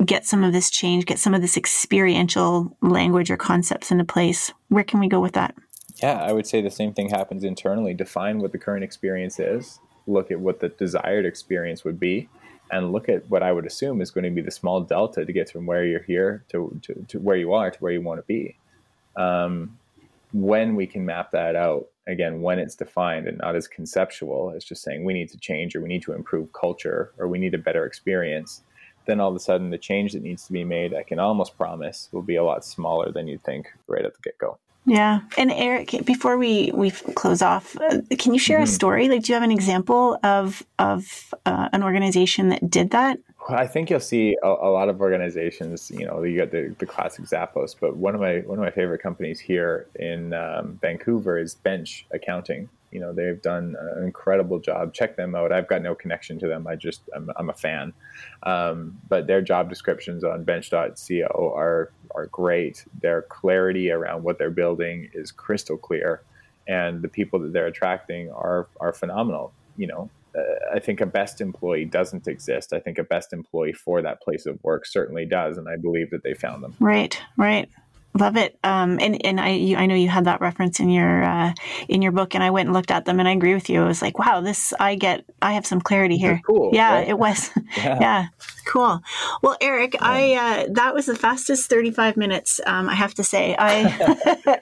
get 0.03 0.25
some 0.25 0.43
of 0.43 0.51
this 0.51 0.69
change, 0.69 1.05
get 1.05 1.19
some 1.19 1.33
of 1.33 1.41
this 1.41 1.55
experiential 1.55 2.75
language 2.81 3.31
or 3.31 3.37
concepts 3.37 3.91
into 3.91 4.03
place, 4.03 4.51
where 4.67 4.83
can 4.83 4.99
we 4.99 5.07
go 5.07 5.21
with 5.21 5.33
that? 5.33 5.55
Yeah, 6.03 6.21
I 6.21 6.33
would 6.33 6.47
say 6.47 6.61
the 6.61 6.71
same 6.71 6.93
thing 6.93 7.09
happens 7.09 7.43
internally. 7.43 7.93
Define 7.93 8.39
what 8.39 8.51
the 8.51 8.57
current 8.57 8.83
experience 8.83 9.39
is, 9.39 9.79
look 10.07 10.31
at 10.31 10.39
what 10.41 10.59
the 10.59 10.69
desired 10.69 11.25
experience 11.25 11.85
would 11.85 11.99
be, 11.99 12.27
and 12.71 12.91
look 12.91 13.09
at 13.09 13.29
what 13.29 13.43
I 13.43 13.51
would 13.51 13.65
assume 13.65 14.01
is 14.01 14.11
going 14.11 14.23
to 14.23 14.31
be 14.31 14.41
the 14.41 14.51
small 14.51 14.81
delta 14.81 15.25
to 15.25 15.33
get 15.33 15.49
from 15.49 15.65
where 15.65 15.83
you're 15.83 16.03
here 16.03 16.45
to, 16.49 16.79
to, 16.83 17.05
to 17.09 17.19
where 17.19 17.35
you 17.35 17.53
are 17.53 17.69
to 17.69 17.79
where 17.79 17.91
you 17.91 18.01
want 18.01 18.19
to 18.19 18.25
be. 18.25 18.57
Um, 19.17 19.77
when 20.31 20.75
we 20.75 20.87
can 20.87 21.05
map 21.05 21.31
that 21.31 21.57
out, 21.57 21.87
again, 22.07 22.41
when 22.41 22.59
it's 22.59 22.75
defined 22.75 23.27
and 23.27 23.37
not 23.39 23.55
as 23.55 23.67
conceptual 23.67 24.53
as 24.55 24.63
just 24.63 24.81
saying 24.81 25.03
we 25.03 25.13
need 25.13 25.29
to 25.29 25.37
change 25.37 25.75
or 25.75 25.81
we 25.81 25.89
need 25.89 26.03
to 26.03 26.13
improve 26.13 26.53
culture 26.53 27.11
or 27.17 27.27
we 27.27 27.37
need 27.37 27.53
a 27.53 27.57
better 27.57 27.85
experience, 27.85 28.63
then 29.05 29.19
all 29.19 29.29
of 29.29 29.35
a 29.35 29.39
sudden 29.39 29.69
the 29.69 29.77
change 29.77 30.13
that 30.13 30.23
needs 30.23 30.45
to 30.45 30.53
be 30.53 30.63
made, 30.63 30.93
I 30.93 31.03
can 31.03 31.19
almost 31.19 31.57
promise, 31.57 32.07
will 32.11 32.21
be 32.21 32.37
a 32.37 32.43
lot 32.43 32.63
smaller 32.63 33.11
than 33.11 33.27
you'd 33.27 33.43
think 33.43 33.67
right 33.87 34.05
at 34.05 34.13
the 34.13 34.21
get 34.21 34.37
go. 34.37 34.57
Yeah. 34.85 35.21
And 35.37 35.51
Eric, 35.51 36.05
before 36.05 36.37
we, 36.37 36.71
we 36.73 36.91
close 36.91 37.41
off, 37.41 37.77
uh, 37.77 38.01
can 38.17 38.33
you 38.33 38.39
share 38.39 38.57
mm-hmm. 38.57 38.63
a 38.63 38.67
story? 38.67 39.09
Like, 39.09 39.23
do 39.23 39.31
you 39.31 39.35
have 39.35 39.43
an 39.43 39.51
example 39.51 40.17
of, 40.23 40.63
of 40.79 41.33
uh, 41.45 41.69
an 41.71 41.83
organization 41.83 42.49
that 42.49 42.69
did 42.69 42.89
that? 42.91 43.19
Well, 43.47 43.59
I 43.59 43.67
think 43.67 43.89
you'll 43.89 43.99
see 43.99 44.37
a, 44.43 44.47
a, 44.47 44.71
lot 44.71 44.89
of 44.89 45.01
organizations, 45.01 45.91
you 45.91 46.05
know, 46.05 46.23
you 46.23 46.37
got 46.37 46.51
the, 46.51 46.75
the 46.79 46.85
classic 46.85 47.25
Zappos, 47.25 47.75
but 47.79 47.95
one 47.95 48.15
of 48.15 48.21
my, 48.21 48.39
one 48.39 48.57
of 48.57 48.63
my 48.63 48.71
favorite 48.71 49.01
companies 49.01 49.39
here 49.39 49.87
in 49.95 50.33
um, 50.33 50.79
Vancouver 50.81 51.37
is 51.37 51.55
Bench 51.55 52.05
Accounting 52.11 52.69
you 52.91 52.99
know 52.99 53.13
they've 53.13 53.41
done 53.41 53.75
an 53.79 54.03
incredible 54.03 54.59
job 54.59 54.93
check 54.93 55.15
them 55.15 55.35
out 55.35 55.51
i've 55.51 55.67
got 55.67 55.81
no 55.81 55.95
connection 55.95 56.37
to 56.39 56.47
them 56.47 56.67
i 56.67 56.75
just 56.75 57.01
i'm, 57.15 57.29
I'm 57.37 57.49
a 57.49 57.53
fan 57.53 57.93
um, 58.43 58.97
but 59.07 59.27
their 59.27 59.41
job 59.41 59.69
descriptions 59.69 60.23
on 60.23 60.43
bench.co 60.43 61.53
are 61.55 61.91
are 62.15 62.25
great 62.27 62.85
their 63.01 63.23
clarity 63.23 63.91
around 63.91 64.23
what 64.23 64.37
they're 64.37 64.49
building 64.49 65.09
is 65.13 65.31
crystal 65.31 65.77
clear 65.77 66.21
and 66.67 67.01
the 67.01 67.07
people 67.07 67.39
that 67.39 67.53
they're 67.53 67.67
attracting 67.67 68.31
are 68.31 68.67
are 68.79 68.93
phenomenal 68.93 69.53
you 69.77 69.87
know 69.87 70.09
uh, 70.33 70.41
I 70.73 70.79
think 70.79 71.01
a 71.01 71.05
best 71.05 71.41
employee 71.41 71.85
doesn't 71.85 72.27
exist. 72.27 72.71
I 72.71 72.79
think 72.79 72.97
a 72.97 73.03
best 73.03 73.33
employee 73.33 73.73
for 73.73 74.01
that 74.01 74.21
place 74.21 74.45
of 74.45 74.63
work 74.63 74.85
certainly 74.85 75.25
does, 75.25 75.57
and 75.57 75.67
I 75.67 75.75
believe 75.75 76.09
that 76.11 76.23
they 76.23 76.33
found 76.33 76.63
them. 76.63 76.73
Right, 76.79 77.21
right. 77.35 77.69
Love 78.13 78.35
it. 78.35 78.59
Um, 78.63 78.99
and 78.99 79.25
and 79.25 79.39
I 79.39 79.51
you, 79.51 79.77
I 79.77 79.85
know 79.85 79.95
you 79.95 80.09
had 80.09 80.25
that 80.25 80.41
reference 80.41 80.81
in 80.81 80.89
your 80.89 81.23
uh, 81.23 81.53
in 81.87 82.01
your 82.01 82.11
book, 82.11 82.35
and 82.35 82.43
I 82.43 82.49
went 82.49 82.67
and 82.67 82.73
looked 82.73 82.91
at 82.91 83.05
them, 83.05 83.19
and 83.19 83.27
I 83.27 83.31
agree 83.31 83.53
with 83.53 83.69
you. 83.69 83.83
I 83.83 83.87
was 83.87 84.01
like, 84.01 84.19
wow, 84.19 84.41
this 84.41 84.73
I 84.79 84.95
get. 84.95 85.23
I 85.41 85.53
have 85.53 85.65
some 85.65 85.79
clarity 85.79 86.17
here. 86.17 86.41
Cool. 86.45 86.71
Yeah, 86.73 86.95
right? 86.95 87.07
it 87.07 87.17
was. 87.17 87.49
Yeah. 87.77 87.97
yeah. 88.01 88.25
Cool. 88.65 89.01
Well, 89.41 89.55
Eric, 89.61 89.93
yeah. 89.93 89.99
I 90.01 90.33
uh, 90.33 90.67
that 90.73 90.93
was 90.93 91.05
the 91.05 91.15
fastest 91.15 91.69
thirty 91.69 91.89
five 91.89 92.17
minutes. 92.17 92.59
Um, 92.65 92.89
I 92.89 92.95
have 92.95 93.13
to 93.15 93.23
say. 93.23 93.55
I. 93.57 94.59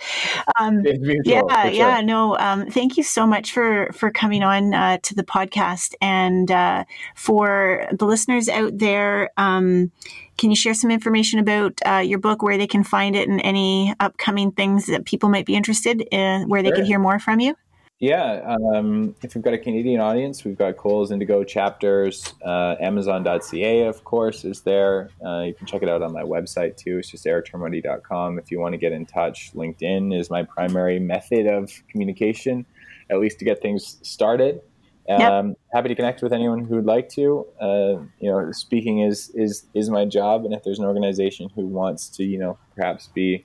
um, 0.59 0.83
yeah, 1.25 1.41
sure. 1.41 1.71
yeah. 1.71 2.01
No. 2.01 2.37
Um, 2.37 2.67
thank 2.67 2.97
you 2.97 3.03
so 3.03 3.25
much 3.25 3.51
for 3.51 3.91
for 3.93 4.11
coming 4.11 4.43
on 4.43 4.73
uh, 4.75 4.99
to 5.03 5.15
the 5.15 5.23
podcast, 5.23 5.95
and 6.01 6.51
uh, 6.51 6.85
for 7.15 7.87
the 7.91 8.05
listeners 8.05 8.47
out 8.47 8.77
there 8.77 9.31
um, 9.37 9.91
can 10.39 10.49
you 10.49 10.55
share 10.55 10.73
some 10.73 10.89
information 10.89 11.37
about 11.37 11.79
uh, 11.85 11.97
your 11.97 12.17
book, 12.17 12.41
where 12.41 12.57
they 12.57 12.65
can 12.65 12.83
find 12.83 13.13
it, 13.13 13.27
and 13.27 13.41
any 13.43 13.93
upcoming 13.99 14.51
things 14.53 14.85
that 14.85 15.03
people 15.03 15.27
might 15.27 15.45
be 15.45 15.53
interested 15.53 16.01
in, 16.11 16.47
where 16.47 16.63
they 16.63 16.69
sure. 16.69 16.77
can 16.77 16.85
hear 16.85 16.97
more 16.97 17.19
from 17.19 17.41
you? 17.41 17.55
Yeah, 17.99 18.55
um, 18.73 19.13
if 19.21 19.35
we've 19.35 19.43
got 19.43 19.53
a 19.53 19.57
Canadian 19.57 19.99
audience, 19.99 20.45
we've 20.45 20.57
got 20.57 20.77
Coles 20.77 21.11
Indigo 21.11 21.43
chapters. 21.43 22.33
Uh, 22.45 22.75
Amazon.ca, 22.79 23.81
of 23.81 24.05
course, 24.05 24.45
is 24.45 24.61
there. 24.61 25.09
Uh, 25.23 25.41
you 25.41 25.53
can 25.53 25.67
check 25.67 25.83
it 25.83 25.89
out 25.89 26.01
on 26.01 26.13
my 26.13 26.23
website 26.23 26.77
too. 26.77 26.99
It's 26.99 27.09
just 27.09 27.25
erictormondy.com. 27.25 28.39
If 28.39 28.51
you 28.51 28.61
want 28.61 28.71
to 28.71 28.77
get 28.77 28.93
in 28.93 29.05
touch, 29.05 29.51
LinkedIn 29.53 30.17
is 30.17 30.29
my 30.29 30.43
primary 30.43 30.99
method 30.99 31.47
of 31.47 31.69
communication, 31.89 32.65
at 33.09 33.19
least 33.19 33.39
to 33.39 33.45
get 33.45 33.61
things 33.61 33.97
started. 34.03 34.61
Um, 35.09 35.47
yep. 35.49 35.57
Happy 35.73 35.89
to 35.89 35.95
connect 35.95 36.21
with 36.21 36.31
anyone 36.31 36.65
who 36.65 36.75
would 36.75 36.85
like 36.85 37.09
to. 37.09 37.45
Uh, 37.59 38.03
you 38.19 38.29
know, 38.29 38.51
speaking 38.51 38.99
is 38.99 39.31
is 39.33 39.65
is 39.73 39.89
my 39.89 40.05
job, 40.05 40.45
and 40.45 40.53
if 40.53 40.63
there's 40.63 40.77
an 40.77 40.85
organization 40.85 41.49
who 41.55 41.65
wants 41.65 42.09
to, 42.09 42.23
you 42.23 42.37
know, 42.37 42.59
perhaps 42.75 43.07
be 43.07 43.43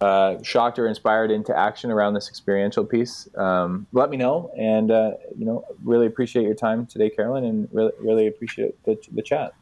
uh, 0.00 0.42
shocked 0.42 0.78
or 0.78 0.88
inspired 0.88 1.30
into 1.30 1.56
action 1.56 1.92
around 1.92 2.14
this 2.14 2.28
experiential 2.28 2.84
piece, 2.84 3.28
um, 3.36 3.86
let 3.92 4.10
me 4.10 4.16
know. 4.16 4.50
And 4.58 4.90
uh, 4.90 5.12
you 5.38 5.46
know, 5.46 5.64
really 5.84 6.06
appreciate 6.06 6.42
your 6.42 6.54
time 6.54 6.86
today, 6.86 7.08
Carolyn, 7.08 7.44
and 7.44 7.68
really 7.72 7.92
really 8.00 8.26
appreciate 8.26 8.82
the 8.84 8.98
the 9.12 9.22
chat. 9.22 9.54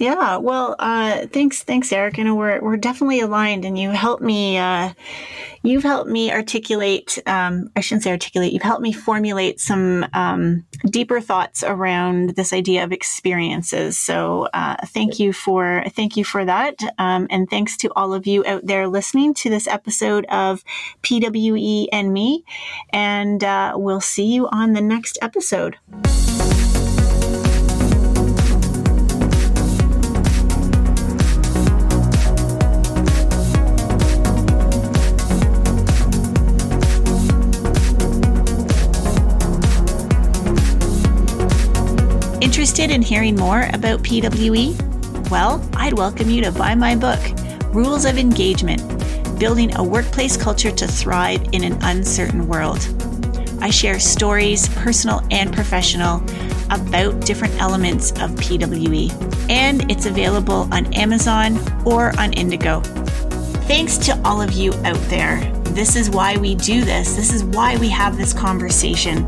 Yeah, 0.00 0.36
well, 0.36 0.76
uh, 0.78 1.26
thanks, 1.26 1.62
thanks, 1.62 1.92
Eric. 1.92 2.18
Know 2.18 2.34
we're 2.34 2.60
we're 2.60 2.76
definitely 2.76 3.20
aligned, 3.20 3.64
and 3.64 3.78
you 3.78 3.90
helped 3.90 4.22
me. 4.22 4.58
Uh, 4.58 4.92
you've 5.62 5.82
helped 5.82 6.10
me 6.10 6.30
articulate. 6.30 7.18
Um, 7.26 7.70
I 7.76 7.80
shouldn't 7.80 8.02
say 8.02 8.10
articulate. 8.10 8.52
You've 8.52 8.62
helped 8.62 8.82
me 8.82 8.92
formulate 8.92 9.60
some 9.60 10.06
um, 10.12 10.66
deeper 10.90 11.20
thoughts 11.20 11.62
around 11.62 12.30
this 12.30 12.52
idea 12.52 12.84
of 12.84 12.92
experiences. 12.92 13.96
So, 13.96 14.48
uh, 14.52 14.76
thank 14.86 15.18
you 15.18 15.32
for 15.32 15.84
thank 15.90 16.16
you 16.16 16.24
for 16.24 16.44
that, 16.44 16.78
um, 16.98 17.26
and 17.30 17.48
thanks 17.48 17.76
to 17.78 17.92
all 17.94 18.12
of 18.12 18.26
you 18.26 18.44
out 18.46 18.66
there 18.66 18.88
listening 18.88 19.34
to 19.34 19.50
this 19.50 19.66
episode 19.66 20.26
of 20.26 20.62
PWE 21.02 21.86
and 21.92 22.12
me. 22.12 22.44
And 22.90 23.42
uh, 23.42 23.74
we'll 23.76 24.00
see 24.00 24.26
you 24.26 24.48
on 24.48 24.72
the 24.72 24.82
next 24.82 25.18
episode. 25.22 25.76
Interested 42.76 42.94
in 42.94 43.00
hearing 43.00 43.36
more 43.36 43.70
about 43.72 44.02
PWE? 44.02 45.30
Well, 45.30 45.66
I'd 45.78 45.94
welcome 45.94 46.28
you 46.28 46.42
to 46.42 46.52
buy 46.52 46.74
my 46.74 46.94
book, 46.94 47.18
Rules 47.74 48.04
of 48.04 48.18
Engagement 48.18 48.82
Building 49.38 49.74
a 49.76 49.82
Workplace 49.82 50.36
Culture 50.36 50.70
to 50.70 50.86
Thrive 50.86 51.42
in 51.52 51.64
an 51.64 51.78
Uncertain 51.80 52.46
World. 52.46 52.86
I 53.62 53.70
share 53.70 53.98
stories, 53.98 54.68
personal 54.68 55.26
and 55.30 55.54
professional, 55.54 56.16
about 56.68 57.18
different 57.22 57.58
elements 57.62 58.10
of 58.10 58.32
PWE, 58.32 59.10
and 59.48 59.90
it's 59.90 60.04
available 60.04 60.68
on 60.70 60.92
Amazon 60.92 61.56
or 61.86 62.12
on 62.20 62.34
Indigo. 62.34 62.80
Thanks 63.64 63.96
to 63.96 64.20
all 64.22 64.42
of 64.42 64.52
you 64.52 64.74
out 64.84 65.00
there. 65.08 65.50
This 65.68 65.96
is 65.96 66.10
why 66.10 66.36
we 66.36 66.54
do 66.54 66.84
this. 66.84 67.16
This 67.16 67.32
is 67.32 67.42
why 67.42 67.78
we 67.78 67.88
have 67.88 68.18
this 68.18 68.34
conversation. 68.34 69.26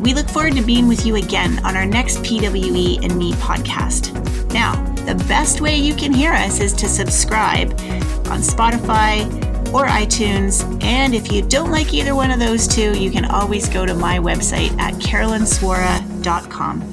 We 0.00 0.14
look 0.14 0.28
forward 0.28 0.56
to 0.56 0.62
being 0.62 0.88
with 0.88 1.04
you 1.04 1.16
again 1.16 1.64
on 1.64 1.76
our 1.76 1.84
next 1.84 2.18
PWE 2.18 3.04
and 3.04 3.16
Me 3.16 3.32
podcast. 3.34 4.14
Now, 4.52 4.82
the 5.04 5.14
best 5.26 5.60
way 5.60 5.76
you 5.76 5.94
can 5.94 6.12
hear 6.12 6.32
us 6.32 6.60
is 6.60 6.72
to 6.74 6.88
subscribe 6.88 7.70
on 8.30 8.40
Spotify 8.40 9.26
or 9.74 9.86
iTunes. 9.86 10.82
And 10.82 11.14
if 11.14 11.30
you 11.30 11.42
don't 11.42 11.70
like 11.70 11.94
either 11.94 12.14
one 12.14 12.30
of 12.30 12.40
those 12.40 12.66
two, 12.66 12.98
you 12.98 13.10
can 13.10 13.26
always 13.26 13.68
go 13.68 13.84
to 13.84 13.94
my 13.94 14.18
website 14.18 14.76
at 14.80 14.94
carolynswora.com. 14.94 16.89